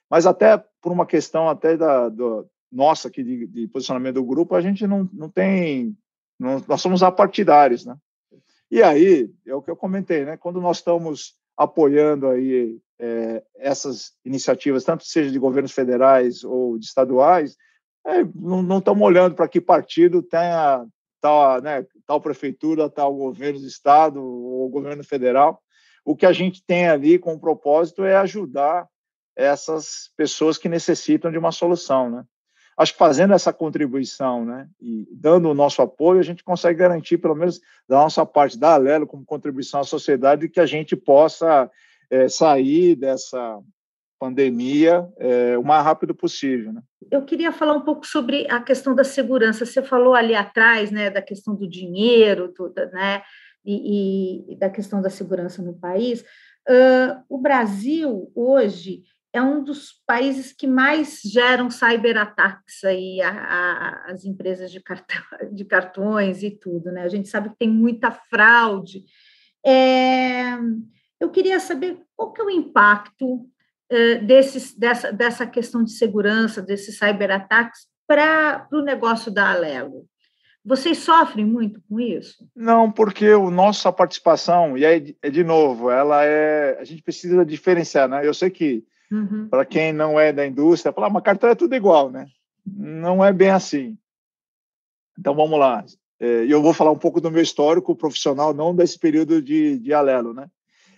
Mas 0.09 0.25
até 0.25 0.63
por 0.81 0.91
uma 0.91 1.05
questão 1.05 1.49
até 1.49 1.75
da 1.75 2.09
do, 2.09 2.47
nossa 2.71 3.07
aqui 3.07 3.23
de, 3.23 3.47
de, 3.47 3.67
posicionamento 3.67 4.15
do 4.15 4.23
grupo, 4.23 4.55
a 4.55 4.61
gente 4.61 4.85
não, 4.85 5.09
não 5.11 5.29
tem, 5.29 5.97
não, 6.39 6.63
nós 6.67 6.81
somos 6.81 7.01
apartidários, 7.01 7.85
né? 7.85 7.97
E 8.69 8.83
aí 8.83 9.31
é 9.45 9.55
o 9.55 9.61
que 9.61 9.71
eu 9.71 9.75
comentei, 9.75 10.25
né? 10.25 10.37
Quando 10.37 10.61
nós 10.61 10.77
estamos 10.77 11.35
apoiando 11.57 12.27
aí 12.27 12.79
é, 12.99 13.43
essas 13.57 14.13
iniciativas, 14.23 14.83
tanto 14.83 15.05
seja 15.05 15.31
de 15.31 15.39
governos 15.39 15.71
federais 15.71 16.43
ou 16.43 16.77
de 16.77 16.85
estaduais, 16.85 17.55
é, 18.05 18.23
não, 18.35 18.77
estamos 18.77 19.03
olhando 19.03 19.35
para 19.35 19.47
que 19.47 19.59
partido 19.59 20.21
tenha 20.21 20.85
tal, 21.19 21.61
né, 21.61 21.85
tal 22.05 22.21
prefeitura, 22.21 22.89
tal 22.89 23.15
governo 23.15 23.59
do 23.59 23.67
estado 23.67 24.23
ou 24.23 24.69
governo 24.69 25.03
federal. 25.03 25.59
O 26.05 26.15
que 26.15 26.25
a 26.25 26.31
gente 26.31 26.63
tem 26.63 26.87
ali 26.87 27.17
com 27.17 27.33
o 27.33 27.39
propósito 27.39 28.03
é 28.03 28.15
ajudar 28.15 28.87
essas 29.35 30.11
pessoas 30.15 30.57
que 30.57 30.69
necessitam 30.69 31.31
de 31.31 31.37
uma 31.37 31.51
solução, 31.51 32.09
né? 32.09 32.23
Acho 32.77 32.91
que 32.91 32.99
fazendo 32.99 33.33
essa 33.33 33.53
contribuição, 33.53 34.43
né, 34.43 34.67
e 34.81 35.07
dando 35.11 35.49
o 35.49 35.53
nosso 35.53 35.81
apoio, 35.81 36.19
a 36.19 36.23
gente 36.23 36.43
consegue 36.43 36.79
garantir, 36.79 37.17
pelo 37.17 37.35
menos 37.35 37.61
da 37.87 37.97
nossa 37.97 38.25
parte, 38.25 38.57
da 38.57 38.73
Alelo, 38.73 39.07
como 39.07 39.25
contribuição 39.25 39.79
à 39.79 39.83
sociedade, 39.83 40.49
que 40.49 40.59
a 40.59 40.65
gente 40.65 40.95
possa 40.95 41.71
é, 42.09 42.27
sair 42.27 42.95
dessa 42.95 43.59
pandemia 44.19 45.07
é, 45.17 45.57
o 45.57 45.63
mais 45.63 45.83
rápido 45.85 46.13
possível. 46.13 46.73
Né? 46.73 46.81
Eu 47.11 47.23
queria 47.23 47.51
falar 47.51 47.73
um 47.73 47.81
pouco 47.81 48.05
sobre 48.05 48.47
a 48.49 48.61
questão 48.61 48.95
da 48.95 49.03
segurança. 49.03 49.65
Você 49.65 49.81
falou 49.81 50.13
ali 50.13 50.35
atrás, 50.35 50.91
né, 50.91 51.09
da 51.09 51.21
questão 51.21 51.55
do 51.55 51.67
dinheiro, 51.67 52.53
do, 52.57 52.73
né, 52.91 53.21
e, 53.63 54.53
e, 54.53 54.55
da 54.57 54.69
questão 54.69 55.01
da 55.01 55.09
segurança 55.09 55.61
no 55.61 55.73
país. 55.73 56.21
Uh, 56.67 57.23
o 57.29 57.37
Brasil 57.37 58.31
hoje 58.35 59.03
é 59.35 59.41
um 59.41 59.63
dos 59.63 60.01
países 60.07 60.53
que 60.53 60.65
mais 60.65 61.19
geram 61.23 61.69
cyberataques 61.69 62.83
aí 62.83 63.19
as 63.21 64.23
empresas 64.23 64.71
de, 64.71 64.79
cartão, 64.79 65.21
de 65.51 65.65
cartões 65.65 66.41
e 66.41 66.51
tudo, 66.51 66.91
né? 66.91 67.03
A 67.03 67.09
gente 67.09 67.27
sabe 67.27 67.49
que 67.49 67.57
tem 67.57 67.69
muita 67.69 68.11
fraude. 68.11 69.03
É, 69.65 70.57
eu 71.19 71.29
queria 71.29 71.59
saber 71.59 71.99
qual 72.15 72.31
que 72.31 72.41
é 72.41 72.45
o 72.45 72.49
impacto 72.49 73.45
eh, 73.89 74.15
desses, 74.15 74.73
dessa, 74.73 75.11
dessa 75.11 75.45
questão 75.45 75.83
de 75.83 75.91
segurança, 75.91 76.61
desses 76.61 76.97
cyberataques, 76.97 77.87
para 78.07 78.67
o 78.71 78.81
negócio 78.81 79.31
da 79.31 79.51
Alelo? 79.51 80.05
Vocês 80.63 80.99
sofrem 80.99 81.45
muito 81.45 81.79
com 81.87 81.99
isso? 81.99 82.49
Não, 82.55 82.91
porque 82.91 83.27
a 83.27 83.37
nossa 83.37 83.91
participação, 83.91 84.75
e 84.77 84.85
aí, 84.85 85.15
de 85.31 85.43
novo, 85.43 85.91
ela 85.91 86.23
é. 86.23 86.77
A 86.79 86.83
gente 86.83 87.03
precisa 87.03 87.45
diferenciar, 87.45 88.09
né? 88.09 88.25
Eu 88.25 88.33
sei 88.33 88.49
que, 88.49 88.83
uhum. 89.11 89.47
para 89.49 89.65
quem 89.65 89.93
não 89.93 90.19
é 90.19 90.31
da 90.31 90.45
indústria, 90.45 90.93
falar, 90.93 91.07
uma 91.07 91.21
carteira 91.21 91.53
é 91.53 91.55
tudo 91.55 91.75
igual, 91.75 92.09
né? 92.09 92.27
Não 92.65 93.23
é 93.23 93.31
bem 93.31 93.49
assim. 93.49 93.97
Então, 95.17 95.35
vamos 95.35 95.59
lá. 95.59 95.85
É, 96.19 96.45
eu 96.47 96.61
vou 96.61 96.73
falar 96.73 96.91
um 96.91 96.97
pouco 96.97 97.21
do 97.21 97.31
meu 97.31 97.41
histórico 97.41 97.95
profissional, 97.95 98.53
não 98.53 98.75
desse 98.75 98.97
período 98.97 99.41
de, 99.41 99.77
de 99.79 99.93
Alelo, 99.93 100.33
né? 100.33 100.49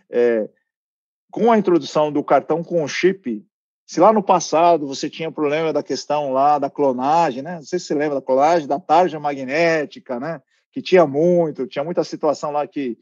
É, 0.09 0.49
com 1.29 1.51
a 1.51 1.57
introdução 1.57 2.11
do 2.11 2.23
cartão 2.23 2.63
com 2.63 2.87
chip, 2.87 3.45
se 3.85 3.99
lá 3.99 4.11
no 4.11 4.21
passado 4.21 4.85
você 4.85 5.09
tinha 5.09 5.31
problema 5.31 5.71
da 5.71 5.81
questão 5.81 6.31
lá 6.33 6.59
da 6.59 6.69
clonagem, 6.69 7.41
né? 7.41 7.55
Não 7.55 7.63
sei 7.63 7.79
se 7.79 7.85
você 7.85 7.95
lembra 7.95 8.15
da 8.15 8.21
clonagem, 8.21 8.67
da 8.67 8.79
tarja 8.79 9.19
magnética, 9.19 10.19
né? 10.19 10.41
Que 10.71 10.81
tinha 10.81 11.07
muito, 11.07 11.65
tinha 11.67 11.83
muita 11.83 12.03
situação 12.03 12.51
lá 12.51 12.67
que 12.67 12.97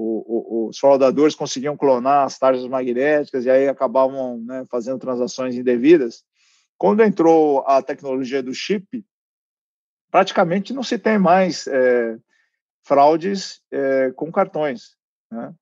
o, 0.00 0.64
o, 0.64 0.68
os 0.68 0.78
fraudadores 0.78 1.34
conseguiam 1.34 1.76
clonar 1.76 2.24
as 2.24 2.38
tarjas 2.38 2.66
magnéticas 2.66 3.44
e 3.44 3.50
aí 3.50 3.68
acabavam 3.68 4.38
né, 4.38 4.64
fazendo 4.70 4.98
transações 4.98 5.54
indevidas. 5.54 6.24
Quando 6.78 7.02
entrou 7.02 7.62
a 7.66 7.82
tecnologia 7.82 8.42
do 8.42 8.54
chip, 8.54 9.04
praticamente 10.10 10.72
não 10.72 10.82
se 10.82 10.98
tem 10.98 11.18
mais 11.18 11.66
é, 11.66 12.16
fraudes 12.82 13.60
é, 13.70 14.10
com 14.12 14.32
cartões. 14.32 14.96
Né? 15.30 15.54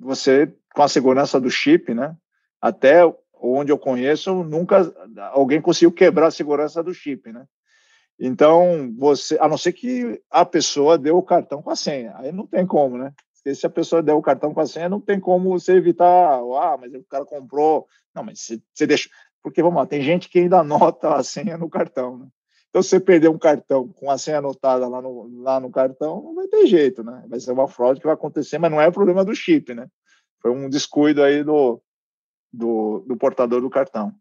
Você 0.00 0.52
com 0.74 0.82
a 0.82 0.88
segurança 0.88 1.40
do 1.40 1.50
chip, 1.50 1.94
né? 1.94 2.14
Até 2.60 3.00
onde 3.40 3.72
eu 3.72 3.78
conheço, 3.78 4.44
nunca 4.44 4.92
alguém 5.32 5.60
conseguiu 5.60 5.90
quebrar 5.90 6.26
a 6.26 6.30
segurança 6.30 6.82
do 6.82 6.92
chip, 6.92 7.32
né? 7.32 7.46
Então, 8.18 8.94
você, 8.98 9.38
a 9.38 9.48
não 9.48 9.56
ser 9.56 9.72
que 9.72 10.22
a 10.30 10.44
pessoa 10.44 10.98
deu 10.98 11.16
o 11.16 11.22
cartão 11.22 11.62
com 11.62 11.70
a 11.70 11.76
senha, 11.76 12.14
aí 12.16 12.32
não 12.32 12.46
tem 12.46 12.66
como, 12.66 12.98
né? 12.98 13.12
Porque 13.46 13.54
se 13.54 13.64
a 13.64 13.70
pessoa 13.70 14.02
der 14.02 14.12
o 14.12 14.20
cartão 14.20 14.52
com 14.52 14.58
a 14.58 14.66
senha, 14.66 14.88
não 14.88 15.00
tem 15.00 15.20
como 15.20 15.50
você 15.50 15.74
evitar, 15.74 16.40
ah, 16.40 16.76
mas 16.80 16.92
o 16.92 17.04
cara 17.04 17.24
comprou. 17.24 17.86
Não, 18.12 18.24
mas 18.24 18.40
você, 18.40 18.60
você 18.74 18.88
deixa. 18.88 19.08
Porque, 19.40 19.62
vamos 19.62 19.78
lá, 19.78 19.86
tem 19.86 20.02
gente 20.02 20.28
que 20.28 20.40
ainda 20.40 20.58
anota 20.66 21.14
a 21.14 21.22
senha 21.22 21.56
no 21.56 21.70
cartão, 21.70 22.18
né? 22.18 22.26
Então, 22.68 22.82
se 22.82 22.88
você 22.88 22.98
perder 22.98 23.28
um 23.28 23.38
cartão 23.38 23.86
com 23.86 24.10
a 24.10 24.18
senha 24.18 24.38
anotada 24.38 24.88
lá 24.88 25.00
no, 25.00 25.42
lá 25.42 25.60
no 25.60 25.70
cartão, 25.70 26.20
não 26.24 26.34
vai 26.34 26.48
ter 26.48 26.66
jeito, 26.66 27.04
né? 27.04 27.24
Vai 27.28 27.38
ser 27.38 27.52
uma 27.52 27.68
fraude 27.68 28.00
que 28.00 28.06
vai 28.06 28.14
acontecer, 28.14 28.58
mas 28.58 28.68
não 28.68 28.80
é 28.80 28.90
problema 28.90 29.24
do 29.24 29.32
chip, 29.32 29.72
né? 29.72 29.86
Foi 30.40 30.50
um 30.50 30.68
descuido 30.68 31.22
aí 31.22 31.44
do, 31.44 31.80
do, 32.52 33.04
do 33.06 33.16
portador 33.16 33.60
do 33.60 33.70
cartão. 33.70 34.12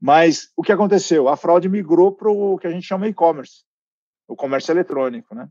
Mas 0.00 0.50
o 0.56 0.62
que 0.62 0.72
aconteceu? 0.72 1.28
A 1.28 1.36
fraude 1.36 1.68
migrou 1.68 2.12
para 2.12 2.30
o 2.30 2.56
que 2.56 2.66
a 2.66 2.70
gente 2.70 2.86
chama 2.86 3.08
e-commerce, 3.08 3.62
o 4.26 4.34
comércio 4.34 4.72
eletrônico, 4.72 5.34
né? 5.34 5.50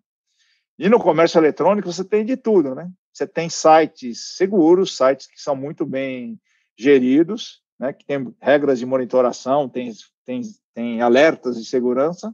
E 0.77 0.89
no 0.89 0.99
comércio 0.99 1.39
eletrônico 1.39 1.91
você 1.91 2.03
tem 2.03 2.23
de 2.23 2.37
tudo, 2.37 2.75
né? 2.75 2.89
Você 3.11 3.25
tem 3.25 3.49
sites 3.49 4.35
seguros, 4.35 4.95
sites 4.95 5.27
que 5.27 5.41
são 5.41 5.55
muito 5.55 5.85
bem 5.85 6.39
geridos, 6.77 7.61
né? 7.79 7.93
Que 7.93 8.05
tem 8.05 8.33
regras 8.41 8.77
de 8.79 8.85
monitoração, 8.85 9.67
tem, 9.67 9.91
tem, 10.23 10.41
tem 10.73 11.01
alertas 11.01 11.57
de 11.57 11.65
segurança, 11.65 12.33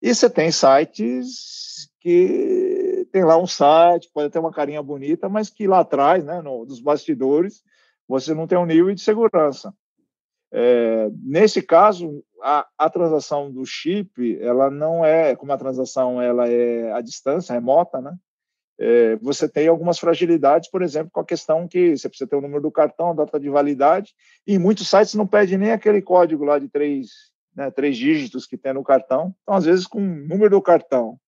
e 0.00 0.14
você 0.14 0.28
tem 0.28 0.50
sites 0.50 1.88
que 2.00 3.08
tem 3.10 3.24
lá 3.24 3.38
um 3.38 3.46
site, 3.46 4.10
pode 4.12 4.30
ter 4.30 4.38
uma 4.38 4.52
carinha 4.52 4.82
bonita, 4.82 5.28
mas 5.28 5.48
que 5.48 5.66
lá 5.66 5.80
atrás, 5.80 6.22
né, 6.22 6.42
no, 6.42 6.66
dos 6.66 6.80
bastidores, 6.80 7.62
você 8.06 8.34
não 8.34 8.46
tem 8.46 8.58
um 8.58 8.66
nível 8.66 8.94
de 8.94 9.00
segurança. 9.00 9.72
É, 10.52 11.08
nesse 11.22 11.62
caso, 11.62 12.22
a, 12.44 12.66
a, 12.76 12.90
transação 12.90 13.50
do 13.50 13.64
chip, 13.64 14.38
ela 14.38 14.70
não 14.70 15.02
é, 15.02 15.34
como 15.34 15.50
a 15.50 15.56
transação 15.56 16.20
ela 16.20 16.46
é 16.46 16.92
à 16.92 17.00
distância, 17.00 17.54
remota, 17.54 18.02
né? 18.02 18.14
É, 18.78 19.16
você 19.16 19.48
tem 19.48 19.66
algumas 19.66 19.98
fragilidades, 19.98 20.68
por 20.68 20.82
exemplo, 20.82 21.10
com 21.10 21.20
a 21.20 21.24
questão 21.24 21.66
que 21.66 21.96
você 21.96 22.06
precisa 22.06 22.28
ter 22.28 22.36
o 22.36 22.42
número 22.42 22.60
do 22.60 22.70
cartão, 22.70 23.14
data 23.14 23.40
de 23.40 23.48
validade, 23.48 24.12
e 24.46 24.58
muitos 24.58 24.90
sites 24.90 25.14
não 25.14 25.26
pedem 25.26 25.56
nem 25.56 25.72
aquele 25.72 26.02
código 26.02 26.44
lá 26.44 26.58
de 26.58 26.68
três, 26.68 27.08
né, 27.56 27.70
três 27.70 27.96
dígitos 27.96 28.46
que 28.46 28.58
tem 28.58 28.74
no 28.74 28.84
cartão. 28.84 29.34
Então, 29.42 29.54
às 29.54 29.64
vezes, 29.64 29.86
com 29.86 29.98
o 29.98 30.28
número 30.28 30.50
do 30.50 30.60
cartão 30.60 31.18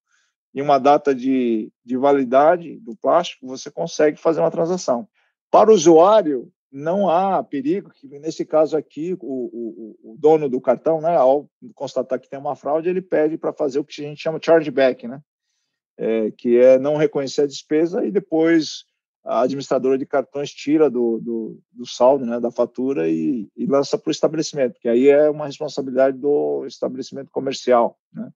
e 0.53 0.61
uma 0.61 0.77
data 0.77 1.15
de, 1.15 1.71
de 1.83 1.97
validade 1.97 2.77
do 2.81 2.95
plástico, 2.95 3.47
você 3.47 3.71
consegue 3.71 4.19
fazer 4.19 4.41
uma 4.41 4.51
transação. 4.51 5.07
Para 5.49 5.71
o 5.71 5.73
usuário, 5.73 6.51
não 6.71 7.09
há 7.09 7.43
perigo 7.43 7.89
que, 7.89 8.07
nesse 8.19 8.45
caso 8.45 8.75
aqui, 8.75 9.13
o, 9.13 9.17
o, 9.21 10.11
o, 10.11 10.17
dono 10.17 10.49
do 10.49 10.59
cartão, 10.59 10.99
né, 11.01 11.15
ao 11.15 11.49
constatar 11.73 12.19
que 12.19 12.29
tem 12.29 12.39
uma 12.39 12.55
fraude, 12.55 12.89
ele 12.89 13.01
pede 13.01 13.37
para 13.37 13.53
fazer 13.53 13.79
o 13.79 13.85
que 13.85 14.01
a 14.03 14.07
gente 14.07 14.21
chama 14.21 14.39
chargeback, 14.41 15.07
né, 15.07 15.21
é, 15.97 16.31
que 16.31 16.57
é 16.57 16.77
não 16.77 16.97
reconhecer 16.97 17.41
a 17.41 17.47
despesa 17.47 18.05
e 18.05 18.11
depois 18.11 18.85
a 19.23 19.41
administradora 19.41 19.97
de 19.97 20.05
cartões 20.05 20.51
tira 20.51 20.89
do, 20.89 21.19
do, 21.19 21.59
do 21.71 21.85
saldo, 21.85 22.25
né, 22.25 22.39
da 22.39 22.51
fatura 22.51 23.09
e, 23.09 23.47
e 23.55 23.65
lança 23.65 23.97
para 23.97 24.09
o 24.09 24.11
estabelecimento, 24.11 24.79
que 24.79 24.87
aí 24.87 25.09
é 25.09 25.29
uma 25.29 25.47
responsabilidade 25.47 26.17
do 26.17 26.65
estabelecimento 26.65 27.31
comercial, 27.31 27.97
né. 28.13 28.29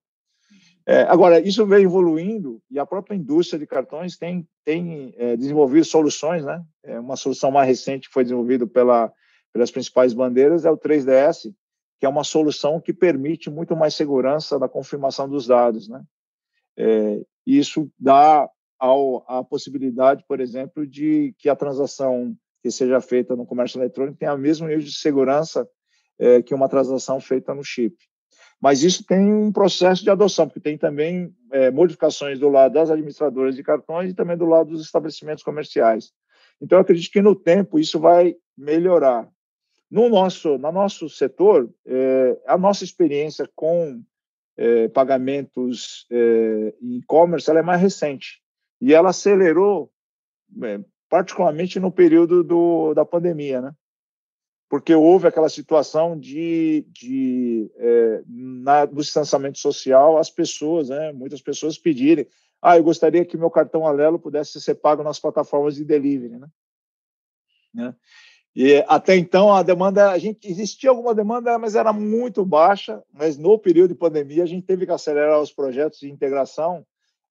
É, 0.86 1.03
agora, 1.03 1.39
isso 1.39 1.65
vem 1.65 1.84
evoluindo 1.84 2.61
e 2.69 2.79
a 2.79 2.86
própria 2.86 3.15
indústria 3.15 3.59
de 3.59 3.67
cartões 3.67 4.17
tem, 4.17 4.47
tem 4.65 5.13
é, 5.17 5.38
desenvolvido 5.38 5.86
soluções, 5.86 6.43
né? 6.43 6.63
É, 6.84 6.99
uma 6.99 7.15
solução 7.15 7.51
mais 7.51 7.67
recente 7.67 8.07
que 8.07 8.13
foi 8.13 8.23
desenvolvida 8.23 8.65
pela, 8.65 9.11
pelas 9.53 9.69
principais 9.69 10.13
bandeiras 10.13 10.65
é 10.65 10.71
o 10.71 10.77
3DS, 10.77 11.53
que 11.99 12.05
é 12.05 12.09
uma 12.09 12.23
solução 12.23 12.82
que 12.82 12.91
permite 12.91 13.49
muito 13.49 13.75
mais 13.75 13.93
segurança 13.93 14.57
na 14.57 14.67
confirmação 14.67 15.29
dos 15.29 15.45
dados, 15.45 15.88
né? 15.88 16.03
É, 16.77 17.21
isso 17.45 17.91
dá 17.99 18.49
ao, 18.79 19.23
a 19.27 19.43
possibilidade, 19.43 20.23
por 20.27 20.39
exemplo, 20.39 20.88
de 20.88 21.36
que 21.38 21.47
a 21.47 21.55
transação 21.55 22.36
que 22.63 22.71
seja 22.71 22.99
feita 23.01 23.36
no 23.36 23.45
comércio 23.45 23.79
eletrônico 23.79 24.17
tenha 24.17 24.34
o 24.34 24.38
mesmo 24.38 24.67
nível 24.67 24.84
de 24.84 24.93
segurança 24.93 25.67
é, 26.17 26.41
que 26.41 26.53
uma 26.53 26.69
transação 26.69 27.19
feita 27.19 27.53
no 27.53 27.63
chip. 27.63 27.95
Mas 28.62 28.84
isso 28.84 29.03
tem 29.03 29.34
um 29.34 29.51
processo 29.51 30.03
de 30.03 30.09
adoção, 30.12 30.47
porque 30.47 30.59
tem 30.59 30.78
também 30.78 31.34
é, 31.51 31.72
modificações 31.72 32.39
do 32.39 32.47
lado 32.47 32.74
das 32.74 32.91
administradoras 32.91 33.55
de 33.55 33.64
cartões 33.64 34.12
e 34.12 34.14
também 34.14 34.38
do 34.38 34.45
lado 34.45 34.70
dos 34.70 34.82
estabelecimentos 34.82 35.43
comerciais. 35.43 36.12
Então, 36.62 36.78
acredito 36.80 37.12
que 37.12 37.22
no 37.22 37.36
tempo 37.36 37.80
isso 37.80 37.99
vai 37.99 38.36
melhorar. 38.55 39.28
No 39.89 40.07
nosso, 40.07 40.59
no 40.59 40.72
nosso 40.72 41.09
setor, 41.09 41.70
é, 41.86 42.39
a 42.45 42.57
nossa 42.57 42.84
experiência 42.84 43.49
com 43.55 44.01
é, 44.55 44.88
pagamentos 44.89 46.05
é, 46.12 46.74
em 46.82 46.97
e-commerce 46.97 47.49
é 47.49 47.62
mais 47.64 47.82
recente 47.82 48.41
e 48.80 48.93
ela 48.93 49.09
acelerou, 49.09 49.91
é, 50.64 50.80
particularmente 51.09 51.80
no 51.80 51.91
período 51.91 52.43
do, 52.43 52.93
da 52.93 53.03
pandemia, 53.03 53.59
né? 53.59 53.74
Porque 54.72 54.95
houve 54.95 55.28
aquela 55.28 55.49
situação 55.49 56.17
de, 56.17 56.86
de 56.93 57.69
é, 57.76 58.24
na, 58.26 58.86
no 58.86 59.01
distanciamento 59.01 59.59
social, 59.59 60.17
as 60.17 60.30
pessoas, 60.30 60.88
né, 60.88 61.11
muitas 61.11 61.41
pessoas 61.41 61.78
pedirem, 61.78 62.26
ah, 62.61 62.78
eu 62.78 62.84
gostaria 62.86 63.26
que 63.26 63.36
meu 63.36 63.51
cartão 63.51 63.86
Alelo 63.86 64.17
pudesse 64.17 64.61
ser 64.61 64.76
pago 64.76 65.03
nas 65.03 65.19
plataformas 65.19 65.76
de 65.76 65.84
delivery, 65.84 66.38
né? 66.39 66.47
né? 67.74 67.95
E 68.55 68.82
até 68.88 69.17
então 69.17 69.53
a 69.53 69.61
demanda, 69.61 70.09
a 70.09 70.17
gente 70.17 70.49
existia 70.49 70.89
alguma 70.89 71.13
demanda, 71.13 71.59
mas 71.59 71.76
era 71.76 71.91
muito 71.91 72.45
baixa. 72.45 73.03
Mas 73.13 73.38
no 73.38 73.59
período 73.59 73.89
de 73.89 73.99
pandemia 73.99 74.43
a 74.43 74.47
gente 74.47 74.65
teve 74.65 74.86
que 74.86 74.91
acelerar 74.93 75.41
os 75.41 75.51
projetos 75.51 75.99
de 75.99 76.09
integração 76.09 76.86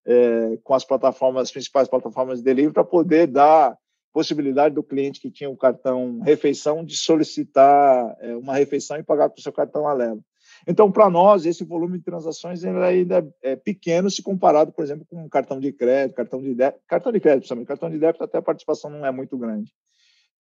é, 0.05 0.59
com 0.63 0.75
as 0.75 0.85
plataformas, 0.85 1.45
as 1.45 1.53
principais 1.53 1.89
plataformas 1.89 2.41
de 2.41 2.45
delivery 2.45 2.75
para 2.75 2.85
poder 2.85 3.27
dar 3.27 3.79
possibilidade 4.13 4.75
do 4.75 4.83
cliente 4.83 5.21
que 5.21 5.31
tinha 5.31 5.49
o 5.49 5.57
cartão 5.57 6.21
refeição 6.21 6.85
de 6.85 6.97
solicitar 6.97 8.17
é, 8.21 8.37
uma 8.37 8.57
refeição 8.57 8.97
e 8.97 9.03
pagar 9.03 9.29
com 9.31 9.39
o 9.39 9.43
seu 9.43 9.53
cartão 9.53 9.87
Alelo. 9.87 10.23
Então, 10.67 10.91
para 10.91 11.09
nós, 11.09 11.47
esse 11.47 11.65
volume 11.65 11.99
de 11.99 12.05
transações 12.05 12.65
ainda 12.65 13.27
é 13.43 13.57
pequeno 13.57 14.11
se 14.11 14.23
comparado, 14.23 14.73
por 14.73 14.85
exemplo, 14.85 15.07
com 15.09 15.29
cartão 15.29 15.59
de 15.59 15.73
crédito, 15.73 16.17
cartão 16.17 16.43
de 16.43 16.55
débito, 16.55 16.83
cartão 16.87 17.13
de 17.13 17.21
crédito, 17.21 17.41
principalmente. 17.41 17.69
cartão 17.69 17.91
de 17.91 17.99
débito 17.99 18.25
até 18.25 18.39
a 18.39 18.43
participação 18.43 18.91
não 18.91 19.07
é 19.07 19.11
muito 19.11 19.39
grande. 19.39 19.73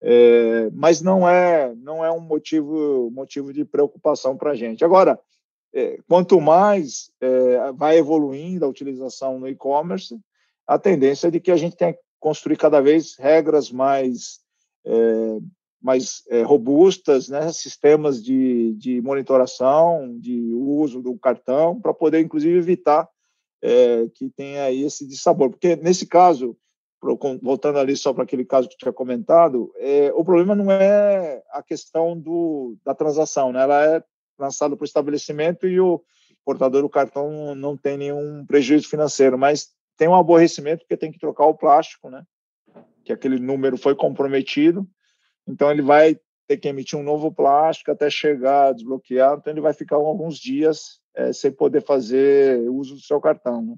É, 0.03 0.71
mas 0.73 1.03
não 1.03 1.29
é 1.29 1.75
não 1.75 2.03
é 2.03 2.11
um 2.11 2.21
motivo 2.21 3.11
motivo 3.11 3.53
de 3.53 3.65
preocupação 3.65 4.37
para 4.37 4.53
a 4.53 4.55
gente. 4.55 4.85
Agora, 4.85 5.19
é, 5.75 5.99
quanto 6.09 6.41
mais 6.41 7.11
é, 7.21 7.73
vai 7.73 7.99
evoluindo 7.99 8.65
a 8.65 8.69
utilização 8.69 9.39
no 9.39 9.47
e-commerce, 9.49 10.19
a 10.67 10.79
tendência 10.79 11.29
é 11.29 11.31
de 11.31 11.41
que 11.41 11.51
a 11.51 11.57
gente 11.57 11.77
tenha 11.77 11.95
construir 12.21 12.57
cada 12.57 12.81
vez 12.81 13.17
regras 13.17 13.73
mais, 13.73 14.41
é, 14.85 15.39
mais 15.83 16.23
é, 16.29 16.43
robustas, 16.43 17.29
né? 17.29 17.51
sistemas 17.53 18.23
de, 18.23 18.75
de 18.75 19.01
monitoração, 19.01 20.17
de 20.19 20.53
uso 20.55 21.03
do 21.03 21.19
cartão, 21.19 21.81
para 21.81 21.95
poder, 21.95 22.21
inclusive, 22.21 22.57
evitar 22.57 23.09
é, 23.63 24.07
que 24.15 24.31
tenha 24.31 24.65
aí 24.65 24.85
esse 24.85 25.07
dissabor. 25.07 25.51
Porque, 25.51 25.75
nesse 25.77 26.07
caso, 26.07 26.57
voltando 27.43 27.79
ali 27.79 27.97
só 27.97 28.13
para 28.13 28.25
aquele 28.25 28.45
caso 28.45 28.69
que 28.69 28.77
tinha 28.77 28.93
comentado, 28.93 29.73
é, 29.77 30.13
o 30.15 30.23
problema 30.23 30.55
não 30.55 30.71
é 30.71 31.43
a 31.51 31.63
questão 31.63 32.19
do, 32.19 32.77
da 32.85 32.95
transação, 32.95 33.53
né? 33.53 33.63
ela 33.63 33.85
é 33.85 34.05
lançada 34.39 34.77
para 34.77 34.85
o 34.85 34.87
estabelecimento 34.87 35.67
e 35.67 35.81
o 35.81 36.03
portador 36.45 36.83
do 36.83 36.89
cartão 36.89 37.55
não 37.55 37.77
tem 37.77 37.97
nenhum 37.97 38.45
prejuízo 38.47 38.89
financeiro, 38.89 39.39
mas 39.39 39.69
tem 40.01 40.09
um 40.09 40.15
aborrecimento 40.15 40.79
porque 40.79 40.97
tem 40.97 41.13
que 41.13 41.19
trocar 41.19 41.45
o 41.45 41.55
plástico, 41.55 42.09
né? 42.09 42.23
Que 43.05 43.13
aquele 43.13 43.39
número 43.39 43.77
foi 43.77 43.95
comprometido, 43.95 44.89
então 45.47 45.71
ele 45.71 45.83
vai 45.83 46.19
ter 46.49 46.57
que 46.57 46.69
emitir 46.69 46.99
um 46.99 47.03
novo 47.03 47.31
plástico 47.31 47.91
até 47.91 48.09
chegar 48.09 48.69
a 48.69 48.73
desbloquear, 48.73 49.37
então 49.37 49.53
ele 49.53 49.61
vai 49.61 49.75
ficar 49.75 49.97
alguns 49.97 50.39
dias 50.39 51.01
é, 51.15 51.35
sem 51.35 51.53
poder 51.53 51.83
fazer 51.83 52.67
uso 52.71 52.95
do 52.95 53.01
seu 53.03 53.21
cartão. 53.21 53.61
Né? 53.61 53.75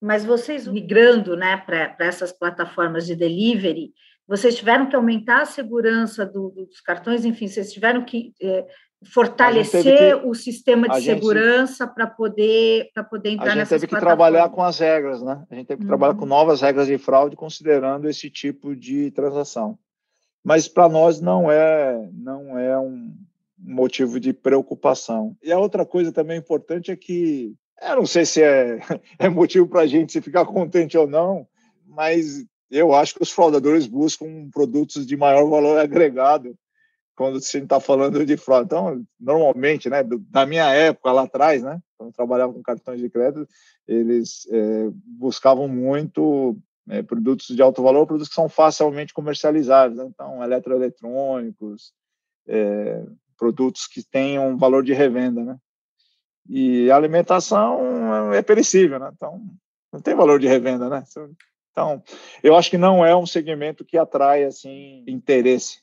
Mas 0.00 0.24
vocês 0.24 0.66
migrando 0.66 1.36
né, 1.36 1.56
para 1.56 1.94
essas 2.00 2.32
plataformas 2.32 3.06
de 3.06 3.14
delivery, 3.14 3.92
vocês 4.26 4.56
tiveram 4.56 4.88
que 4.88 4.96
aumentar 4.96 5.42
a 5.42 5.46
segurança 5.46 6.26
do, 6.26 6.50
dos 6.50 6.80
cartões, 6.80 7.24
enfim, 7.24 7.46
vocês 7.46 7.72
tiveram 7.72 8.04
que 8.04 8.34
é, 8.42 8.66
fortalecer 9.04 10.20
que, 10.20 10.26
o 10.26 10.34
sistema 10.34 10.88
de 10.88 11.02
segurança 11.02 11.86
para 11.86 12.06
poder 12.06 12.90
para 12.94 13.04
poder 13.04 13.30
entrar 13.30 13.56
nessas 13.56 13.72
A 13.72 13.78
gente 13.78 13.90
teve 13.90 13.94
que 13.94 14.00
trabalhar 14.00 14.48
com 14.50 14.62
as 14.62 14.78
regras, 14.78 15.22
né? 15.22 15.44
A 15.50 15.54
gente 15.54 15.66
teve 15.66 15.78
que 15.78 15.84
uhum. 15.84 15.88
trabalhar 15.88 16.14
com 16.14 16.26
novas 16.26 16.60
regras 16.60 16.86
de 16.86 16.98
fraude 16.98 17.36
considerando 17.36 18.08
esse 18.08 18.30
tipo 18.30 18.74
de 18.76 19.10
transação. 19.10 19.78
Mas 20.44 20.68
para 20.68 20.88
nós 20.88 21.20
não 21.20 21.50
é 21.50 22.08
não 22.12 22.58
é 22.58 22.78
um 22.78 23.14
motivo 23.58 24.18
de 24.18 24.32
preocupação. 24.32 25.36
E 25.42 25.52
a 25.52 25.58
outra 25.58 25.86
coisa 25.86 26.12
também 26.12 26.38
importante 26.38 26.90
é 26.90 26.96
que 26.96 27.54
eu 27.80 27.96
não 27.96 28.06
sei 28.06 28.24
se 28.24 28.42
é, 28.42 28.78
é 29.18 29.28
motivo 29.28 29.66
para 29.68 29.82
a 29.82 29.86
gente 29.86 30.12
se 30.12 30.20
ficar 30.20 30.44
contente 30.44 30.96
ou 30.96 31.06
não, 31.06 31.46
mas 31.86 32.44
eu 32.70 32.94
acho 32.94 33.14
que 33.14 33.22
os 33.22 33.30
fraudadores 33.30 33.86
buscam 33.86 34.48
produtos 34.50 35.06
de 35.06 35.16
maior 35.16 35.48
valor 35.48 35.78
agregado 35.78 36.56
quando 37.22 37.40
você 37.40 37.58
está 37.58 37.78
falando 37.78 38.26
de 38.26 38.36
fraude. 38.36 38.66
Então, 38.66 39.00
normalmente, 39.20 39.88
né, 39.88 40.02
da 40.28 40.44
minha 40.44 40.68
época 40.74 41.12
lá 41.12 41.22
atrás, 41.22 41.62
né, 41.62 41.80
quando 41.96 42.08
eu 42.08 42.12
trabalhava 42.14 42.52
com 42.52 42.60
cartões 42.60 43.00
de 43.00 43.08
crédito, 43.08 43.46
eles 43.86 44.44
é, 44.50 44.88
buscavam 45.04 45.68
muito 45.68 46.58
é, 46.88 47.00
produtos 47.00 47.46
de 47.46 47.62
alto 47.62 47.80
valor, 47.80 48.08
produtos 48.08 48.28
que 48.28 48.34
são 48.34 48.48
facilmente 48.48 49.14
comercializáveis. 49.14 49.98
Né? 49.98 50.10
Então, 50.12 50.42
eletroeletrônicos, 50.42 51.92
é, 52.48 53.04
produtos 53.38 53.86
que 53.86 54.02
tenham 54.02 54.58
valor 54.58 54.82
de 54.82 54.92
revenda, 54.92 55.44
né? 55.44 55.56
E 56.48 56.90
a 56.90 56.96
alimentação 56.96 58.34
é 58.34 58.42
perecível, 58.42 58.98
né? 58.98 59.12
Então, 59.14 59.40
não 59.92 60.00
tem 60.00 60.16
valor 60.16 60.40
de 60.40 60.48
revenda, 60.48 60.88
né? 60.88 61.04
Então, 61.70 62.02
eu 62.42 62.56
acho 62.56 62.68
que 62.68 62.76
não 62.76 63.06
é 63.06 63.14
um 63.14 63.26
segmento 63.26 63.84
que 63.84 63.96
atrai 63.96 64.42
assim 64.42 65.04
interesse 65.06 65.82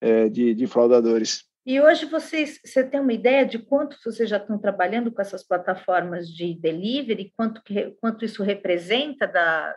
é, 0.00 0.28
de, 0.28 0.54
de 0.54 0.66
fraudadores. 0.66 1.44
E 1.66 1.80
hoje 1.80 2.06
vocês, 2.06 2.58
você 2.64 2.82
tem 2.82 3.00
uma 3.00 3.12
ideia 3.12 3.44
de 3.44 3.58
quanto 3.58 3.96
vocês 4.02 4.28
já 4.28 4.38
estão 4.38 4.58
trabalhando 4.58 5.12
com 5.12 5.20
essas 5.20 5.46
plataformas 5.46 6.28
de 6.28 6.54
delivery, 6.54 7.32
quanto, 7.36 7.62
que, 7.62 7.90
quanto 8.00 8.24
isso 8.24 8.42
representa 8.42 9.26
da, 9.26 9.76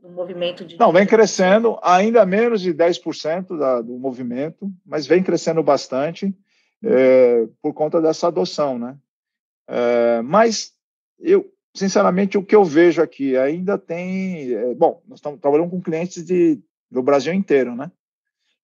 do 0.00 0.08
movimento 0.08 0.64
de. 0.64 0.78
Não, 0.78 0.92
vem 0.92 1.06
crescendo, 1.06 1.78
ainda 1.82 2.24
menos 2.24 2.60
de 2.60 2.72
10% 2.72 3.58
da, 3.58 3.82
do 3.82 3.98
movimento, 3.98 4.72
mas 4.84 5.06
vem 5.06 5.22
crescendo 5.22 5.62
bastante 5.62 6.34
é, 6.82 7.46
por 7.60 7.74
conta 7.74 8.00
dessa 8.00 8.28
adoção, 8.28 8.78
né? 8.78 8.96
É, 9.68 10.22
mas 10.22 10.72
eu, 11.20 11.52
sinceramente, 11.74 12.38
o 12.38 12.44
que 12.44 12.56
eu 12.56 12.64
vejo 12.64 13.02
aqui 13.02 13.36
ainda 13.36 13.76
tem. 13.76 14.52
É, 14.54 14.74
bom, 14.74 15.02
nós 15.06 15.18
estamos 15.18 15.40
trabalhando 15.40 15.70
com 15.70 15.80
clientes 15.80 16.24
de, 16.24 16.58
do 16.90 17.02
Brasil 17.02 17.32
inteiro, 17.32 17.74
né? 17.74 17.90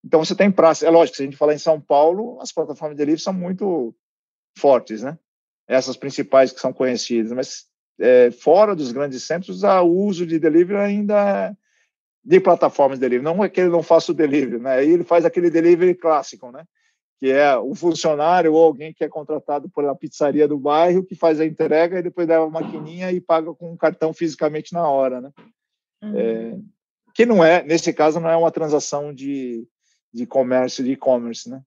Então 0.04 0.22
você 0.22 0.34
tem 0.34 0.50
praça. 0.50 0.86
É 0.86 0.90
lógico, 0.90 1.16
se 1.16 1.22
a 1.22 1.24
gente 1.24 1.36
falar 1.36 1.54
em 1.54 1.58
São 1.58 1.80
Paulo, 1.80 2.38
as 2.40 2.52
plataformas 2.52 2.96
de 2.96 2.98
delivery 2.98 3.22
são 3.22 3.32
muito 3.32 3.94
fortes, 4.58 5.02
né? 5.02 5.18
Essas 5.66 5.96
principais 5.96 6.52
que 6.52 6.60
são 6.60 6.72
conhecidas, 6.72 7.32
mas 7.32 7.64
é, 7.98 8.30
fora 8.30 8.76
dos 8.76 8.92
grandes 8.92 9.22
centros, 9.22 9.62
o 9.62 9.84
uso 9.84 10.26
de 10.26 10.38
delivery 10.38 10.78
ainda 10.78 11.14
é 11.48 11.56
de 12.22 12.40
plataformas 12.40 12.98
de 12.98 13.02
delivery. 13.02 13.24
Não 13.24 13.42
é 13.42 13.48
que 13.48 13.60
ele 13.60 13.70
não 13.70 13.82
faça 13.82 14.12
o 14.12 14.14
delivery, 14.14 14.60
né? 14.60 14.74
Aí 14.74 14.90
ele 14.90 15.04
faz 15.04 15.24
aquele 15.24 15.50
delivery 15.50 15.94
clássico, 15.94 16.50
né? 16.50 16.64
Que 17.18 17.30
é 17.30 17.56
o 17.56 17.74
funcionário 17.74 18.52
ou 18.52 18.62
alguém 18.62 18.92
que 18.92 19.04
é 19.04 19.08
contratado 19.08 19.70
pela 19.70 19.94
pizzaria 19.94 20.46
do 20.46 20.58
bairro 20.58 21.04
que 21.04 21.14
faz 21.14 21.40
a 21.40 21.46
entrega 21.46 21.98
e 21.98 22.02
depois 22.02 22.28
leva 22.28 22.44
a 22.44 22.50
maquininha 22.50 23.10
e 23.10 23.20
paga 23.20 23.54
com 23.54 23.72
um 23.72 23.76
cartão 23.76 24.12
fisicamente 24.12 24.72
na 24.74 24.86
hora, 24.88 25.20
né? 25.20 25.30
Uhum. 26.02 26.18
É, 26.18 26.58
que 27.14 27.24
não 27.24 27.44
é, 27.44 27.62
nesse 27.62 27.92
caso, 27.92 28.20
não 28.20 28.28
é 28.28 28.36
uma 28.36 28.50
transação 28.50 29.14
de 29.14 29.66
de 30.14 30.26
comércio, 30.26 30.84
de 30.84 30.92
e-commerce, 30.92 31.50
né? 31.50 31.60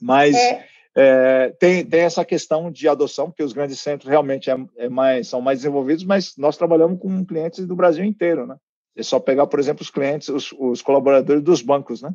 Mas 0.00 0.34
é. 0.34 0.66
É, 0.94 1.50
tem, 1.58 1.84
tem 1.86 2.00
essa 2.00 2.24
questão 2.24 2.70
de 2.70 2.86
adoção, 2.86 3.30
porque 3.30 3.42
os 3.42 3.52
grandes 3.52 3.80
centros 3.80 4.10
realmente 4.10 4.50
é, 4.50 4.56
é 4.76 4.88
mais, 4.88 5.28
são 5.28 5.40
mais 5.40 5.58
desenvolvidos, 5.58 6.04
mas 6.04 6.36
nós 6.36 6.56
trabalhamos 6.56 7.00
com 7.00 7.24
clientes 7.24 7.66
do 7.66 7.76
Brasil 7.76 8.04
inteiro, 8.04 8.46
né? 8.46 8.56
É 8.94 9.02
só 9.02 9.18
pegar, 9.18 9.46
por 9.46 9.58
exemplo, 9.58 9.82
os 9.82 9.90
clientes, 9.90 10.28
os, 10.28 10.52
os 10.52 10.82
colaboradores 10.82 11.42
dos 11.42 11.62
bancos, 11.62 12.02
né? 12.02 12.14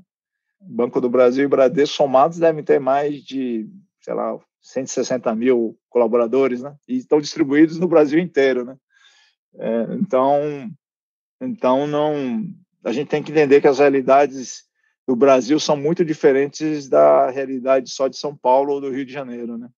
Banco 0.62 1.02
do 1.02 1.10
Brasil 1.10 1.46
e 1.46 1.48
Bradesco 1.48 1.96
somados 1.96 2.38
devem 2.38 2.64
ter 2.64 2.80
mais 2.80 3.24
de, 3.24 3.68
sei 4.02 4.14
lá, 4.14 4.38
160 4.62 5.34
mil 5.34 5.78
colaboradores, 5.90 6.62
né? 6.62 6.76
E 6.88 6.98
estão 6.98 7.20
distribuídos 7.20 7.80
no 7.80 7.88
Brasil 7.88 8.20
inteiro, 8.20 8.64
né? 8.64 8.76
É, 9.56 9.88
então, 9.94 10.72
então 11.42 11.88
não, 11.88 12.44
a 12.84 12.92
gente 12.92 13.08
tem 13.08 13.24
que 13.24 13.32
entender 13.32 13.60
que 13.60 13.68
as 13.68 13.80
realidades 13.80 14.67
do 15.08 15.16
Brasil 15.16 15.60
são 15.60 15.78
muito 15.78 16.04
diferentes 16.04 16.90
da 16.90 17.30
realidade 17.30 17.90
só 17.90 18.10
de 18.10 18.18
São 18.18 18.36
Paulo 18.36 18.74
ou 18.74 18.82
do 18.82 18.92
Rio 18.92 19.06
de 19.06 19.14
Janeiro, 19.14 19.58
né? 19.58 19.70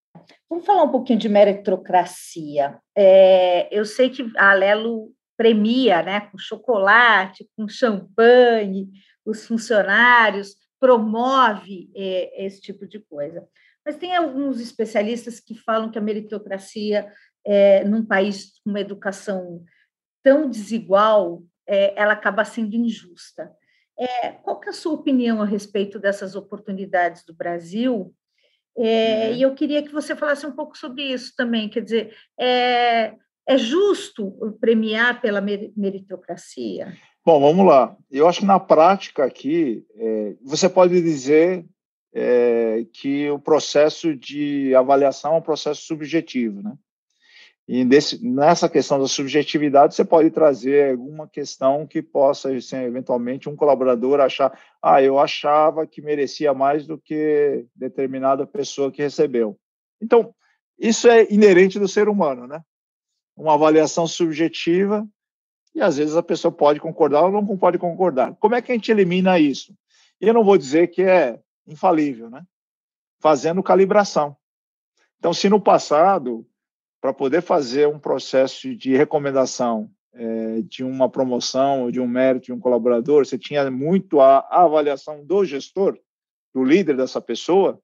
Vamos 0.49 0.65
falar 0.65 0.83
um 0.83 0.91
pouquinho 0.91 1.19
de 1.19 1.29
meritocracia. 1.29 2.79
É, 2.97 3.67
eu 3.71 3.85
sei 3.85 4.09
que 4.09 4.27
a 4.35 4.51
Alelo 4.51 5.13
premia, 5.37 6.01
né, 6.01 6.21
com 6.21 6.37
chocolate, 6.37 7.47
com 7.55 7.67
champanhe, 7.67 8.89
os 9.23 9.45
funcionários, 9.45 10.55
promove 10.79 11.89
é, 11.95 12.45
esse 12.45 12.59
tipo 12.59 12.87
de 12.87 12.99
coisa. 12.99 13.47
Mas 13.85 13.97
tem 13.97 14.15
alguns 14.15 14.59
especialistas 14.59 15.39
que 15.39 15.53
falam 15.53 15.91
que 15.91 15.99
a 15.99 16.01
meritocracia, 16.01 17.07
é, 17.45 17.83
num 17.83 18.03
país 18.03 18.59
com 18.63 18.71
uma 18.71 18.81
educação 18.81 19.63
tão 20.23 20.49
desigual, 20.49 21.43
é, 21.67 21.93
ela 21.95 22.13
acaba 22.13 22.43
sendo 22.43 22.75
injusta. 22.75 23.51
É, 23.99 24.31
qual 24.31 24.61
é 24.65 24.69
a 24.69 24.73
sua 24.73 24.93
opinião 24.93 25.41
a 25.41 25.45
respeito 25.45 25.99
dessas 25.99 26.35
oportunidades 26.35 27.25
do 27.25 27.33
Brasil? 27.33 28.13
É, 28.77 29.29
uhum. 29.29 29.35
E 29.35 29.41
eu 29.41 29.53
queria 29.53 29.83
que 29.83 29.91
você 29.91 30.15
falasse 30.15 30.45
um 30.45 30.53
pouco 30.53 30.77
sobre 30.77 31.03
isso 31.03 31.33
também. 31.35 31.67
Quer 31.67 31.83
dizer, 31.83 32.15
é, 32.39 33.13
é 33.45 33.57
justo 33.57 34.57
premiar 34.61 35.19
pela 35.21 35.41
meritocracia? 35.41 36.93
Bom, 37.25 37.41
vamos 37.41 37.65
lá. 37.65 37.97
Eu 38.09 38.27
acho 38.27 38.39
que 38.39 38.45
na 38.45 38.59
prática 38.59 39.25
aqui, 39.25 39.85
é, 39.95 40.35
você 40.41 40.69
pode 40.69 41.01
dizer 41.01 41.65
é, 42.13 42.85
que 42.93 43.29
o 43.29 43.37
processo 43.37 44.15
de 44.15 44.73
avaliação 44.73 45.33
é 45.33 45.37
um 45.37 45.41
processo 45.41 45.81
subjetivo, 45.81 46.61
né? 46.63 46.73
E 47.71 47.85
desse, 47.85 48.19
nessa 48.27 48.67
questão 48.67 48.99
da 48.99 49.07
subjetividade, 49.07 49.93
você 49.93 50.03
pode 50.03 50.31
trazer 50.31 50.93
alguma 50.93 51.27
questão 51.27 51.85
que 51.85 52.01
possa, 52.01 52.51
assim, 52.51 52.77
eventualmente, 52.77 53.47
um 53.47 53.55
colaborador 53.55 54.19
achar, 54.19 54.59
ah, 54.81 55.03
eu 55.03 55.19
achava 55.19 55.85
que 55.85 56.01
merecia 56.01 56.51
mais 56.51 56.87
do 56.87 56.97
que 56.97 57.67
determinada 57.75 58.47
pessoa 58.47 58.91
que 58.91 59.03
recebeu. 59.03 59.55
Então, 60.01 60.33
isso 60.79 61.07
é 61.07 61.31
inerente 61.31 61.77
do 61.77 61.87
ser 61.87 62.09
humano, 62.09 62.47
né? 62.47 62.59
Uma 63.37 63.53
avaliação 63.53 64.07
subjetiva, 64.07 65.07
e 65.75 65.79
às 65.79 65.97
vezes 65.97 66.15
a 66.15 66.23
pessoa 66.23 66.51
pode 66.51 66.79
concordar 66.79 67.21
ou 67.21 67.31
não 67.31 67.55
pode 67.55 67.77
concordar. 67.77 68.35
Como 68.39 68.55
é 68.55 68.63
que 68.63 68.71
a 68.71 68.75
gente 68.75 68.89
elimina 68.89 69.37
isso? 69.37 69.75
E 70.19 70.27
eu 70.27 70.33
não 70.33 70.43
vou 70.43 70.57
dizer 70.57 70.87
que 70.87 71.03
é 71.03 71.39
infalível, 71.67 72.31
né? 72.31 72.41
Fazendo 73.19 73.61
calibração. 73.61 74.35
Então, 75.19 75.35
se 75.35 75.47
no 75.47 75.61
passado 75.61 76.48
para 77.01 77.13
poder 77.13 77.41
fazer 77.41 77.87
um 77.87 77.99
processo 77.99 78.75
de 78.75 78.95
recomendação 78.95 79.89
é, 80.13 80.61
de 80.63 80.83
uma 80.83 81.09
promoção, 81.09 81.89
de 81.91 81.99
um 81.99 82.07
mérito 82.07 82.47
de 82.47 82.53
um 82.53 82.59
colaborador, 82.59 83.25
você 83.25 83.37
tinha 83.37 83.69
muito 83.69 84.19
a, 84.19 84.39
a, 84.39 84.63
avaliação 84.63 85.23
do 85.23 85.45
gestor, 85.45 85.97
do 86.53 86.63
líder 86.63 86.97
dessa 86.97 87.21
pessoa. 87.21 87.79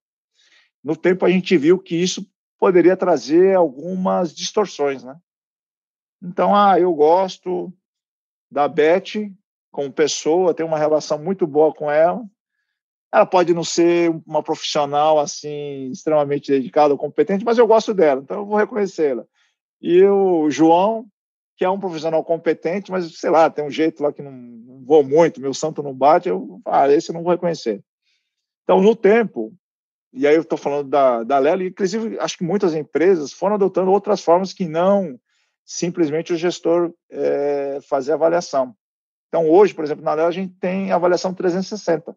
No 0.83 0.95
tempo 0.95 1.25
a 1.25 1.29
gente 1.29 1.57
viu 1.57 1.79
que 1.79 1.95
isso 1.95 2.29
poderia 2.59 2.97
trazer 2.97 3.55
algumas 3.55 4.33
distorções, 4.33 5.03
né? 5.03 5.15
Então, 6.21 6.55
ah, 6.55 6.79
eu 6.79 6.93
gosto 6.93 7.71
da 8.49 8.67
Beth 8.67 9.31
como 9.71 9.91
pessoa, 9.91 10.53
tenho 10.53 10.67
uma 10.67 10.79
relação 10.79 11.21
muito 11.21 11.45
boa 11.45 11.73
com 11.73 11.91
ela, 11.91 12.23
ela 13.15 13.25
pode 13.25 13.53
não 13.53 13.63
ser 13.63 14.09
uma 14.27 14.43
profissional 14.43 15.17
assim 15.17 15.89
extremamente 15.89 16.51
dedicada 16.51 16.93
ou 16.93 16.97
competente, 16.97 17.45
mas 17.45 17.57
eu 17.57 17.65
gosto 17.65 17.93
dela, 17.93 18.21
então 18.21 18.39
eu 18.39 18.45
vou 18.45 18.57
reconhecê-la. 18.57 19.25
E 19.81 20.03
o 20.03 20.49
João, 20.49 21.05
que 21.55 21.63
é 21.63 21.69
um 21.69 21.79
profissional 21.79 22.21
competente, 22.25 22.91
mas 22.91 23.17
sei 23.17 23.29
lá, 23.29 23.49
tem 23.49 23.63
um 23.63 23.71
jeito 23.71 24.03
lá 24.03 24.11
que 24.11 24.21
não, 24.21 24.33
não 24.33 24.83
vou 24.83 25.01
muito, 25.01 25.39
meu 25.39 25.53
santo 25.53 25.81
não 25.81 25.93
bate, 25.93 26.27
eu, 26.27 26.59
ah, 26.65 26.91
esse 26.91 27.09
eu 27.09 27.13
não 27.13 27.23
vou 27.23 27.31
reconhecer. 27.31 27.81
Então, 28.63 28.81
no 28.81 28.93
tempo, 28.93 29.53
e 30.11 30.27
aí 30.27 30.35
eu 30.35 30.41
estou 30.41 30.57
falando 30.57 30.89
da, 30.89 31.23
da 31.23 31.39
Lela, 31.39 31.63
e 31.63 31.67
inclusive 31.67 32.19
acho 32.19 32.37
que 32.37 32.43
muitas 32.43 32.75
empresas 32.75 33.31
foram 33.31 33.55
adotando 33.55 33.91
outras 33.91 34.21
formas 34.21 34.51
que 34.51 34.65
não 34.65 35.17
simplesmente 35.63 36.33
o 36.33 36.37
gestor 36.37 36.93
é, 37.09 37.79
fazer 37.87 38.11
avaliação. 38.11 38.75
Então, 39.29 39.49
hoje, 39.49 39.73
por 39.73 39.85
exemplo, 39.85 40.03
na 40.03 40.13
Lela 40.13 40.27
a 40.27 40.33
gente 40.33 40.53
tem 40.55 40.91
avaliação 40.91 41.33
360 41.33 42.13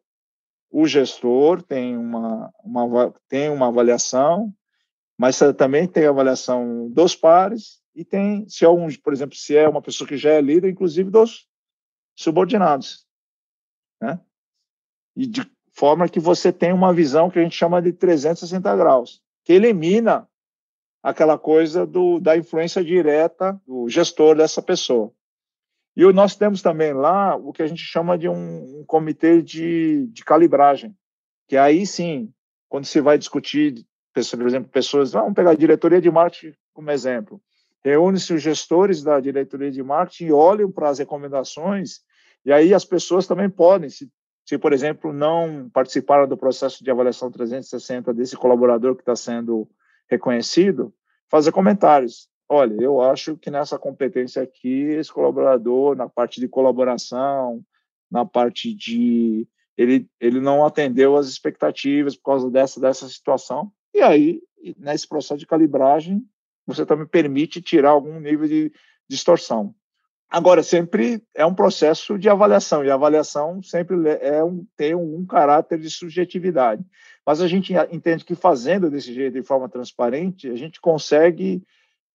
o 0.70 0.86
gestor 0.86 1.62
tem 1.62 1.96
uma, 1.96 2.52
uma, 2.62 3.14
tem 3.28 3.50
uma 3.50 3.68
avaliação, 3.68 4.52
mas 5.16 5.38
também 5.56 5.86
tem 5.86 6.06
a 6.06 6.10
avaliação 6.10 6.88
dos 6.90 7.16
pares 7.16 7.82
e 7.94 8.04
tem, 8.04 8.48
se 8.48 8.64
é 8.64 8.68
um, 8.68 8.88
por 9.02 9.12
exemplo, 9.12 9.36
se 9.36 9.56
é 9.56 9.68
uma 9.68 9.82
pessoa 9.82 10.06
que 10.06 10.16
já 10.16 10.30
é 10.30 10.40
líder, 10.40 10.70
inclusive 10.70 11.10
dos 11.10 11.48
subordinados, 12.14 13.06
né? 14.00 14.20
E 15.16 15.26
de 15.26 15.50
forma 15.72 16.08
que 16.08 16.20
você 16.20 16.52
tem 16.52 16.72
uma 16.72 16.92
visão 16.92 17.30
que 17.30 17.38
a 17.38 17.42
gente 17.42 17.56
chama 17.56 17.82
de 17.82 17.92
360 17.92 18.76
graus, 18.76 19.22
que 19.44 19.52
elimina 19.52 20.28
aquela 21.02 21.38
coisa 21.38 21.86
do, 21.86 22.20
da 22.20 22.36
influência 22.36 22.84
direta 22.84 23.60
do 23.66 23.88
gestor 23.88 24.36
dessa 24.36 24.60
pessoa. 24.60 25.12
E 25.99 26.12
nós 26.12 26.36
temos 26.36 26.62
também 26.62 26.92
lá 26.92 27.34
o 27.34 27.53
que 27.53 27.61
a 27.61 27.66
gente 27.66 27.82
chama 27.82 28.16
de 28.16 28.28
um, 28.28 28.78
um 28.78 28.84
comitê 28.86 29.42
de, 29.42 30.07
de 30.07 30.24
calibragem, 30.24 30.94
que 31.49 31.57
aí 31.57 31.84
sim, 31.84 32.32
quando 32.68 32.84
se 32.84 33.01
vai 33.01 33.18
discutir, 33.18 33.84
por 34.14 34.46
exemplo, 34.46 34.70
pessoas, 34.70 35.11
vamos 35.11 35.34
pegar 35.34 35.51
a 35.51 35.57
diretoria 35.57 36.01
de 36.01 36.09
marketing 36.09 36.57
como 36.72 36.92
exemplo, 36.92 37.42
reúne-se 37.84 38.32
os 38.32 38.40
gestores 38.40 39.03
da 39.03 39.18
diretoria 39.18 39.72
de 39.72 39.82
marketing 39.82 40.26
e 40.26 40.32
olham 40.32 40.70
para 40.70 40.88
as 40.88 41.01
recomendações, 41.01 41.99
e 42.44 42.53
aí 42.53 42.72
as 42.72 42.84
pessoas 42.84 43.26
também 43.26 43.51
podem, 43.51 43.90
se, 43.90 44.09
se 44.46 44.57
por 44.57 44.72
exemplo, 44.72 45.12
não 45.12 45.68
participaram 45.68 46.28
do 46.28 46.36
processo 46.36 46.84
de 46.84 46.92
avaliação 46.92 47.28
360 47.28 48.14
desse 48.14 48.36
colaborador 48.36 48.94
que 48.94 49.03
está 49.03 49.16
sendo 49.16 49.68
reconhecido, 50.09 50.94
fazer 51.28 51.51
comentários 51.51 52.28
olha, 52.49 52.74
eu 52.80 53.01
acho 53.01 53.36
que 53.36 53.51
nessa 53.51 53.78
competência 53.78 54.42
aqui, 54.42 54.82
esse 54.82 55.12
colaborador, 55.12 55.94
na 55.94 56.09
parte 56.09 56.40
de 56.40 56.49
colaboração, 56.49 57.62
na 58.11 58.24
parte 58.24 58.74
de. 58.74 59.46
Ele, 59.76 60.09
ele 60.18 60.40
não 60.40 60.64
atendeu 60.64 61.16
as 61.16 61.28
expectativas 61.28 62.16
por 62.16 62.24
causa 62.24 62.51
dessa, 62.51 62.80
dessa 62.80 63.09
situação. 63.09 63.70
E 63.94 64.01
aí, 64.01 64.42
nesse 64.76 65.07
processo 65.07 65.38
de 65.38 65.46
calibragem, 65.46 66.24
você 66.66 66.84
também 66.84 67.07
permite 67.07 67.62
tirar 67.62 67.90
algum 67.90 68.18
nível 68.18 68.49
de 68.49 68.72
distorção. 69.09 69.74
Agora, 70.30 70.62
sempre 70.62 71.22
é 71.34 71.46
um 71.46 71.55
processo 71.55 72.18
de 72.18 72.28
avaliação, 72.28 72.84
e 72.84 72.90
a 72.90 72.94
avaliação 72.94 73.62
sempre 73.62 73.96
é 74.20 74.44
um, 74.44 74.66
tem 74.76 74.94
um, 74.94 75.24
caráter 75.24 75.78
de 75.78 75.88
subjetividade. 75.88 76.84
Mas 77.24 77.40
a 77.40 77.49
gente 77.49 77.72
entende 77.90 78.24
que 78.24 78.34
fazendo 78.34 78.90
desse 78.90 79.14
jeito, 79.14 79.34
de 79.34 79.42
forma 79.42 79.68
transparente, 79.68 80.51
a 80.51 80.57
gente 80.57 80.80
consegue 80.80 81.62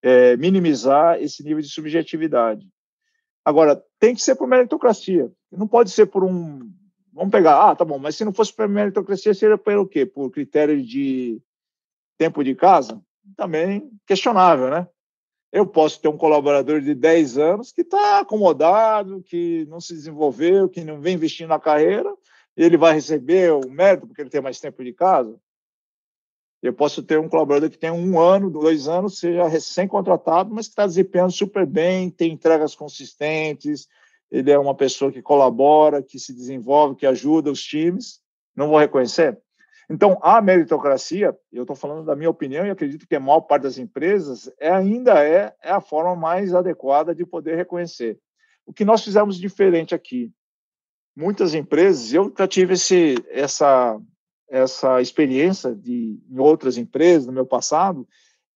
é, 0.03 0.35
minimizar 0.35 1.19
esse 1.21 1.41
nível 1.41 1.61
de 1.61 1.69
subjetividade. 1.69 2.67
Agora, 3.45 3.81
tem 3.99 4.13
que 4.13 4.21
ser 4.21 4.35
por 4.35 4.47
meritocracia, 4.47 5.31
não 5.49 5.67
pode 5.67 5.89
ser 5.91 6.05
por 6.07 6.23
um. 6.23 6.69
Vamos 7.13 7.31
pegar, 7.31 7.69
ah, 7.69 7.75
tá 7.75 7.85
bom, 7.85 7.97
mas 7.97 8.15
se 8.15 8.25
não 8.25 8.33
fosse 8.33 8.53
por 8.53 8.67
meritocracia, 8.67 9.33
seria 9.33 9.57
pelo 9.57 9.87
quê? 9.87 10.05
Por 10.05 10.29
critério 10.29 10.81
de 10.83 11.41
tempo 12.17 12.43
de 12.43 12.53
casa? 12.53 13.01
Também 13.37 13.89
questionável, 14.05 14.69
né? 14.69 14.87
Eu 15.51 15.67
posso 15.67 16.01
ter 16.01 16.07
um 16.07 16.17
colaborador 16.17 16.81
de 16.81 16.95
10 16.95 17.37
anos 17.37 17.71
que 17.71 17.81
está 17.81 18.19
acomodado, 18.19 19.21
que 19.21 19.65
não 19.69 19.79
se 19.79 19.93
desenvolveu, 19.93 20.67
que 20.67 20.83
não 20.83 20.99
vem 20.99 21.13
investindo 21.13 21.49
na 21.49 21.59
carreira, 21.59 22.11
e 22.57 22.63
ele 22.63 22.75
vai 22.75 22.93
receber 22.93 23.53
o 23.53 23.69
mérito 23.69 24.07
porque 24.07 24.21
ele 24.21 24.31
tem 24.31 24.41
mais 24.41 24.59
tempo 24.59 24.83
de 24.83 24.91
casa. 24.91 25.39
Eu 26.63 26.71
posso 26.71 27.03
ter 27.03 27.19
um 27.19 27.27
colaborador 27.27 27.69
que 27.69 27.77
tem 27.77 27.91
um 27.91 28.17
ano, 28.17 28.49
dois 28.49 28.87
anos, 28.87 29.19
seja 29.19 29.45
recém-contratado, 29.49 30.49
mas 30.49 30.67
que 30.67 30.71
está 30.71 30.87
desempenhando 30.87 31.33
super 31.33 31.65
bem, 31.65 32.09
tem 32.09 32.31
entregas 32.31 32.73
consistentes, 32.73 33.85
ele 34.31 34.49
é 34.49 34.57
uma 34.57 34.73
pessoa 34.73 35.11
que 35.11 35.21
colabora, 35.21 36.01
que 36.01 36.17
se 36.17 36.33
desenvolve, 36.33 36.95
que 36.95 37.05
ajuda 37.05 37.51
os 37.51 37.61
times. 37.61 38.21
Não 38.55 38.69
vou 38.69 38.79
reconhecer? 38.79 39.37
Então, 39.89 40.17
a 40.21 40.41
meritocracia, 40.41 41.37
eu 41.51 41.63
estou 41.63 41.75
falando 41.75 42.05
da 42.05 42.15
minha 42.15 42.29
opinião 42.29 42.65
e 42.65 42.69
acredito 42.69 43.05
que 43.05 43.15
a 43.15 43.19
maior 43.19 43.41
parte 43.41 43.63
das 43.63 43.77
empresas 43.77 44.49
é, 44.57 44.71
ainda 44.71 45.21
é, 45.21 45.53
é 45.61 45.69
a 45.69 45.81
forma 45.81 46.15
mais 46.15 46.55
adequada 46.55 47.13
de 47.13 47.25
poder 47.25 47.57
reconhecer. 47.57 48.17
O 48.65 48.71
que 48.71 48.85
nós 48.85 49.03
fizemos 49.03 49.37
diferente 49.37 49.93
aqui, 49.93 50.31
muitas 51.13 51.53
empresas, 51.53 52.13
eu 52.13 52.33
já 52.35 52.47
tive 52.47 52.75
esse, 52.75 53.15
essa, 53.29 53.99
essa 54.53 55.01
experiência 55.01 55.73
de, 55.73 56.21
em 56.29 56.37
outras 56.37 56.77
empresas, 56.77 57.25
no 57.25 57.33
meu 57.33 57.45
passado, 57.45 58.07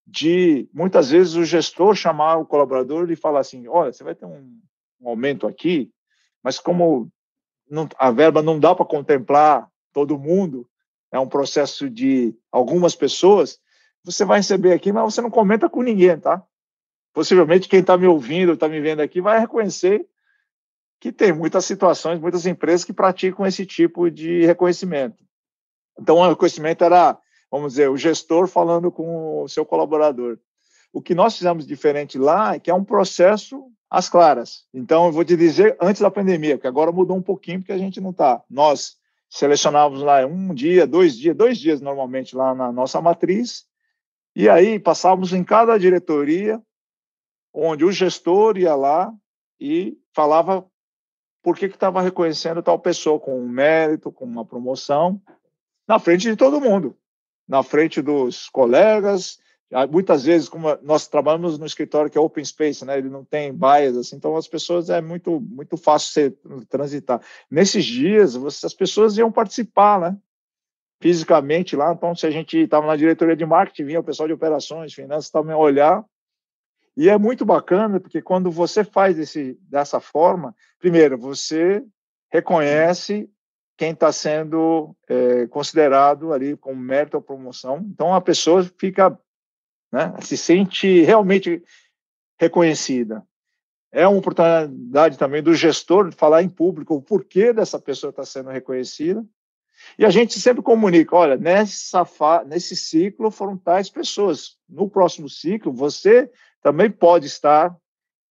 de 0.06 0.70
muitas 0.72 1.10
vezes 1.10 1.34
o 1.34 1.44
gestor 1.44 1.96
chamar 1.96 2.38
o 2.38 2.46
colaborador 2.46 3.10
e 3.10 3.16
falar 3.16 3.40
assim: 3.40 3.68
olha, 3.68 3.92
você 3.92 4.04
vai 4.04 4.14
ter 4.14 4.26
um, 4.26 4.60
um 5.02 5.10
aumento 5.10 5.48
aqui, 5.48 5.92
mas 6.44 6.60
como 6.60 7.12
não, 7.68 7.90
a 7.98 8.12
verba 8.12 8.44
não 8.44 8.60
dá 8.60 8.76
para 8.76 8.86
contemplar 8.86 9.68
todo 9.92 10.20
mundo, 10.20 10.70
é 11.12 11.20
um 11.20 11.28
processo 11.28 11.90
de 11.90 12.36
algumas 12.52 12.96
pessoas, 12.96 13.60
você 14.04 14.24
vai 14.24 14.38
receber 14.38 14.74
aqui, 14.74 14.92
mas 14.92 15.16
você 15.16 15.20
não 15.20 15.32
comenta 15.32 15.68
com 15.68 15.82
ninguém, 15.82 16.18
tá? 16.20 16.44
Possivelmente 17.12 17.68
quem 17.68 17.80
está 17.80 17.98
me 17.98 18.06
ouvindo, 18.06 18.54
está 18.54 18.70
me 18.70 18.80
vendo 18.80 19.00
aqui, 19.00 19.20
vai 19.20 19.40
reconhecer 19.40 20.08
que 21.00 21.12
tem 21.12 21.34
muitas 21.34 21.66
situações, 21.66 22.20
muitas 22.20 22.46
empresas 22.46 22.86
que 22.86 22.94
praticam 22.94 23.48
esse 23.48 23.66
tipo 23.66 24.12
de 24.12 24.46
reconhecimento. 24.46 25.27
Então, 26.00 26.18
o 26.18 26.30
reconhecimento 26.30 26.84
era, 26.84 27.18
vamos 27.52 27.74
dizer, 27.74 27.90
o 27.90 27.98
gestor 27.98 28.48
falando 28.48 28.92
com 28.92 29.44
o 29.44 29.48
seu 29.48 29.66
colaborador. 29.66 30.38
O 30.94 31.02
que 31.02 31.16
nós 31.16 31.38
fizemos 31.38 31.66
diferente 31.66 32.18
lá 32.18 32.56
é 32.56 32.60
que 32.60 32.70
é 32.70 32.74
um 32.74 32.84
processo 32.84 33.72
às 33.90 34.10
claras. 34.10 34.66
Então, 34.74 35.08
eu 35.08 35.12
vou 35.12 35.24
te 35.24 35.36
dizer 35.36 35.78
antes 35.82 36.02
da 36.02 36.12
pandemia, 36.12 36.58
porque 36.58 36.68
agora 36.68 36.92
mudou 36.92 37.18
um 37.18 37.22
pouquinho, 37.22 37.60
porque 37.60 37.72
a 37.72 37.78
gente 37.78 38.02
não 38.02 38.12
está. 38.12 38.42
Nós 38.50 38.98
selecionávamos 39.30 40.02
lá 40.02 40.26
um 40.26 40.54
dia, 40.54 40.88
dois 40.88 41.18
dias, 41.18 41.36
dois 41.36 41.58
dias 41.58 41.82
normalmente 41.82 42.36
lá 42.36 42.56
na 42.56 42.72
nossa 42.72 43.02
matriz, 43.02 43.66
e 44.36 44.48
aí 44.48 44.80
passávamos 44.80 45.34
em 45.34 45.44
cada 45.44 45.78
diretoria, 45.78 46.62
onde 47.54 47.84
o 47.84 47.92
gestor 47.92 48.58
ia 48.58 48.76
lá 48.76 49.12
e 49.60 49.98
falava 50.14 50.66
por 51.42 51.58
que 51.58 51.66
estava 51.66 52.02
reconhecendo 52.02 52.62
tal 52.62 52.78
pessoa 52.78 53.20
com 53.20 53.40
um 53.40 53.50
mérito, 53.50 54.12
com 54.12 54.26
uma 54.26 54.46
promoção, 54.46 55.20
na 55.88 56.00
frente 56.00 56.30
de 56.30 56.36
todo 56.36 56.62
mundo, 56.62 56.98
na 57.48 57.64
frente 57.64 58.02
dos 58.02 58.50
colegas, 58.50 59.40
ah, 59.72 59.86
muitas 59.86 60.24
vezes, 60.24 60.48
como 60.48 60.68
nós 60.82 61.08
trabalhamos 61.08 61.60
no 61.60 61.66
escritório 61.66 62.10
que 62.10 62.18
é 62.18 62.22
open 62.22 62.44
space, 62.44 62.86
né, 62.86 62.98
ele 62.98 63.10
não 63.10 63.26
tem 63.26 63.54
bias, 63.54 63.98
assim, 63.98 64.16
então 64.16 64.36
as 64.38 64.48
pessoas 64.48 64.90
é 64.90 65.02
muito 65.02 65.42
muito 65.42 65.76
fácil 65.76 66.12
ser, 66.12 66.38
transitar. 66.70 67.22
Nesses 67.52 67.84
dias, 67.84 68.36
você, 68.36 68.66
as 68.66 68.74
pessoas 68.74 69.18
iam 69.18 69.32
participar, 69.32 70.00
né, 70.00 70.18
fisicamente 71.02 71.76
lá, 71.76 71.92
então 71.92 72.16
se 72.16 72.26
a 72.26 72.32
gente 72.32 72.58
estava 72.58 72.88
na 72.88 72.96
diretoria 72.96 73.36
de 73.36 73.46
marketing, 73.46 73.86
vinha 73.86 74.00
o 74.00 74.04
pessoal 74.04 74.28
de 74.28 74.34
operações, 74.34 74.94
finanças, 74.94 75.30
também 75.30 75.56
olhar, 75.56 76.04
e 76.96 77.10
é 77.10 77.18
muito 77.18 77.46
bacana, 77.46 78.00
porque 78.00 78.22
quando 78.22 78.50
você 78.50 78.84
faz 78.84 79.20
esse, 79.20 79.60
dessa 79.70 80.00
forma, 80.00 80.56
primeiro, 80.80 81.18
você 81.18 81.84
reconhece 82.32 83.30
quem 83.78 83.92
está 83.92 84.12
sendo 84.12 84.96
é, 85.08 85.48
considerado 85.48 86.34
ali 86.34 86.58
como 86.58 86.82
mérito 86.82 87.16
ou 87.16 87.24
promoção, 87.24 87.86
então 87.90 88.14
a 88.14 88.20
pessoa 88.20 88.64
fica 88.78 89.18
né? 89.92 90.14
se 90.22 90.36
sente 90.36 91.02
realmente 91.02 91.64
reconhecida. 92.40 93.24
É 93.92 94.08
uma 94.08 94.20
oportunidade 94.20 95.18
também 95.18 95.42
do 95.42 95.54
gestor 95.54 96.10
de 96.10 96.16
falar 96.16 96.44
em 96.44 96.50
público 96.50 96.96
o 96.96 97.02
porquê 97.02 97.54
dessa 97.54 97.80
pessoa 97.80 98.10
está 98.10 98.26
sendo 98.26 98.50
reconhecida. 98.50 99.26
E 99.98 100.06
a 100.06 100.10
gente 100.10 100.40
sempre 100.40 100.62
comunica, 100.62 101.16
olha, 101.16 101.38
nessa 101.38 102.06
nesse 102.46 102.76
ciclo 102.76 103.32
foram 103.32 103.56
tais 103.56 103.90
pessoas. 103.90 104.58
No 104.68 104.90
próximo 104.90 105.30
ciclo, 105.30 105.72
você 105.72 106.30
também 106.62 106.92
pode 106.92 107.28
estar 107.28 107.76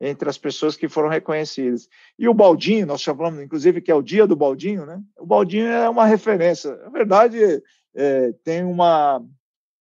entre 0.00 0.28
as 0.28 0.36
pessoas 0.36 0.76
que 0.76 0.88
foram 0.88 1.08
reconhecidas. 1.08 1.88
E 2.18 2.28
o 2.28 2.34
Baldinho, 2.34 2.86
nós 2.86 3.00
chamamos, 3.00 3.40
inclusive, 3.40 3.80
que 3.80 3.90
é 3.90 3.94
o 3.94 4.02
dia 4.02 4.26
do 4.26 4.36
Baldinho, 4.36 4.84
né? 4.84 5.00
O 5.18 5.26
Baldinho 5.26 5.66
é 5.66 5.88
uma 5.88 6.06
referência. 6.06 6.76
Na 6.76 6.90
verdade, 6.90 7.62
é, 7.94 8.32
tem 8.44 8.62
uma 8.64 9.22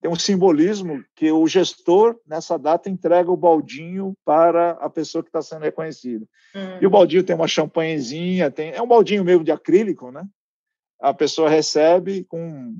tem 0.01 0.11
um 0.11 0.15
simbolismo 0.15 1.03
que 1.15 1.31
o 1.31 1.47
gestor, 1.47 2.15
nessa 2.27 2.59
data, 2.59 2.91
entrega 2.91 3.31
o 3.31 3.35
baldinho 3.35 4.13
para 4.23 4.71
a 4.73 4.87
pessoa 4.87 5.23
que 5.23 5.29
está 5.29 5.41
sendo 5.41 5.63
reconhecida. 5.63 6.27
Uhum. 6.53 6.77
E 6.79 6.85
o 6.85 6.91
baldinho 6.91 7.23
tem 7.23 7.35
uma 7.35 7.47
champanhezinha, 7.47 8.51
tem, 8.51 8.69
é 8.69 8.79
um 8.79 8.87
baldinho 8.87 9.23
mesmo 9.23 9.43
de 9.43 9.51
acrílico, 9.51 10.11
né? 10.11 10.23
A 11.01 11.11
pessoa 11.11 11.49
recebe 11.49 12.23
com 12.25 12.75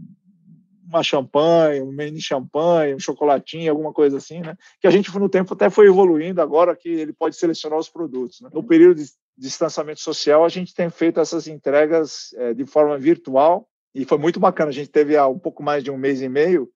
uma 0.88 1.04
champanhe, 1.04 1.82
um 1.82 1.92
mini 1.92 2.22
champanhe, 2.22 2.94
um 2.94 3.00
chocolatinho, 3.00 3.72
alguma 3.72 3.92
coisa 3.92 4.18
assim, 4.18 4.40
né? 4.40 4.56
Que 4.80 4.88
a 4.88 4.92
gente 4.92 5.14
no 5.18 5.30
tempo 5.30 5.54
até 5.54 5.70
foi 5.70 5.88
evoluindo 5.88 6.42
agora 6.42 6.76
que 6.76 6.90
ele 6.90 7.14
pode 7.14 7.36
selecionar 7.36 7.80
os 7.80 7.90
produtos. 7.90 8.42
Né? 8.42 8.50
No 8.54 8.64
período 8.64 8.98
de 8.98 9.10
distanciamento 9.38 10.00
social, 10.00 10.46
a 10.46 10.50
gente 10.50 10.74
tem 10.74 10.90
feito 10.90 11.20
essas 11.20 11.48
entregas 11.48 12.34
é, 12.36 12.54
de 12.54 12.66
forma 12.66 12.98
virtual 12.98 13.68
e 13.94 14.06
foi 14.06 14.18
muito 14.18 14.40
bacana. 14.40 14.70
A 14.70 14.74
gente 14.74 14.90
teve 14.90 15.18
há 15.18 15.28
um 15.28 15.40
pouco 15.40 15.64
mais 15.64 15.84
de 15.84 15.92
um 15.92 15.98
mês 15.98 16.22
e 16.22 16.30
meio 16.30 16.70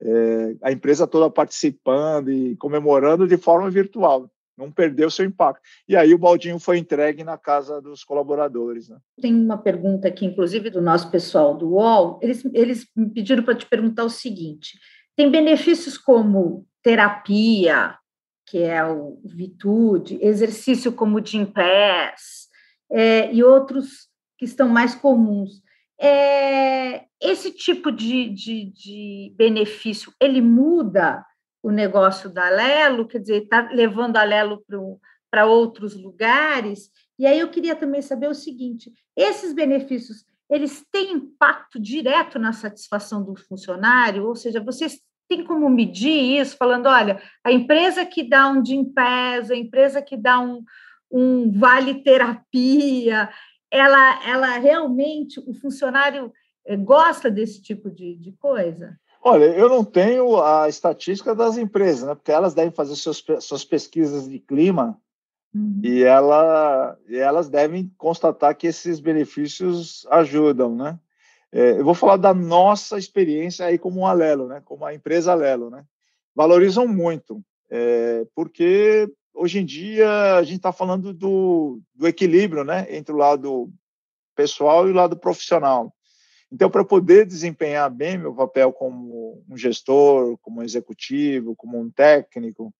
é, 0.00 0.56
a 0.62 0.72
empresa 0.72 1.06
toda 1.06 1.30
participando 1.30 2.30
e 2.32 2.56
comemorando 2.56 3.26
de 3.26 3.36
forma 3.36 3.70
virtual. 3.70 4.28
Não 4.62 4.72
perdeu 4.72 5.10
seu 5.10 5.24
impacto. 5.24 5.60
E 5.88 5.96
aí 5.96 6.14
o 6.14 6.18
baldinho 6.18 6.58
foi 6.58 6.78
entregue 6.78 7.24
na 7.24 7.36
casa 7.36 7.80
dos 7.80 8.04
colaboradores. 8.04 8.88
Né? 8.88 8.96
Tem 9.20 9.34
uma 9.34 9.58
pergunta 9.58 10.08
aqui, 10.08 10.24
inclusive, 10.24 10.70
do 10.70 10.80
nosso 10.80 11.10
pessoal 11.10 11.56
do 11.56 11.70
UOL. 11.70 12.18
Eles, 12.22 12.44
eles 12.54 12.86
me 12.96 13.10
pediram 13.10 13.42
para 13.42 13.54
te 13.54 13.66
perguntar 13.66 14.04
o 14.04 14.10
seguinte: 14.10 14.78
tem 15.16 15.30
benefícios 15.30 15.98
como 15.98 16.66
terapia, 16.82 17.96
que 18.46 18.58
é 18.58 18.84
o 18.84 19.18
Vitude, 19.24 20.18
exercício 20.20 20.92
como 20.92 21.18
o 21.18 21.24
Gym 21.24 21.46
Pass, 21.46 22.48
é, 22.90 23.32
e 23.32 23.42
outros 23.42 24.08
que 24.38 24.44
estão 24.44 24.68
mais 24.68 24.94
comuns. 24.94 25.62
É, 25.98 27.04
esse 27.20 27.52
tipo 27.52 27.92
de, 27.92 28.28
de, 28.28 28.64
de, 28.72 29.34
benefício, 29.36 30.12
ele 30.20 30.40
muda 30.40 31.24
o 31.62 31.70
negócio 31.70 32.28
da 32.28 32.50
Lelo, 32.50 33.06
quer 33.06 33.18
dizer, 33.18 33.44
está 33.44 33.70
levando 33.70 34.16
a 34.16 34.24
Lelo 34.24 34.62
para 35.30 35.46
outros 35.46 35.94
lugares. 35.94 36.90
E 37.18 37.26
aí 37.26 37.38
eu 37.38 37.48
queria 37.48 37.76
também 37.76 38.02
saber 38.02 38.28
o 38.28 38.34
seguinte: 38.34 38.92
esses 39.16 39.52
benefícios, 39.52 40.26
eles 40.50 40.84
têm 40.90 41.12
impacto 41.12 41.80
direto 41.80 42.38
na 42.38 42.52
satisfação 42.52 43.22
do 43.22 43.36
funcionário? 43.36 44.26
Ou 44.26 44.34
seja, 44.34 44.60
vocês 44.60 45.00
têm 45.28 45.44
como 45.44 45.70
medir 45.70 46.40
isso, 46.40 46.56
falando, 46.56 46.86
olha, 46.86 47.22
a 47.44 47.52
empresa 47.52 48.04
que 48.04 48.28
dá 48.28 48.50
um 48.50 48.62
Gym 48.62 48.92
Pass, 48.92 49.50
a 49.50 49.56
empresa 49.56 50.02
que 50.02 50.16
dá 50.16 50.40
um, 50.40 50.62
um 51.10 51.52
vale 51.52 52.02
terapia, 52.02 53.30
ela, 53.70 54.28
ela 54.28 54.58
realmente, 54.58 55.40
o 55.46 55.54
funcionário 55.54 56.30
eh, 56.66 56.76
gosta 56.76 57.30
desse 57.30 57.62
tipo 57.62 57.90
de, 57.90 58.16
de 58.16 58.32
coisa? 58.32 58.98
Olha, 59.24 59.44
eu 59.44 59.68
não 59.68 59.84
tenho 59.84 60.42
a 60.42 60.68
estatística 60.68 61.32
das 61.32 61.56
empresas, 61.56 62.08
né? 62.08 62.14
porque 62.14 62.32
elas 62.32 62.54
devem 62.54 62.72
fazer 62.72 62.96
suas, 62.96 63.22
suas 63.40 63.64
pesquisas 63.64 64.28
de 64.28 64.40
clima 64.40 65.00
uhum. 65.54 65.80
e, 65.82 66.02
ela, 66.02 66.98
e 67.08 67.16
elas 67.16 67.48
devem 67.48 67.92
constatar 67.96 68.56
que 68.56 68.66
esses 68.66 68.98
benefícios 68.98 70.04
ajudam, 70.10 70.74
né? 70.74 70.98
É, 71.52 71.72
eu 71.78 71.84
vou 71.84 71.94
falar 71.94 72.16
da 72.16 72.32
nossa 72.32 72.98
experiência 72.98 73.66
aí 73.66 73.78
como 73.78 74.00
um 74.00 74.06
Alelo, 74.06 74.48
né? 74.48 74.62
Como 74.64 74.84
a 74.84 74.94
empresa 74.94 75.32
Alelo, 75.32 75.70
né? 75.70 75.84
Valorizam 76.34 76.88
muito, 76.88 77.44
é, 77.70 78.26
porque 78.34 79.06
hoje 79.34 79.58
em 79.60 79.64
dia 79.64 80.36
a 80.36 80.42
gente 80.42 80.56
está 80.56 80.72
falando 80.72 81.12
do, 81.12 81.80
do 81.94 82.08
equilíbrio, 82.08 82.64
né, 82.64 82.86
entre 82.90 83.12
o 83.14 83.18
lado 83.18 83.72
pessoal 84.34 84.88
e 84.88 84.90
o 84.90 84.94
lado 84.94 85.16
profissional. 85.16 85.94
Então, 86.52 86.68
para 86.68 86.84
poder 86.84 87.24
desempenhar 87.24 87.90
bem 87.90 88.18
meu 88.18 88.34
papel 88.34 88.74
como 88.74 89.42
um 89.48 89.56
gestor, 89.56 90.36
como 90.42 90.60
um 90.60 90.62
executivo, 90.62 91.56
como 91.56 91.80
um 91.80 91.90
técnico, 91.90 92.72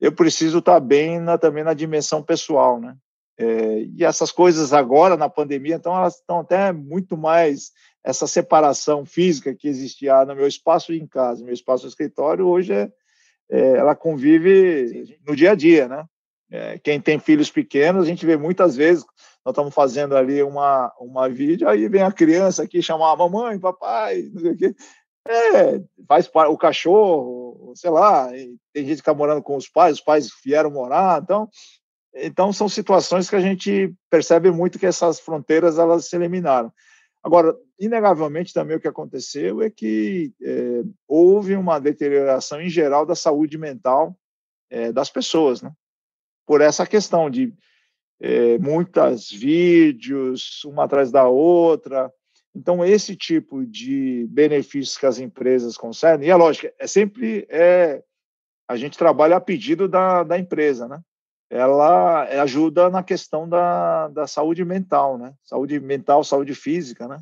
eu 0.00 0.10
preciso 0.10 0.58
estar 0.58 0.74
tá 0.74 0.80
bem 0.80 1.20
na, 1.20 1.36
também 1.36 1.62
na 1.62 1.74
dimensão 1.74 2.22
pessoal, 2.22 2.80
né? 2.80 2.96
É, 3.36 3.82
e 3.96 4.04
essas 4.04 4.32
coisas 4.32 4.72
agora 4.72 5.16
na 5.16 5.28
pandemia, 5.28 5.74
então 5.74 5.96
elas 5.96 6.16
estão 6.16 6.40
até 6.40 6.72
muito 6.72 7.16
mais 7.16 7.72
essa 8.02 8.26
separação 8.26 9.04
física 9.04 9.54
que 9.54 9.68
existia 9.68 10.24
no 10.24 10.34
meu 10.34 10.46
espaço 10.46 10.92
em 10.92 11.06
casa, 11.06 11.44
meu 11.44 11.52
espaço 11.52 11.84
no 11.84 11.88
escritório, 11.90 12.46
hoje 12.46 12.72
é, 12.72 12.90
é, 13.50 13.76
ela 13.76 13.94
convive 13.94 15.18
no 15.26 15.36
dia 15.36 15.52
a 15.52 15.54
dia, 15.54 15.88
né? 15.88 16.04
É, 16.50 16.78
quem 16.78 17.00
tem 17.00 17.18
filhos 17.18 17.50
pequenos, 17.50 18.04
a 18.04 18.06
gente 18.06 18.24
vê 18.24 18.36
muitas 18.36 18.76
vezes, 18.76 19.04
nós 19.50 19.54
estamos 19.54 19.74
fazendo 19.74 20.16
ali 20.16 20.42
uma, 20.42 20.92
uma 20.98 21.28
vídeo, 21.28 21.68
aí 21.68 21.88
vem 21.88 22.02
a 22.02 22.12
criança 22.12 22.62
aqui 22.62 22.80
chamar 22.80 23.16
mamãe, 23.16 23.58
papai, 23.58 24.22
não 24.32 24.40
sei 24.40 24.52
o 24.52 24.56
quê. 24.56 24.74
É, 25.28 25.82
faz 26.08 26.30
o 26.32 26.56
cachorro, 26.56 27.72
sei 27.74 27.90
lá, 27.90 28.28
tem 28.72 28.86
gente 28.86 28.96
que 28.96 29.00
está 29.00 29.12
morando 29.12 29.42
com 29.42 29.56
os 29.56 29.68
pais, 29.68 29.96
os 29.96 30.00
pais 30.00 30.30
vieram 30.44 30.70
morar, 30.70 31.20
então, 31.22 31.48
então 32.14 32.52
são 32.52 32.68
situações 32.68 33.28
que 33.28 33.36
a 33.36 33.40
gente 33.40 33.92
percebe 34.08 34.50
muito 34.50 34.78
que 34.78 34.86
essas 34.86 35.20
fronteiras 35.20 35.78
elas 35.78 36.06
se 36.06 36.16
eliminaram. 36.16 36.72
Agora, 37.22 37.54
inegavelmente 37.78 38.54
também 38.54 38.76
o 38.76 38.80
que 38.80 38.88
aconteceu 38.88 39.60
é 39.60 39.68
que 39.68 40.32
é, 40.40 40.82
houve 41.06 41.54
uma 41.54 41.78
deterioração 41.78 42.62
em 42.62 42.70
geral 42.70 43.04
da 43.04 43.14
saúde 43.14 43.58
mental 43.58 44.16
é, 44.70 44.90
das 44.90 45.10
pessoas, 45.10 45.60
né? 45.60 45.70
Por 46.46 46.62
essa 46.62 46.86
questão 46.86 47.28
de 47.28 47.52
é, 48.20 48.58
muitas 48.58 49.30
vídeos, 49.30 50.64
uma 50.64 50.84
atrás 50.84 51.10
da 51.10 51.26
outra. 51.26 52.12
Então, 52.54 52.84
esse 52.84 53.16
tipo 53.16 53.64
de 53.64 54.26
benefícios 54.30 54.98
que 54.98 55.06
as 55.06 55.18
empresas 55.18 55.76
conseguem, 55.76 56.28
e 56.28 56.30
é 56.30 56.36
lógico, 56.36 56.72
é 56.78 56.86
sempre 56.86 57.46
é, 57.48 58.02
a 58.68 58.76
gente 58.76 58.98
trabalha 58.98 59.36
a 59.36 59.40
pedido 59.40 59.88
da, 59.88 60.22
da 60.22 60.38
empresa, 60.38 60.86
né? 60.86 61.00
ela 61.50 62.22
ajuda 62.42 62.88
na 62.88 63.02
questão 63.02 63.48
da, 63.48 64.06
da 64.08 64.26
saúde 64.28 64.64
mental, 64.64 65.18
né? 65.18 65.34
Saúde 65.42 65.80
mental, 65.80 66.22
saúde 66.22 66.54
física, 66.54 67.08
né? 67.08 67.18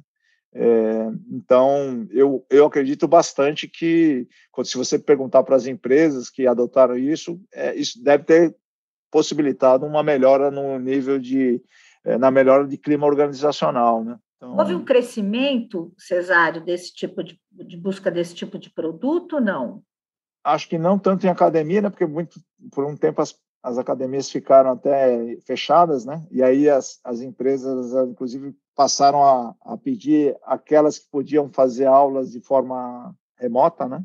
É, 0.52 1.10
então, 1.30 2.06
eu, 2.10 2.44
eu 2.50 2.66
acredito 2.66 3.08
bastante 3.08 3.66
que, 3.66 4.28
quando, 4.52 4.66
se 4.66 4.76
você 4.76 4.98
perguntar 4.98 5.42
para 5.44 5.56
as 5.56 5.66
empresas 5.66 6.28
que 6.28 6.46
adotaram 6.46 6.96
isso, 6.96 7.40
é, 7.52 7.74
isso 7.74 8.02
deve 8.04 8.24
ter 8.24 8.56
possibilitado 9.10 9.86
uma 9.86 10.02
melhora 10.02 10.50
no 10.50 10.78
nível 10.78 11.18
de, 11.18 11.62
é, 12.04 12.18
na 12.18 12.30
melhora 12.30 12.66
de 12.66 12.76
clima 12.76 13.06
organizacional, 13.06 14.04
né? 14.04 14.18
Então, 14.36 14.56
Houve 14.56 14.74
um 14.74 14.84
crescimento, 14.84 15.92
Cesário, 15.98 16.64
desse 16.64 16.94
tipo 16.94 17.24
de, 17.24 17.40
de 17.50 17.76
busca 17.76 18.10
desse 18.10 18.34
tipo 18.34 18.58
de 18.58 18.70
produto, 18.70 19.40
não? 19.40 19.82
Acho 20.44 20.68
que 20.68 20.78
não 20.78 20.98
tanto 20.98 21.26
em 21.26 21.30
academia, 21.30 21.82
né? 21.82 21.90
Porque 21.90 22.06
muito, 22.06 22.40
por 22.72 22.84
um 22.84 22.96
tempo 22.96 23.20
as 23.20 23.34
as 23.62 23.76
academias 23.76 24.30
ficaram 24.30 24.70
até 24.70 25.36
fechadas, 25.40 26.04
né? 26.04 26.26
E 26.30 26.42
aí 26.42 26.68
as, 26.68 27.00
as 27.04 27.20
empresas, 27.20 27.92
inclusive, 28.08 28.56
passaram 28.74 29.22
a, 29.22 29.54
a 29.62 29.76
pedir 29.76 30.36
aquelas 30.44 30.98
que 30.98 31.10
podiam 31.10 31.50
fazer 31.50 31.86
aulas 31.86 32.30
de 32.30 32.40
forma 32.40 33.14
remota, 33.36 33.88
né? 33.88 34.04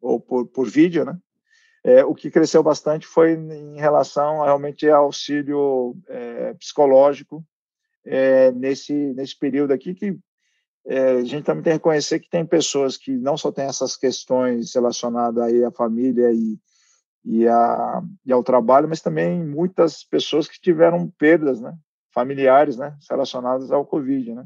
Ou 0.00 0.20
por, 0.20 0.46
por 0.46 0.68
vídeo, 0.68 1.04
né? 1.04 1.18
É, 1.82 2.04
o 2.04 2.14
que 2.14 2.30
cresceu 2.30 2.62
bastante 2.62 3.06
foi 3.06 3.32
em 3.32 3.78
relação 3.78 4.42
a, 4.42 4.46
realmente 4.46 4.88
ao 4.88 5.04
auxílio 5.04 5.96
é, 6.08 6.52
psicológico 6.54 7.42
é, 8.04 8.52
nesse 8.52 8.92
nesse 8.92 9.38
período 9.38 9.72
aqui 9.72 9.94
que 9.94 10.18
é, 10.86 11.12
a 11.12 11.24
gente 11.24 11.44
também 11.44 11.62
tem 11.62 11.72
que 11.72 11.78
reconhecer 11.78 12.20
que 12.20 12.28
tem 12.28 12.44
pessoas 12.44 12.98
que 12.98 13.12
não 13.12 13.36
só 13.36 13.50
têm 13.50 13.64
essas 13.64 13.96
questões 13.96 14.74
relacionadas 14.74 15.42
aí 15.42 15.64
à 15.64 15.70
família 15.70 16.30
e 16.32 16.58
e, 17.24 17.46
a, 17.46 18.02
e 18.24 18.32
ao 18.32 18.42
trabalho, 18.42 18.88
mas 18.88 19.00
também 19.00 19.44
muitas 19.44 20.02
pessoas 20.02 20.48
que 20.48 20.60
tiveram 20.60 21.08
perdas, 21.18 21.60
né, 21.60 21.76
familiares, 22.12 22.76
né, 22.76 22.96
relacionadas 23.08 23.70
ao 23.70 23.86
Covid, 23.86 24.34
né. 24.34 24.44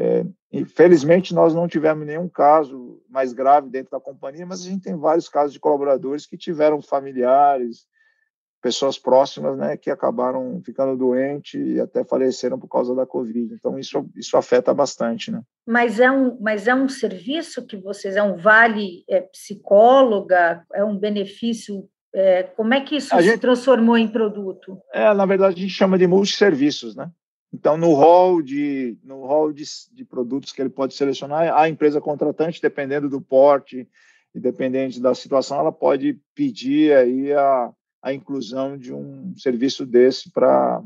É, 0.00 0.24
infelizmente, 0.52 1.34
nós 1.34 1.52
não 1.52 1.66
tivemos 1.66 2.06
nenhum 2.06 2.28
caso 2.28 3.02
mais 3.10 3.32
grave 3.32 3.68
dentro 3.68 3.90
da 3.90 4.00
companhia, 4.00 4.46
mas 4.46 4.60
a 4.60 4.70
gente 4.70 4.84
tem 4.84 4.96
vários 4.96 5.28
casos 5.28 5.52
de 5.52 5.58
colaboradores 5.58 6.24
que 6.24 6.36
tiveram 6.36 6.80
familiares, 6.80 7.84
pessoas 8.62 8.96
próximas, 8.96 9.56
né, 9.56 9.76
que 9.76 9.90
acabaram 9.90 10.60
ficando 10.64 10.96
doentes 10.96 11.60
e 11.60 11.80
até 11.80 12.04
faleceram 12.04 12.58
por 12.58 12.68
causa 12.68 12.94
da 12.94 13.04
Covid. 13.04 13.52
Então, 13.54 13.76
isso, 13.76 14.08
isso 14.14 14.36
afeta 14.36 14.72
bastante, 14.72 15.32
né. 15.32 15.42
Mas 15.66 15.98
é 15.98 16.10
um, 16.10 16.38
mas 16.40 16.68
é 16.68 16.74
um 16.74 16.88
serviço 16.88 17.66
que 17.66 17.76
vocês, 17.76 18.14
é 18.14 18.22
um 18.22 18.36
vale 18.36 19.04
é, 19.08 19.20
psicóloga, 19.20 20.64
é 20.72 20.84
um 20.84 20.96
benefício, 20.96 21.88
é, 22.14 22.44
como 22.44 22.72
é 22.72 22.80
que 22.80 22.96
isso 22.96 23.14
a 23.14 23.18
se 23.18 23.24
gente, 23.24 23.40
transformou 23.40 23.96
em 23.96 24.08
produto? 24.08 24.80
É, 24.92 25.12
na 25.12 25.26
verdade, 25.26 25.56
a 25.56 25.60
gente 25.60 25.74
chama 25.74 25.98
de 25.98 26.06
multisserviços, 26.06 26.94
né. 26.94 27.10
Então, 27.52 27.76
no 27.76 27.94
hall 27.94 28.42
de 28.42 28.98
no 29.02 29.24
hall 29.24 29.52
de, 29.52 29.64
de 29.92 30.04
produtos 30.04 30.52
que 30.52 30.60
ele 30.60 30.68
pode 30.68 30.94
selecionar, 30.94 31.54
a 31.56 31.68
empresa 31.68 32.00
contratante, 32.00 32.60
dependendo 32.60 33.08
do 33.08 33.20
porte 33.20 33.88
e 34.34 34.40
dependente 34.40 35.00
da 35.00 35.14
situação, 35.14 35.58
ela 35.58 35.72
pode 35.72 36.20
pedir 36.34 36.94
aí 36.94 37.32
a 37.32 37.72
a 38.02 38.12
inclusão 38.12 38.76
de 38.76 38.92
um 38.92 39.36
serviço 39.36 39.84
desse 39.84 40.30
para 40.30 40.82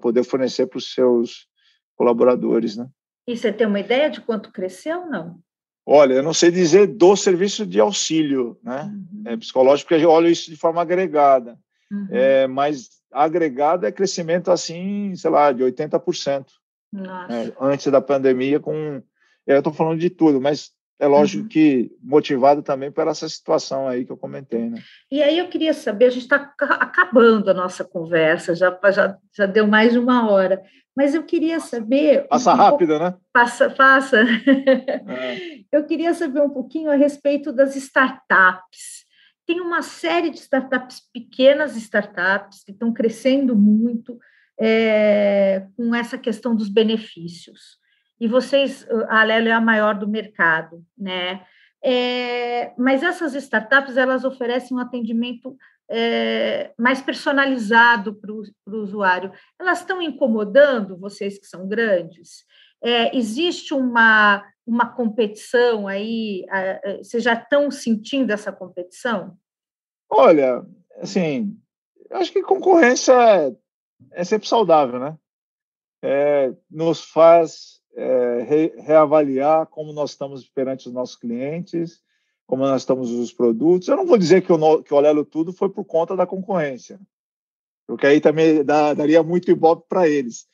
poder 0.00 0.24
fornecer 0.24 0.66
para 0.66 0.78
os 0.78 0.92
seus 0.92 1.46
colaboradores. 1.96 2.76
Né? 2.76 2.88
E 3.26 3.36
você 3.36 3.52
tem 3.52 3.66
uma 3.66 3.80
ideia 3.80 4.10
de 4.10 4.20
quanto 4.20 4.52
cresceu 4.52 5.02
ou 5.02 5.06
não? 5.10 5.38
Olha, 5.86 6.14
eu 6.14 6.22
não 6.22 6.32
sei 6.32 6.50
dizer 6.50 6.86
do 6.86 7.14
serviço 7.14 7.66
de 7.66 7.78
auxílio 7.78 8.58
né? 8.62 8.84
Uhum. 8.84 9.22
É, 9.26 9.36
psicológico, 9.36 9.88
porque 9.88 10.04
eu 10.04 10.10
olho 10.10 10.28
isso 10.28 10.50
de 10.50 10.56
forma 10.56 10.80
agregada. 10.80 11.58
Uhum. 11.92 12.08
É, 12.10 12.46
mas 12.46 12.88
agregado 13.14 13.86
é 13.86 13.92
crescimento 13.92 14.50
assim, 14.50 15.14
sei 15.16 15.30
lá, 15.30 15.52
de 15.52 15.62
80%. 15.62 16.46
Né? 16.92 17.52
Antes 17.60 17.90
da 17.90 18.00
pandemia, 18.00 18.60
com. 18.60 19.02
Eu 19.46 19.58
estou 19.58 19.72
falando 19.72 19.98
de 19.98 20.10
tudo, 20.10 20.40
mas 20.40 20.72
é 20.98 21.06
lógico 21.06 21.42
uhum. 21.42 21.48
que 21.48 21.90
motivado 22.02 22.62
também 22.62 22.90
por 22.90 23.06
essa 23.08 23.28
situação 23.28 23.86
aí 23.86 24.04
que 24.04 24.12
eu 24.12 24.16
comentei, 24.16 24.70
né? 24.70 24.80
E 25.10 25.22
aí 25.22 25.38
eu 25.38 25.48
queria 25.48 25.74
saber, 25.74 26.06
a 26.06 26.10
gente 26.10 26.22
está 26.22 26.54
acabando 26.58 27.50
a 27.50 27.54
nossa 27.54 27.84
conversa, 27.84 28.54
já, 28.54 28.78
já, 28.90 29.16
já 29.36 29.46
deu 29.46 29.66
mais 29.66 29.92
de 29.92 29.98
uma 29.98 30.30
hora, 30.30 30.62
mas 30.96 31.14
eu 31.14 31.24
queria 31.24 31.58
saber... 31.58 32.26
Passa 32.28 32.54
um 32.54 32.56
rápido, 32.56 32.90
pouco, 32.90 33.04
né? 33.04 33.14
Passa, 33.32 33.68
passa. 33.70 34.22
É. 34.22 35.64
Eu 35.72 35.84
queria 35.84 36.14
saber 36.14 36.40
um 36.40 36.50
pouquinho 36.50 36.88
a 36.88 36.94
respeito 36.94 37.52
das 37.52 37.74
startups. 37.74 39.04
Tem 39.46 39.60
uma 39.60 39.82
série 39.82 40.30
de 40.30 40.38
startups, 40.38 41.00
pequenas 41.12 41.76
startups, 41.76 42.64
que 42.64 42.72
estão 42.72 42.92
crescendo 42.92 43.56
muito 43.56 44.18
é, 44.58 45.66
com 45.76 45.94
essa 45.94 46.16
questão 46.16 46.54
dos 46.54 46.68
benefícios 46.68 47.78
e 48.20 48.28
vocês, 48.28 48.86
a 49.08 49.20
Alelo 49.20 49.48
é 49.48 49.52
a 49.52 49.60
maior 49.60 49.94
do 49.94 50.08
mercado, 50.08 50.84
né? 50.96 51.44
É, 51.82 52.72
mas 52.78 53.02
essas 53.02 53.34
startups 53.34 53.96
elas 53.96 54.24
oferecem 54.24 54.74
um 54.74 54.80
atendimento 54.80 55.56
é, 55.90 56.72
mais 56.78 57.02
personalizado 57.02 58.14
para 58.14 58.32
o 58.32 58.80
usuário. 58.80 59.30
Elas 59.60 59.80
estão 59.80 60.00
incomodando 60.00 60.96
vocês 60.96 61.38
que 61.38 61.46
são 61.46 61.68
grandes? 61.68 62.44
É, 62.82 63.14
existe 63.14 63.74
uma, 63.74 64.42
uma 64.66 64.88
competição 64.88 65.86
aí? 65.86 66.44
vocês 66.98 67.22
já 67.22 67.34
estão 67.34 67.70
sentindo 67.70 68.32
essa 68.32 68.52
competição? 68.52 69.36
Olha, 70.08 70.64
assim, 70.98 71.58
acho 72.10 72.32
que 72.32 72.42
concorrência 72.42 73.12
é, 73.12 73.56
é 74.12 74.24
sempre 74.24 74.48
saudável, 74.48 74.98
né? 74.98 75.18
É, 76.02 76.52
nos 76.70 77.04
faz 77.04 77.80
é, 77.96 78.42
re, 78.42 78.74
reavaliar 78.78 79.66
como 79.66 79.92
nós 79.92 80.10
estamos 80.10 80.46
perante 80.48 80.88
os 80.88 80.94
nossos 80.94 81.16
clientes, 81.16 82.00
como 82.46 82.62
nós 82.62 82.82
estamos 82.82 83.10
os 83.10 83.32
produtos. 83.32 83.88
Eu 83.88 83.96
não 83.96 84.06
vou 84.06 84.18
dizer 84.18 84.42
que 84.42 84.52
o, 84.52 84.82
que 84.82 84.92
Olelo 84.92 85.24
Tudo 85.24 85.52
foi 85.52 85.68
por 85.68 85.84
conta 85.84 86.14
da 86.14 86.26
concorrência, 86.26 87.00
porque 87.86 88.06
aí 88.06 88.20
também 88.20 88.64
dá, 88.64 88.94
daria 88.94 89.22
muito 89.22 89.50
ibope 89.50 89.86
para 89.88 90.08
eles. 90.08 90.46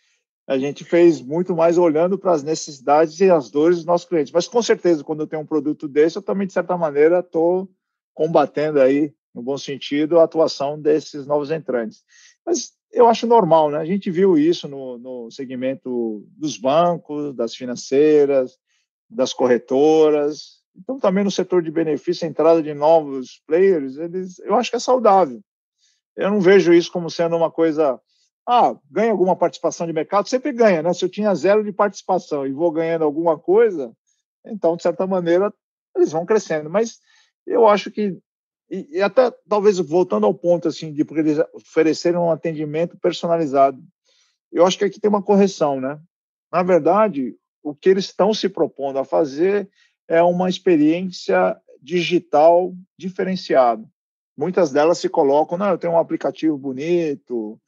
A 0.50 0.58
gente 0.58 0.82
fez 0.82 1.22
muito 1.22 1.54
mais 1.54 1.78
olhando 1.78 2.18
para 2.18 2.32
as 2.32 2.42
necessidades 2.42 3.20
e 3.20 3.30
as 3.30 3.52
dores 3.52 3.76
dos 3.76 3.84
nossos 3.84 4.08
clientes. 4.08 4.32
Mas 4.32 4.48
com 4.48 4.60
certeza, 4.60 5.04
quando 5.04 5.20
eu 5.20 5.26
tenho 5.28 5.42
um 5.42 5.46
produto 5.46 5.86
desse, 5.86 6.18
eu 6.18 6.22
também, 6.22 6.44
de 6.44 6.52
certa 6.52 6.76
maneira, 6.76 7.20
estou 7.20 7.70
combatendo 8.12 8.80
aí, 8.80 9.14
no 9.32 9.42
bom 9.42 9.56
sentido, 9.56 10.18
a 10.18 10.24
atuação 10.24 10.76
desses 10.76 11.24
novos 11.24 11.52
entrantes. 11.52 12.02
Mas 12.44 12.72
eu 12.90 13.06
acho 13.06 13.28
normal, 13.28 13.70
né? 13.70 13.78
A 13.78 13.84
gente 13.84 14.10
viu 14.10 14.36
isso 14.36 14.66
no, 14.66 14.98
no 14.98 15.30
segmento 15.30 16.26
dos 16.36 16.56
bancos, 16.56 17.32
das 17.32 17.54
financeiras, 17.54 18.58
das 19.08 19.32
corretoras. 19.32 20.58
Então, 20.76 20.98
também 20.98 21.22
no 21.22 21.30
setor 21.30 21.62
de 21.62 21.70
benefício, 21.70 22.26
a 22.26 22.28
entrada 22.28 22.60
de 22.60 22.74
novos 22.74 23.40
players, 23.46 23.98
eles, 23.98 24.40
eu 24.40 24.56
acho 24.56 24.68
que 24.68 24.76
é 24.76 24.80
saudável. 24.80 25.40
eu 26.16 26.28
não 26.28 26.40
vejo 26.40 26.72
isso 26.72 26.90
como 26.90 27.08
sendo 27.08 27.36
uma 27.36 27.52
coisa. 27.52 28.00
Ah, 28.52 28.76
ganha 28.90 29.12
alguma 29.12 29.36
participação 29.36 29.86
de 29.86 29.92
mercado? 29.92 30.28
Sempre 30.28 30.50
ganha, 30.50 30.82
né? 30.82 30.92
Se 30.92 31.04
eu 31.04 31.08
tinha 31.08 31.32
zero 31.36 31.62
de 31.62 31.70
participação 31.70 32.44
e 32.44 32.50
vou 32.50 32.72
ganhando 32.72 33.04
alguma 33.04 33.38
coisa, 33.38 33.92
então, 34.44 34.74
de 34.76 34.82
certa 34.82 35.06
maneira, 35.06 35.54
eles 35.94 36.10
vão 36.10 36.26
crescendo. 36.26 36.68
Mas 36.68 36.98
eu 37.46 37.68
acho 37.68 37.92
que, 37.92 38.18
e, 38.68 39.00
até 39.00 39.32
talvez 39.48 39.78
voltando 39.78 40.26
ao 40.26 40.34
ponto 40.34 40.66
assim, 40.66 40.92
de 40.92 41.04
porque 41.04 41.20
eles 41.20 41.38
oferecerem 41.54 42.18
um 42.18 42.32
atendimento 42.32 42.98
personalizado, 42.98 43.80
eu 44.50 44.66
acho 44.66 44.76
que 44.76 44.84
aqui 44.84 44.98
tem 44.98 45.08
uma 45.08 45.22
correção, 45.22 45.80
né? 45.80 46.00
Na 46.50 46.64
verdade, 46.64 47.36
o 47.62 47.72
que 47.72 47.88
eles 47.88 48.06
estão 48.06 48.34
se 48.34 48.48
propondo 48.48 48.98
a 48.98 49.04
fazer 49.04 49.70
é 50.08 50.20
uma 50.24 50.48
experiência 50.48 51.56
digital 51.80 52.74
diferenciada. 52.98 53.88
Muitas 54.36 54.72
delas 54.72 54.98
se 54.98 55.08
colocam, 55.08 55.56
não, 55.56 55.68
eu 55.68 55.78
tenho 55.78 55.92
um 55.92 55.98
aplicativo 55.98 56.58
bonito, 56.58 57.60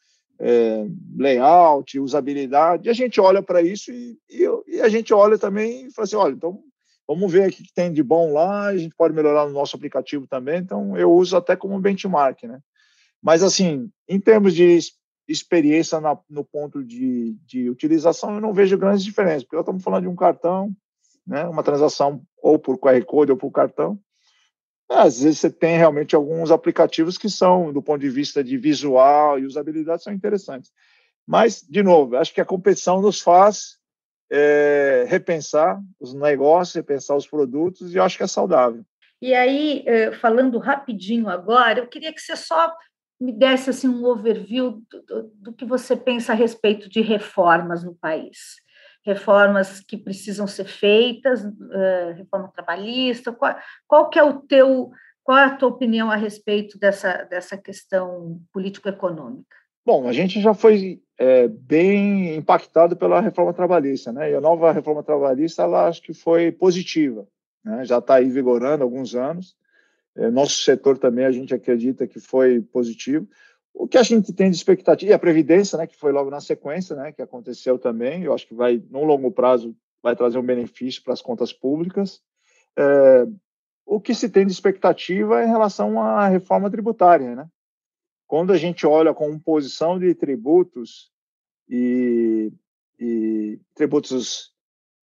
é, 0.44 0.84
layout, 1.16 2.00
usabilidade, 2.00 2.90
a 2.90 2.92
gente 2.92 3.20
olha 3.20 3.40
para 3.40 3.62
isso 3.62 3.92
e, 3.92 4.18
e, 4.28 4.44
e, 4.66 4.80
a 4.80 4.88
gente 4.88 5.14
olha 5.14 5.38
também 5.38 5.86
e 5.86 5.92
fala 5.92 6.04
assim, 6.04 6.16
olha, 6.16 6.34
então 6.34 6.60
vamos 7.06 7.30
ver 7.30 7.48
o 7.48 7.52
que 7.52 7.72
tem 7.72 7.92
de 7.92 8.02
bom 8.02 8.32
lá, 8.32 8.66
a 8.66 8.76
gente 8.76 8.94
pode 8.96 9.14
melhorar 9.14 9.46
no 9.46 9.52
nosso 9.52 9.76
aplicativo 9.76 10.26
também, 10.26 10.58
então 10.58 10.98
eu 10.98 11.12
uso 11.12 11.36
até 11.36 11.54
como 11.54 11.80
benchmark, 11.80 12.42
né? 12.42 12.58
Mas, 13.22 13.44
assim, 13.44 13.88
em 14.08 14.18
termos 14.18 14.52
de 14.52 14.80
experiência 15.28 16.00
na, 16.00 16.18
no 16.28 16.44
ponto 16.44 16.82
de, 16.82 17.36
de 17.46 17.70
utilização, 17.70 18.34
eu 18.34 18.40
não 18.40 18.52
vejo 18.52 18.76
grandes 18.76 19.04
diferenças, 19.04 19.44
porque 19.44 19.54
nós 19.54 19.62
estamos 19.62 19.84
falando 19.84 20.02
de 20.02 20.08
um 20.08 20.16
cartão, 20.16 20.74
né, 21.24 21.44
uma 21.44 21.62
transação 21.62 22.20
ou 22.42 22.58
por 22.58 22.76
QR 22.78 23.04
Code 23.04 23.30
ou 23.30 23.38
por 23.38 23.52
cartão. 23.52 23.96
Às 24.94 25.22
vezes 25.22 25.40
você 25.40 25.50
tem 25.50 25.76
realmente 25.76 26.14
alguns 26.14 26.50
aplicativos 26.50 27.16
que 27.16 27.28
são, 27.28 27.72
do 27.72 27.82
ponto 27.82 28.00
de 28.00 28.10
vista 28.10 28.42
de 28.42 28.56
visual 28.56 29.38
e 29.38 29.46
usabilidade, 29.46 30.02
são 30.02 30.12
interessantes. 30.12 30.70
Mas, 31.26 31.62
de 31.62 31.82
novo, 31.82 32.16
acho 32.16 32.34
que 32.34 32.40
a 32.40 32.44
competição 32.44 33.00
nos 33.00 33.20
faz 33.20 33.78
é, 34.30 35.04
repensar 35.08 35.80
os 36.00 36.14
negócios, 36.14 36.74
repensar 36.74 37.16
os 37.16 37.26
produtos, 37.26 37.94
e 37.94 37.98
eu 37.98 38.02
acho 38.02 38.16
que 38.16 38.22
é 38.22 38.26
saudável. 38.26 38.84
E 39.20 39.34
aí, 39.34 39.84
eh, 39.86 40.10
falando 40.10 40.58
rapidinho 40.58 41.28
agora, 41.28 41.78
eu 41.78 41.86
queria 41.86 42.12
que 42.12 42.20
você 42.20 42.34
só 42.34 42.74
me 43.20 43.30
desse 43.30 43.70
assim, 43.70 43.86
um 43.86 44.04
overview 44.04 44.82
do, 44.90 45.02
do, 45.02 45.22
do, 45.34 45.52
que 45.52 45.64
você 45.64 45.96
pensa 45.96 46.32
a 46.32 46.34
respeito 46.34 46.88
de 46.88 47.00
reformas 47.00 47.84
no 47.84 47.94
país. 47.94 48.56
Reformas 49.04 49.80
que 49.80 49.96
precisam 49.96 50.46
ser 50.46 50.64
feitas, 50.64 51.44
uh, 51.44 52.12
reforma 52.16 52.52
trabalhista, 52.54 53.32
qual, 53.32 53.56
qual 53.86 54.08
que 54.08 54.18
é 54.18 54.22
o 54.22 54.40
teu, 54.40 54.90
qual 55.24 55.38
é 55.38 55.44
a 55.44 55.56
tua 55.56 55.68
opinião 55.68 56.10
a 56.10 56.16
respeito 56.16 56.78
dessa, 56.78 57.24
dessa 57.24 57.56
questão 57.56 58.40
político-econômica? 58.52 59.56
Bom, 59.84 60.06
a 60.06 60.12
gente 60.12 60.40
já 60.40 60.54
foi 60.54 61.02
é, 61.18 61.48
bem 61.48 62.36
impactado 62.36 62.96
pela 62.96 63.20
reforma 63.20 63.52
trabalhista, 63.52 64.12
né? 64.12 64.30
E 64.30 64.34
a 64.34 64.40
nova 64.40 64.70
reforma 64.72 65.02
trabalhista, 65.02 65.62
ela 65.62 65.88
acho 65.88 66.00
que 66.02 66.14
foi 66.14 66.52
positiva, 66.52 67.26
né? 67.64 67.84
Já 67.84 67.98
está 67.98 68.16
aí 68.16 68.30
vigorando 68.30 68.82
há 68.82 68.86
alguns 68.86 69.14
anos. 69.14 69.56
É, 70.14 70.30
nosso 70.30 70.60
setor 70.62 70.98
também, 70.98 71.24
a 71.24 71.32
gente 71.32 71.54
acredita 71.54 72.06
que 72.06 72.20
foi 72.20 72.60
positivo. 72.60 73.26
O 73.74 73.88
que 73.88 73.96
a 73.96 74.02
gente 74.02 74.32
tem 74.32 74.50
de 74.50 74.56
expectativa, 74.56 75.10
e 75.10 75.14
a 75.14 75.18
Previdência, 75.18 75.78
né, 75.78 75.86
que 75.86 75.96
foi 75.96 76.12
logo 76.12 76.30
na 76.30 76.40
sequência, 76.40 76.94
né, 76.94 77.12
que 77.12 77.22
aconteceu 77.22 77.78
também, 77.78 78.22
eu 78.22 78.34
acho 78.34 78.46
que 78.46 78.54
vai, 78.54 78.82
no 78.90 79.04
longo 79.04 79.30
prazo, 79.30 79.74
vai 80.02 80.14
trazer 80.14 80.38
um 80.38 80.46
benefício 80.46 81.02
para 81.02 81.12
as 81.12 81.22
contas 81.22 81.52
públicas. 81.52 82.20
É, 82.76 83.26
o 83.86 84.00
que 84.00 84.14
se 84.14 84.28
tem 84.28 84.46
de 84.46 84.52
expectativa 84.52 85.40
é 85.40 85.44
em 85.44 85.50
relação 85.50 86.00
à 86.00 86.28
reforma 86.28 86.70
tributária, 86.70 87.34
né? 87.34 87.48
Quando 88.26 88.52
a 88.52 88.56
gente 88.56 88.86
olha 88.86 89.10
a 89.10 89.14
composição 89.14 89.98
de 89.98 90.14
tributos 90.14 91.10
e, 91.68 92.52
e 92.98 93.60
tributos, 93.74 94.54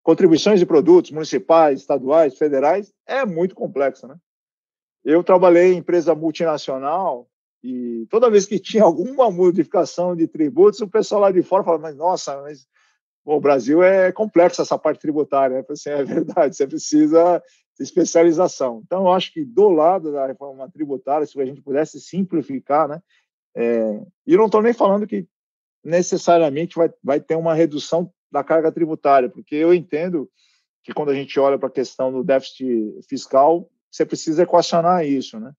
contribuições 0.03 0.61
de 0.61 0.67
produtos 0.67 1.11
municipais, 1.11 1.81
estaduais, 1.81 2.39
federais, 2.39 2.93
é 3.07 3.25
muito 3.27 3.55
complexa, 3.55 4.09
né? 4.09 4.17
Eu 5.05 5.23
trabalhei 5.23 5.73
em 5.73 5.79
empresa 5.79 6.15
multinacional 6.15 7.29
e 7.63 8.07
toda 8.09 8.31
vez 8.31 8.47
que 8.47 8.59
tinha 8.59 8.85
alguma 8.85 9.31
modificação 9.31 10.15
de 10.15 10.29
tributos, 10.29 10.81
o 10.81 10.89
pessoal 10.89 11.23
lá 11.23 11.33
de 11.33 11.43
fora 11.43 11.65
falava, 11.65 11.83
mas 11.83 11.97
nossa, 11.97 12.41
mas 12.43 12.67
bom, 13.25 13.37
o 13.37 13.41
Brasil 13.41 13.83
é 13.83 14.13
complexo 14.13 14.63
essa 14.63 14.79
parte 14.79 15.01
tributária. 15.01 15.65
Assim, 15.69 15.91
é 15.91 16.05
verdade, 16.05 16.57
você 16.57 16.67
precisa 16.67 17.43
de 17.77 17.85
especialização. 17.85 18.83
Então, 18.85 19.03
eu 19.03 19.13
acho 19.13 19.33
que 19.33 19.45
do 19.45 19.69
lado 19.69 20.13
da 20.13 20.27
reforma 20.27 20.71
tributária, 20.71 21.27
se 21.27 21.41
a 21.41 21.45
gente 21.45 21.63
pudesse 21.63 22.01
simplificar, 22.01 22.89
né? 22.89 23.03
É, 23.57 24.01
e 24.27 24.37
não 24.37 24.47
estou 24.47 24.63
nem 24.63 24.73
falando 24.73 25.07
que 25.07 25.27
necessariamente 25.83 26.77
vai, 26.77 26.91
vai 27.03 27.21
ter 27.21 27.35
uma 27.35 27.55
redução 27.55 28.13
da 28.31 28.45
carga 28.45 28.71
tributária, 28.71 29.29
porque 29.29 29.55
eu 29.55 29.73
entendo 29.73 30.31
que 30.85 30.93
quando 30.93 31.11
a 31.11 31.15
gente 31.15 31.39
olha 31.41 31.59
para 31.59 31.69
a 31.69 31.73
questão 31.73 32.13
do 32.13 32.23
déficit 32.23 33.01
fiscal, 33.09 33.69
você 33.91 34.05
precisa 34.05 34.43
equacionar 34.43 35.05
isso, 35.05 35.41
né? 35.41 35.53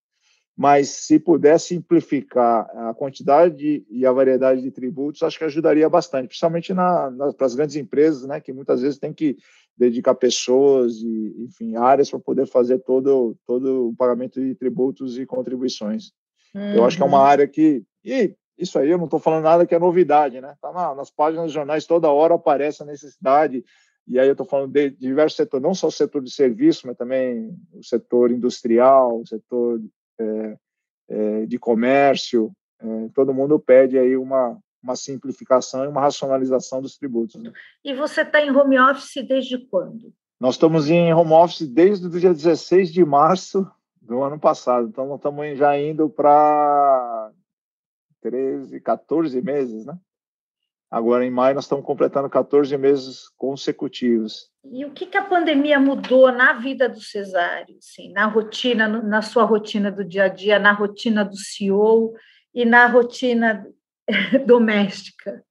Mas 0.59 0.89
se 0.89 1.17
puder 1.17 1.57
simplificar 1.57 2.69
a 2.75 2.93
quantidade 2.93 3.85
e 3.89 4.05
a 4.05 4.11
variedade 4.11 4.61
de 4.61 4.69
tributos, 4.69 5.23
acho 5.23 5.37
que 5.37 5.45
ajudaria 5.45 5.87
bastante, 5.87 6.27
principalmente 6.27 6.73
na, 6.73 7.09
na 7.09 7.31
para 7.31 7.47
as 7.47 7.55
grandes 7.55 7.77
empresas, 7.77 8.27
né? 8.27 8.41
Que 8.41 8.51
muitas 8.51 8.81
vezes 8.81 8.99
tem 8.99 9.13
que 9.13 9.37
dedicar 9.77 10.15
pessoas 10.15 10.97
e, 10.97 11.45
enfim, 11.45 11.77
áreas 11.77 12.09
para 12.09 12.19
poder 12.19 12.45
fazer 12.45 12.79
todo, 12.79 13.37
todo 13.47 13.87
o 13.87 13.95
pagamento 13.95 14.41
de 14.41 14.53
tributos 14.53 15.17
e 15.17 15.25
contribuições. 15.25 16.11
Uhum. 16.53 16.73
Eu 16.75 16.83
acho 16.83 16.97
que 16.97 17.03
é 17.03 17.05
uma 17.05 17.19
uhum. 17.19 17.23
área 17.23 17.47
que. 17.47 17.81
E 18.03 18.35
isso 18.57 18.77
aí 18.77 18.89
eu 18.89 18.97
não 18.97 19.05
estou 19.05 19.17
falando 19.21 19.45
nada 19.45 19.65
que 19.65 19.73
é 19.73 19.79
novidade, 19.79 20.41
né? 20.41 20.55
Tá 20.61 20.73
na, 20.73 20.93
nas 20.93 21.09
páginas 21.09 21.45
dos 21.45 21.53
jornais 21.53 21.85
toda 21.85 22.11
hora 22.11 22.35
aparece 22.35 22.83
a 22.83 22.85
necessidade 22.85 23.63
e 24.05 24.19
aí 24.19 24.27
eu 24.27 24.33
estou 24.33 24.45
falando 24.45 24.73
de 24.73 24.89
diversos 24.89 25.37
setores, 25.37 25.63
não 25.63 25.73
só 25.73 25.87
o 25.87 25.91
setor 25.91 26.21
de 26.21 26.31
serviço, 26.31 26.85
mas 26.85 26.97
também 26.97 27.55
o 27.71 27.81
setor 27.81 28.29
industrial, 28.29 29.21
o 29.21 29.25
setor 29.25 29.79
de 31.47 31.57
comércio. 31.57 32.51
É, 32.81 33.09
todo 33.13 33.33
mundo 33.33 33.59
pede 33.59 33.97
aí 33.97 34.15
uma, 34.15 34.57
uma 34.81 34.95
simplificação 34.95 35.83
e 35.83 35.87
uma 35.87 36.01
racionalização 36.01 36.81
dos 36.81 36.97
tributos. 36.97 37.41
Né? 37.41 37.51
E 37.83 37.93
você 37.93 38.21
está 38.21 38.41
em 38.41 38.51
home 38.51 38.79
office 38.79 39.25
desde 39.27 39.57
quando? 39.57 40.13
Nós 40.39 40.55
estamos 40.55 40.89
em 40.89 41.13
home 41.13 41.33
office 41.33 41.67
desde 41.67 42.07
o 42.07 42.09
dia 42.09 42.33
16 42.33 42.93
de 42.93 43.03
março 43.03 43.69
do 44.01 44.23
ano 44.23 44.39
passado. 44.39 44.87
Então, 44.87 45.05
nós 45.07 45.17
estamos 45.17 45.57
já 45.57 45.77
indo 45.77 46.09
para 46.09 47.31
13, 48.21 48.79
14 48.79 49.41
meses, 49.41 49.85
né? 49.85 49.97
Agora, 50.91 51.23
em 51.23 51.29
maio, 51.29 51.53
nós 51.53 51.65
estamos 51.65 51.85
completando 51.85 52.27
14 52.29 52.75
meses 52.75 53.29
consecutivos. 53.37 54.49
E 54.71 54.83
o 54.85 54.91
que, 54.91 55.05
que 55.05 55.17
a 55.17 55.23
pandemia 55.23 55.79
mudou 55.79 56.31
na 56.31 56.53
vida 56.53 56.89
do 56.89 56.99
cesário, 56.99 57.77
assim, 57.77 58.11
na 58.11 58.25
rotina, 58.25 58.87
na 58.87 59.21
sua 59.21 59.43
rotina 59.43 59.91
do 59.91 60.03
dia 60.03 60.23
a 60.23 60.27
dia, 60.27 60.57
na 60.57 60.71
rotina 60.71 61.23
do 61.23 61.37
CEO 61.37 62.13
e 62.53 62.65
na 62.65 62.87
rotina 62.87 63.67
doméstica? 64.47 65.43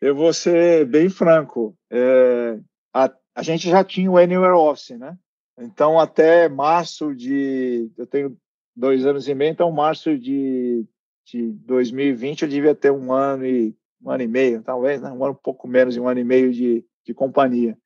Eu 0.00 0.14
vou 0.14 0.34
ser 0.34 0.84
bem 0.84 1.08
franco. 1.08 1.74
É, 1.90 2.58
a, 2.92 3.10
a 3.34 3.42
gente 3.42 3.70
já 3.70 3.82
tinha 3.82 4.10
o 4.10 4.18
Anywhere 4.18 4.52
Office, 4.52 4.98
né? 4.98 5.16
Então, 5.58 5.98
até 5.98 6.48
março 6.48 7.14
de. 7.14 7.90
Eu 7.96 8.06
tenho 8.06 8.36
dois 8.76 9.06
anos 9.06 9.26
e 9.26 9.34
meio, 9.34 9.50
então, 9.50 9.72
março 9.72 10.16
de, 10.16 10.84
de 11.26 11.50
2020, 11.64 12.42
eu 12.42 12.48
devia 12.48 12.74
ter 12.74 12.92
um 12.92 13.12
ano 13.12 13.44
e 13.44 13.74
um 14.02 14.10
ano 14.10 14.22
e 14.22 14.28
meio, 14.28 14.62
talvez, 14.62 15.00
né? 15.00 15.10
um 15.10 15.24
ano 15.24 15.32
um 15.32 15.42
pouco 15.42 15.66
menos 15.66 15.94
de 15.94 16.00
um 16.00 16.08
ano 16.08 16.20
e 16.20 16.24
meio 16.24 16.52
de, 16.52 16.84
de 17.04 17.14
companhia. 17.14 17.76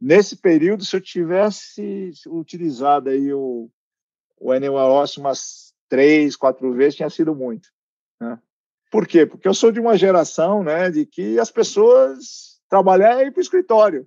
Nesse 0.00 0.36
período, 0.36 0.84
se 0.84 0.94
eu 0.94 1.00
tivesse 1.00 2.12
utilizado 2.26 3.08
aí 3.08 3.32
o, 3.32 3.70
o 4.38 4.50
Osso 5.00 5.20
umas 5.20 5.74
três, 5.88 6.36
quatro 6.36 6.72
vezes, 6.72 6.96
tinha 6.96 7.10
sido 7.10 7.34
muito. 7.34 7.68
Né? 8.20 8.38
Por 8.90 9.06
quê? 9.06 9.24
Porque 9.24 9.48
eu 9.48 9.54
sou 9.54 9.72
de 9.72 9.80
uma 9.80 9.96
geração 9.96 10.62
né, 10.62 10.90
de 10.90 11.06
que 11.06 11.38
as 11.38 11.50
pessoas 11.50 12.60
trabalhar 12.68 13.20
é 13.20 13.26
ir 13.26 13.32
para 13.32 13.40
o 13.40 13.42
escritório. 13.42 14.06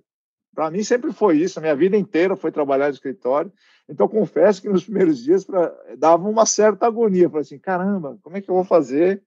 Para 0.54 0.70
mim 0.70 0.82
sempre 0.82 1.12
foi 1.12 1.38
isso, 1.38 1.58
a 1.58 1.62
minha 1.62 1.76
vida 1.76 1.96
inteira 1.96 2.36
foi 2.36 2.50
trabalhar 2.50 2.88
no 2.88 2.94
escritório. 2.94 3.52
Então, 3.88 4.06
confesso 4.06 4.62
que 4.62 4.68
nos 4.68 4.84
primeiros 4.84 5.22
dias 5.22 5.44
pra, 5.44 5.74
dava 5.98 6.28
uma 6.28 6.46
certa 6.46 6.86
agonia. 6.86 7.28
Falei 7.28 7.42
assim, 7.42 7.58
caramba, 7.58 8.18
como 8.22 8.36
é 8.36 8.40
que 8.40 8.48
eu 8.48 8.54
vou 8.54 8.64
fazer 8.64 9.22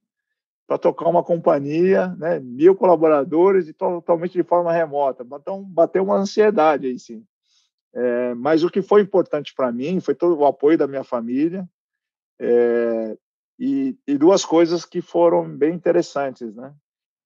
para 0.68 0.78
tocar 0.78 1.10
uma 1.10 1.24
companhia, 1.24 2.08
né, 2.18 2.40
mil 2.40 2.76
colaboradores 2.76 3.68
e 3.68 3.74
totalmente 3.74 4.34
de 4.34 4.44
forma 4.44 4.72
remota. 4.72 5.26
Então, 5.26 5.64
bateu 5.64 6.04
uma 6.04 6.18
ansiedade 6.18 6.88
aí, 6.88 6.98
sim. 6.98 7.26
É, 7.94 8.34
mas 8.34 8.64
o 8.64 8.70
que 8.70 8.82
foi 8.82 9.02
importante 9.02 9.54
para 9.56 9.72
mim 9.72 10.00
foi 10.00 10.16
todo 10.16 10.36
o 10.38 10.46
apoio 10.46 10.78
da 10.78 10.88
minha 10.88 11.04
família 11.04 11.68
é, 12.40 13.18
e, 13.60 13.96
e, 14.08 14.18
duas 14.18 14.44
coisas 14.44 14.84
que 14.84 15.00
foram 15.00 15.48
bem 15.48 15.76
interessantes, 15.76 16.56
né? 16.56 16.74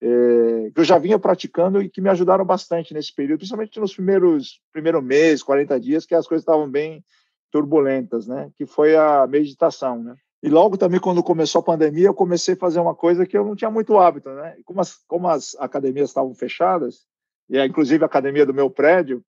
É, 0.01 0.69
que 0.71 0.79
eu 0.79 0.83
já 0.83 0.97
vinha 0.97 1.17
praticando 1.17 1.81
e 1.81 1.89
que 1.89 2.01
me 2.01 2.09
ajudaram 2.09 2.45
bastante 2.45 2.93
nesse 2.93 3.15
período, 3.15 3.39
principalmente 3.39 3.79
nos 3.79 3.95
primeiros 3.95 4.61
primeiro 4.71 5.01
mês, 5.01 5.41
40 5.41 5.79
dias, 5.79 6.05
que 6.05 6.13
as 6.13 6.27
coisas 6.27 6.43
estavam 6.43 6.69
bem 6.69 7.03
turbulentas, 7.49 8.27
né? 8.27 8.51
Que 8.55 8.65
foi 8.65 8.95
a 8.95 9.25
meditação, 9.25 10.03
né? 10.03 10.15
E 10.41 10.49
logo 10.49 10.77
também, 10.77 10.99
quando 10.99 11.23
começou 11.23 11.59
a 11.59 11.63
pandemia, 11.63 12.07
eu 12.07 12.13
comecei 12.13 12.53
a 12.53 12.57
fazer 12.57 12.79
uma 12.79 12.93
coisa 12.93 13.25
que 13.25 13.37
eu 13.37 13.43
não 13.43 13.55
tinha 13.55 13.71
muito 13.71 13.97
hábito, 13.97 14.29
né? 14.29 14.55
Como 14.63 14.79
as, 14.79 14.95
como 15.07 15.27
as 15.27 15.55
academias 15.55 16.09
estavam 16.09 16.33
fechadas, 16.33 17.07
e 17.49 17.59
inclusive 17.63 18.03
a 18.03 18.07
academia 18.07 18.45
do 18.45 18.53
meu 18.53 18.69
prédio, 18.69 19.23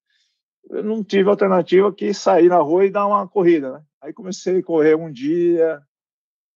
eu 0.68 0.84
não 0.84 1.02
tive 1.02 1.28
alternativa 1.28 1.92
que 1.92 2.14
sair 2.14 2.48
na 2.48 2.58
rua 2.58 2.86
e 2.86 2.90
dar 2.90 3.06
uma 3.06 3.26
corrida, 3.26 3.72
né? 3.72 3.82
Aí 4.00 4.12
comecei 4.12 4.58
a 4.58 4.62
correr 4.62 4.94
um 4.94 5.10
dia, 5.10 5.82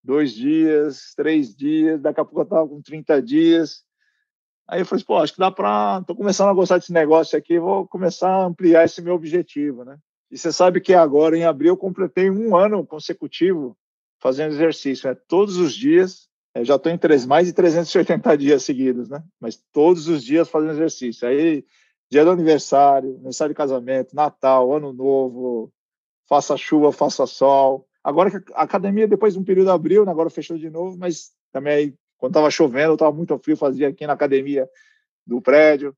dois 0.02 0.32
dias, 0.32 1.12
três 1.16 1.54
dias, 1.54 2.00
daqui 2.00 2.20
a 2.20 2.24
pouco 2.24 2.40
eu 2.40 2.44
estava 2.44 2.68
com 2.68 2.80
30 2.80 3.20
dias. 3.20 3.82
Aí 4.68 4.80
eu 4.80 4.86
falei, 4.86 5.04
pô, 5.04 5.16
acho 5.18 5.32
que 5.32 5.38
dá 5.38 5.50
para. 5.50 5.98
Estou 6.00 6.16
começando 6.16 6.48
a 6.48 6.54
gostar 6.54 6.78
desse 6.78 6.92
negócio 6.92 7.36
aqui, 7.36 7.58
vou 7.58 7.86
começar 7.88 8.30
a 8.30 8.44
ampliar 8.44 8.84
esse 8.84 9.02
meu 9.02 9.14
objetivo, 9.14 9.84
né? 9.84 9.98
E 10.30 10.38
você 10.38 10.52
sabe 10.52 10.80
que 10.80 10.94
agora, 10.94 11.36
em 11.36 11.44
abril, 11.44 11.72
eu 11.72 11.76
completei 11.76 12.30
um 12.30 12.56
ano 12.56 12.86
consecutivo 12.86 13.76
fazendo 14.24 14.54
exercício, 14.54 15.10
né? 15.10 15.14
todos 15.28 15.58
os 15.58 15.74
dias. 15.74 16.30
Eu 16.54 16.64
já 16.64 16.76
estou 16.76 16.90
em 16.90 16.96
três, 16.96 17.26
mais 17.26 17.46
de 17.46 17.52
380 17.52 18.34
dias 18.38 18.62
seguidos, 18.62 19.10
né? 19.10 19.22
Mas 19.38 19.62
todos 19.70 20.08
os 20.08 20.24
dias 20.24 20.48
fazendo 20.48 20.72
exercício. 20.72 21.28
Aí, 21.28 21.62
dia 22.10 22.24
do 22.24 22.30
aniversário, 22.30 23.10
aniversário 23.16 23.52
de 23.52 23.56
casamento, 23.56 24.16
Natal, 24.16 24.72
Ano 24.72 24.94
Novo, 24.94 25.70
faça 26.26 26.56
chuva, 26.56 26.90
faça 26.90 27.26
sol. 27.26 27.86
Agora 28.02 28.30
que 28.30 28.52
a 28.54 28.62
academia, 28.62 29.06
depois 29.06 29.34
de 29.34 29.40
um 29.40 29.44
período 29.44 29.70
abriu, 29.70 30.06
né? 30.06 30.10
agora 30.10 30.30
fechou 30.30 30.56
de 30.56 30.70
novo, 30.70 30.96
mas 30.96 31.32
também 31.52 31.74
aí, 31.74 31.94
quando 32.16 32.32
estava 32.32 32.50
chovendo, 32.50 32.94
estava 32.94 33.12
muito 33.12 33.38
frio, 33.38 33.58
fazia 33.58 33.88
aqui 33.88 34.06
na 34.06 34.14
academia 34.14 34.66
do 35.26 35.42
prédio 35.42 35.94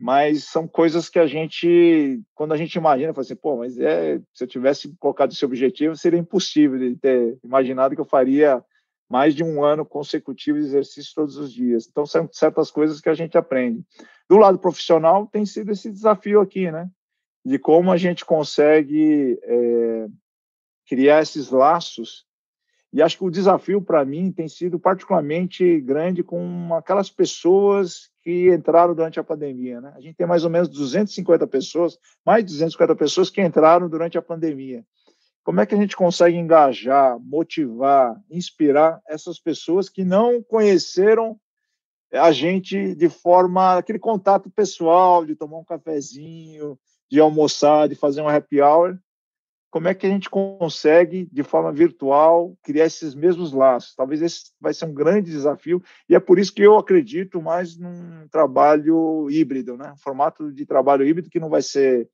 mas 0.00 0.44
são 0.44 0.66
coisas 0.66 1.10
que 1.10 1.18
a 1.18 1.26
gente, 1.26 2.22
quando 2.34 2.52
a 2.52 2.56
gente 2.56 2.74
imagina, 2.74 3.12
fala 3.12 3.22
assim, 3.22 3.36
pô, 3.36 3.58
mas 3.58 3.78
é, 3.78 4.18
se 4.32 4.44
eu 4.44 4.48
tivesse 4.48 4.96
colocado 4.98 5.32
esse 5.32 5.44
objetivo, 5.44 5.94
seria 5.94 6.18
impossível 6.18 6.78
de 6.78 6.96
ter 6.96 7.38
imaginado 7.44 7.94
que 7.94 8.00
eu 8.00 8.06
faria 8.06 8.64
mais 9.10 9.34
de 9.34 9.44
um 9.44 9.62
ano 9.62 9.84
consecutivo 9.84 10.58
de 10.58 10.64
exercício 10.64 11.12
todos 11.14 11.36
os 11.36 11.52
dias. 11.52 11.86
Então, 11.86 12.06
são 12.06 12.26
certas 12.32 12.70
coisas 12.70 12.98
que 12.98 13.10
a 13.10 13.14
gente 13.14 13.36
aprende. 13.36 13.84
Do 14.26 14.38
lado 14.38 14.58
profissional, 14.58 15.26
tem 15.26 15.44
sido 15.44 15.70
esse 15.70 15.90
desafio 15.90 16.40
aqui, 16.40 16.70
né? 16.70 16.88
De 17.44 17.58
como 17.58 17.92
a 17.92 17.98
gente 17.98 18.24
consegue 18.24 19.38
é, 19.42 20.06
criar 20.88 21.20
esses 21.20 21.50
laços. 21.50 22.24
E 22.90 23.02
acho 23.02 23.18
que 23.18 23.24
o 23.24 23.30
desafio 23.30 23.82
para 23.82 24.02
mim 24.02 24.32
tem 24.32 24.48
sido 24.48 24.80
particularmente 24.80 25.78
grande 25.82 26.22
com 26.22 26.74
aquelas 26.74 27.10
pessoas 27.10 28.09
que 28.22 28.52
entraram 28.52 28.94
durante 28.94 29.18
a 29.18 29.24
pandemia. 29.24 29.80
Né? 29.80 29.92
A 29.96 30.00
gente 30.00 30.16
tem 30.16 30.26
mais 30.26 30.44
ou 30.44 30.50
menos 30.50 30.68
250 30.68 31.46
pessoas, 31.46 31.98
mais 32.24 32.44
de 32.44 32.52
250 32.52 32.94
pessoas 32.96 33.30
que 33.30 33.40
entraram 33.40 33.88
durante 33.88 34.18
a 34.18 34.22
pandemia. 34.22 34.84
Como 35.42 35.60
é 35.60 35.66
que 35.66 35.74
a 35.74 35.78
gente 35.78 35.96
consegue 35.96 36.36
engajar, 36.36 37.18
motivar, 37.18 38.14
inspirar 38.30 39.00
essas 39.08 39.40
pessoas 39.40 39.88
que 39.88 40.04
não 40.04 40.42
conheceram 40.42 41.38
a 42.12 42.32
gente 42.32 42.94
de 42.94 43.08
forma, 43.08 43.78
aquele 43.78 43.98
contato 43.98 44.50
pessoal, 44.50 45.24
de 45.24 45.36
tomar 45.36 45.58
um 45.58 45.64
cafezinho, 45.64 46.78
de 47.10 47.20
almoçar, 47.20 47.88
de 47.88 47.94
fazer 47.94 48.20
um 48.20 48.28
happy 48.28 48.60
hour, 48.60 48.98
como 49.70 49.86
é 49.86 49.94
que 49.94 50.04
a 50.04 50.10
gente 50.10 50.28
consegue, 50.28 51.28
de 51.30 51.42
forma 51.44 51.72
virtual, 51.72 52.56
criar 52.62 52.86
esses 52.86 53.14
mesmos 53.14 53.52
laços. 53.52 53.94
Talvez 53.94 54.20
esse 54.20 54.50
vai 54.60 54.74
ser 54.74 54.86
um 54.86 54.92
grande 54.92 55.30
desafio, 55.30 55.82
e 56.08 56.14
é 56.14 56.20
por 56.20 56.38
isso 56.38 56.52
que 56.52 56.62
eu 56.62 56.76
acredito 56.76 57.40
mais 57.40 57.76
num 57.76 58.26
trabalho 58.28 59.30
híbrido, 59.30 59.76
né? 59.76 59.92
Um 59.92 59.96
formato 59.96 60.52
de 60.52 60.66
trabalho 60.66 61.06
híbrido 61.06 61.30
que 61.30 61.38
não 61.38 61.48
vai 61.48 61.62
ser 61.62 62.08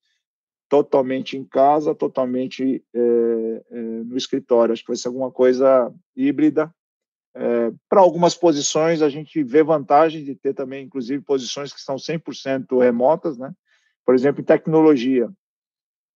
totalmente 0.68 1.36
em 1.36 1.44
casa, 1.44 1.94
totalmente 1.94 2.84
é, 2.94 3.64
é, 3.70 3.80
no 3.80 4.16
escritório. 4.16 4.72
Acho 4.72 4.82
que 4.82 4.88
vai 4.88 4.96
ser 4.96 5.08
alguma 5.08 5.30
coisa 5.30 5.92
híbrida. 6.14 6.70
É, 7.34 7.72
Para 7.88 8.00
algumas 8.00 8.34
posições, 8.34 9.00
a 9.00 9.08
gente 9.08 9.42
vê 9.42 9.62
vantagem 9.62 10.24
de 10.24 10.34
ter 10.34 10.54
também, 10.54 10.84
inclusive, 10.84 11.22
posições 11.22 11.72
que 11.72 11.80
são 11.80 11.96
100% 11.96 12.78
remotas, 12.80 13.38
né? 13.38 13.52
Por 14.04 14.14
exemplo, 14.14 14.40
em 14.40 14.44
tecnologia. 14.44 15.30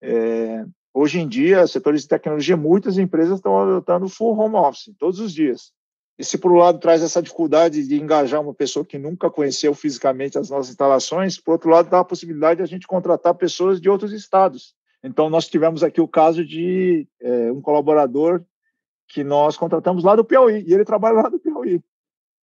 É, 0.02 0.64
Hoje 0.92 1.20
em 1.20 1.28
dia, 1.28 1.66
setores 1.68 2.02
de 2.02 2.08
tecnologia, 2.08 2.56
muitas 2.56 2.98
empresas 2.98 3.36
estão 3.36 3.56
adotando 3.56 4.08
full 4.08 4.36
home 4.36 4.56
office, 4.56 4.92
todos 4.98 5.20
os 5.20 5.32
dias. 5.32 5.72
E 6.18 6.24
se, 6.24 6.36
por 6.36 6.50
um 6.50 6.56
lado, 6.56 6.80
traz 6.80 7.00
essa 7.00 7.22
dificuldade 7.22 7.86
de 7.86 7.98
engajar 7.98 8.40
uma 8.40 8.52
pessoa 8.52 8.84
que 8.84 8.98
nunca 8.98 9.30
conheceu 9.30 9.72
fisicamente 9.72 10.36
as 10.36 10.50
nossas 10.50 10.70
instalações, 10.70 11.38
por 11.38 11.52
outro 11.52 11.70
lado, 11.70 11.88
dá 11.88 12.00
a 12.00 12.04
possibilidade 12.04 12.58
de 12.58 12.64
a 12.64 12.66
gente 12.66 12.86
contratar 12.86 13.34
pessoas 13.34 13.80
de 13.80 13.88
outros 13.88 14.12
estados. 14.12 14.74
Então, 15.02 15.30
nós 15.30 15.48
tivemos 15.48 15.82
aqui 15.82 16.00
o 16.00 16.08
caso 16.08 16.44
de 16.44 17.06
é, 17.20 17.52
um 17.52 17.60
colaborador 17.60 18.42
que 19.08 19.22
nós 19.24 19.56
contratamos 19.56 20.04
lá 20.04 20.14
do 20.14 20.24
Piauí, 20.24 20.64
e 20.66 20.74
ele 20.74 20.84
trabalha 20.84 21.22
lá 21.22 21.28
do 21.28 21.38
Piauí. 21.38 21.80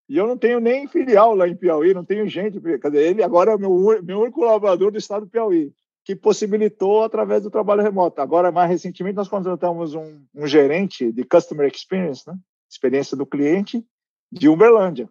E 0.09 0.17
eu 0.17 0.25
não 0.25 0.37
tenho 0.37 0.61
nem 0.61 0.87
filial 0.87 1.35
lá 1.35 1.47
em 1.47 1.55
Piauí, 1.55 1.93
não 1.93 2.03
tenho 2.03 2.27
gente, 2.27 2.61
quer 2.61 2.89
dizer, 2.89 3.09
ele 3.09 3.21
agora 3.21 3.51
é 3.51 3.57
meu, 3.57 4.01
meu 4.01 4.21
único 4.21 4.39
colaborador 4.39 4.89
do 4.89 4.97
estado 4.97 5.25
do 5.25 5.29
Piauí 5.29 5.71
que 6.07 6.15
possibilitou 6.15 7.03
através 7.03 7.43
do 7.43 7.51
trabalho 7.51 7.83
remoto. 7.83 8.21
Agora, 8.21 8.49
mais 8.49 8.69
recentemente, 8.69 9.17
nós 9.17 9.27
contratamos 9.27 9.93
um, 9.93 10.23
um 10.33 10.47
gerente 10.47 11.11
de 11.11 11.25
Customer 11.25 11.69
Experience, 11.69 12.23
né? 12.25 12.33
experiência 12.71 13.17
do 13.17 13.25
cliente, 13.25 13.85
de 14.31 14.47
Uberlândia. 14.47 15.09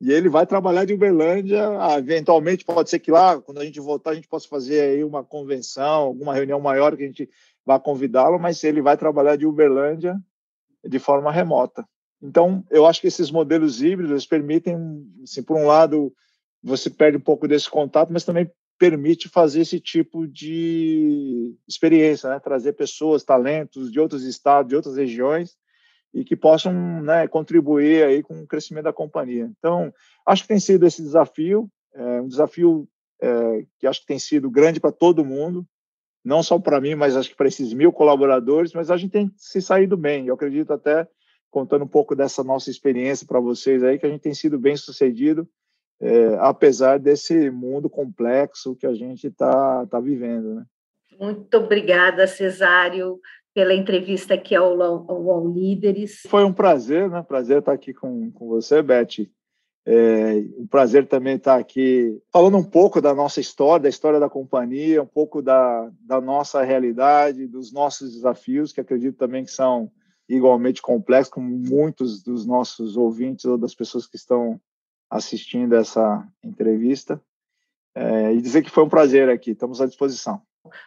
E 0.00 0.10
ele 0.10 0.30
vai 0.30 0.46
trabalhar 0.46 0.86
de 0.86 0.94
Uberlândia, 0.94 1.62
ah, 1.78 1.98
eventualmente 1.98 2.64
pode 2.64 2.88
ser 2.88 3.00
que 3.00 3.10
lá, 3.10 3.38
quando 3.38 3.58
a 3.58 3.64
gente 3.66 3.80
voltar, 3.80 4.12
a 4.12 4.14
gente 4.14 4.28
possa 4.28 4.48
fazer 4.48 4.80
aí 4.80 5.04
uma 5.04 5.22
convenção, 5.22 6.04
alguma 6.04 6.32
reunião 6.32 6.58
maior 6.58 6.96
que 6.96 7.02
a 7.02 7.06
gente 7.06 7.28
vá 7.62 7.78
convidá-lo, 7.78 8.38
mas 8.38 8.64
ele 8.64 8.80
vai 8.80 8.96
trabalhar 8.96 9.36
de 9.36 9.44
Uberlândia 9.44 10.18
de 10.82 10.98
forma 10.98 11.30
remota. 11.30 11.86
Então, 12.22 12.64
eu 12.70 12.86
acho 12.86 13.02
que 13.02 13.08
esses 13.08 13.30
modelos 13.30 13.82
híbridos 13.82 14.24
permitem, 14.24 15.06
assim, 15.22 15.42
por 15.42 15.58
um 15.58 15.66
lado, 15.66 16.10
você 16.62 16.88
perde 16.88 17.18
um 17.18 17.20
pouco 17.20 17.46
desse 17.46 17.68
contato, 17.68 18.10
mas 18.10 18.24
também 18.24 18.50
permite 18.78 19.28
fazer 19.28 19.62
esse 19.62 19.80
tipo 19.80 20.26
de 20.26 21.56
experiência, 21.66 22.30
né? 22.30 22.38
trazer 22.38 22.74
pessoas, 22.74 23.24
talentos 23.24 23.90
de 23.90 23.98
outros 23.98 24.24
estados, 24.24 24.68
de 24.68 24.76
outras 24.76 24.96
regiões 24.96 25.56
e 26.14 26.24
que 26.24 26.36
possam 26.36 27.02
né, 27.02 27.26
contribuir 27.26 28.04
aí 28.04 28.22
com 28.22 28.40
o 28.40 28.46
crescimento 28.46 28.84
da 28.84 28.92
companhia. 28.92 29.50
Então, 29.58 29.92
acho 30.24 30.42
que 30.42 30.48
tem 30.48 30.60
sido 30.60 30.86
esse 30.86 31.02
desafio, 31.02 31.70
é, 31.92 32.20
um 32.20 32.28
desafio 32.28 32.88
é, 33.20 33.66
que 33.78 33.86
acho 33.86 34.00
que 34.00 34.06
tem 34.06 34.18
sido 34.18 34.50
grande 34.50 34.80
para 34.80 34.92
todo 34.92 35.24
mundo, 35.24 35.66
não 36.24 36.42
só 36.42 36.58
para 36.58 36.80
mim, 36.80 36.94
mas 36.94 37.16
acho 37.16 37.30
que 37.30 37.36
para 37.36 37.48
esses 37.48 37.72
mil 37.72 37.92
colaboradores, 37.92 38.72
mas 38.72 38.90
a 38.90 38.96
gente 38.96 39.10
tem 39.10 39.30
se 39.36 39.60
saído 39.60 39.96
bem. 39.96 40.26
Eu 40.26 40.34
acredito 40.34 40.72
até, 40.72 41.06
contando 41.50 41.84
um 41.84 41.88
pouco 41.88 42.14
dessa 42.14 42.44
nossa 42.44 42.70
experiência 42.70 43.26
para 43.26 43.40
vocês 43.40 43.82
aí, 43.82 43.98
que 43.98 44.06
a 44.06 44.10
gente 44.10 44.20
tem 44.20 44.34
sido 44.34 44.58
bem 44.58 44.76
sucedido 44.76 45.48
é, 46.00 46.36
apesar 46.40 46.98
desse 46.98 47.50
mundo 47.50 47.90
complexo 47.90 48.76
que 48.76 48.86
a 48.86 48.94
gente 48.94 49.26
está 49.26 49.86
tá 49.86 50.00
vivendo. 50.00 50.54
Né? 50.54 50.64
Muito 51.18 51.56
obrigada, 51.56 52.26
Cesário, 52.26 53.20
pela 53.52 53.74
entrevista 53.74 54.34
aqui 54.34 54.54
ao, 54.54 54.80
ao, 54.80 55.30
ao 55.30 55.48
Líderes. 55.48 56.22
Foi 56.28 56.44
um 56.44 56.52
prazer, 56.52 57.10
né? 57.10 57.22
Prazer 57.22 57.58
estar 57.58 57.72
aqui 57.72 57.92
com, 57.92 58.30
com 58.30 58.48
você, 58.48 58.80
Beth. 58.82 59.28
É 59.90 60.44
um 60.58 60.66
prazer 60.66 61.06
também 61.06 61.36
estar 61.36 61.56
aqui 61.56 62.20
falando 62.30 62.58
um 62.58 62.62
pouco 62.62 63.00
da 63.00 63.14
nossa 63.14 63.40
história, 63.40 63.84
da 63.84 63.88
história 63.88 64.20
da 64.20 64.28
companhia, 64.28 65.02
um 65.02 65.06
pouco 65.06 65.40
da, 65.40 65.90
da 66.02 66.20
nossa 66.20 66.62
realidade, 66.62 67.46
dos 67.46 67.72
nossos 67.72 68.12
desafios, 68.12 68.70
que 68.70 68.82
acredito 68.82 69.16
também 69.16 69.44
que 69.44 69.50
são 69.50 69.90
igualmente 70.28 70.82
complexos, 70.82 71.32
como 71.32 71.48
muitos 71.48 72.22
dos 72.22 72.44
nossos 72.44 72.98
ouvintes 72.98 73.46
ou 73.46 73.56
das 73.56 73.74
pessoas 73.74 74.06
que 74.06 74.16
estão 74.16 74.60
assistindo 75.10 75.74
essa 75.74 76.26
entrevista 76.42 77.20
é, 77.94 78.32
e 78.34 78.40
dizer 78.40 78.62
que 78.62 78.70
foi 78.70 78.84
um 78.84 78.88
prazer 78.88 79.28
aqui. 79.28 79.52
Estamos 79.52 79.80
à 79.80 79.86
disposição. 79.86 80.40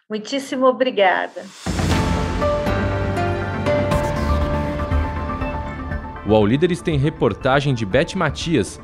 Muitíssimo 0.10 0.66
obrigada. 0.66 1.44
O 6.28 6.36
All 6.36 6.46
Líderes 6.46 6.82
tem 6.82 6.98
reportagem 6.98 7.74
de 7.74 7.86
Beth 7.86 8.16
Matias, 8.16 8.80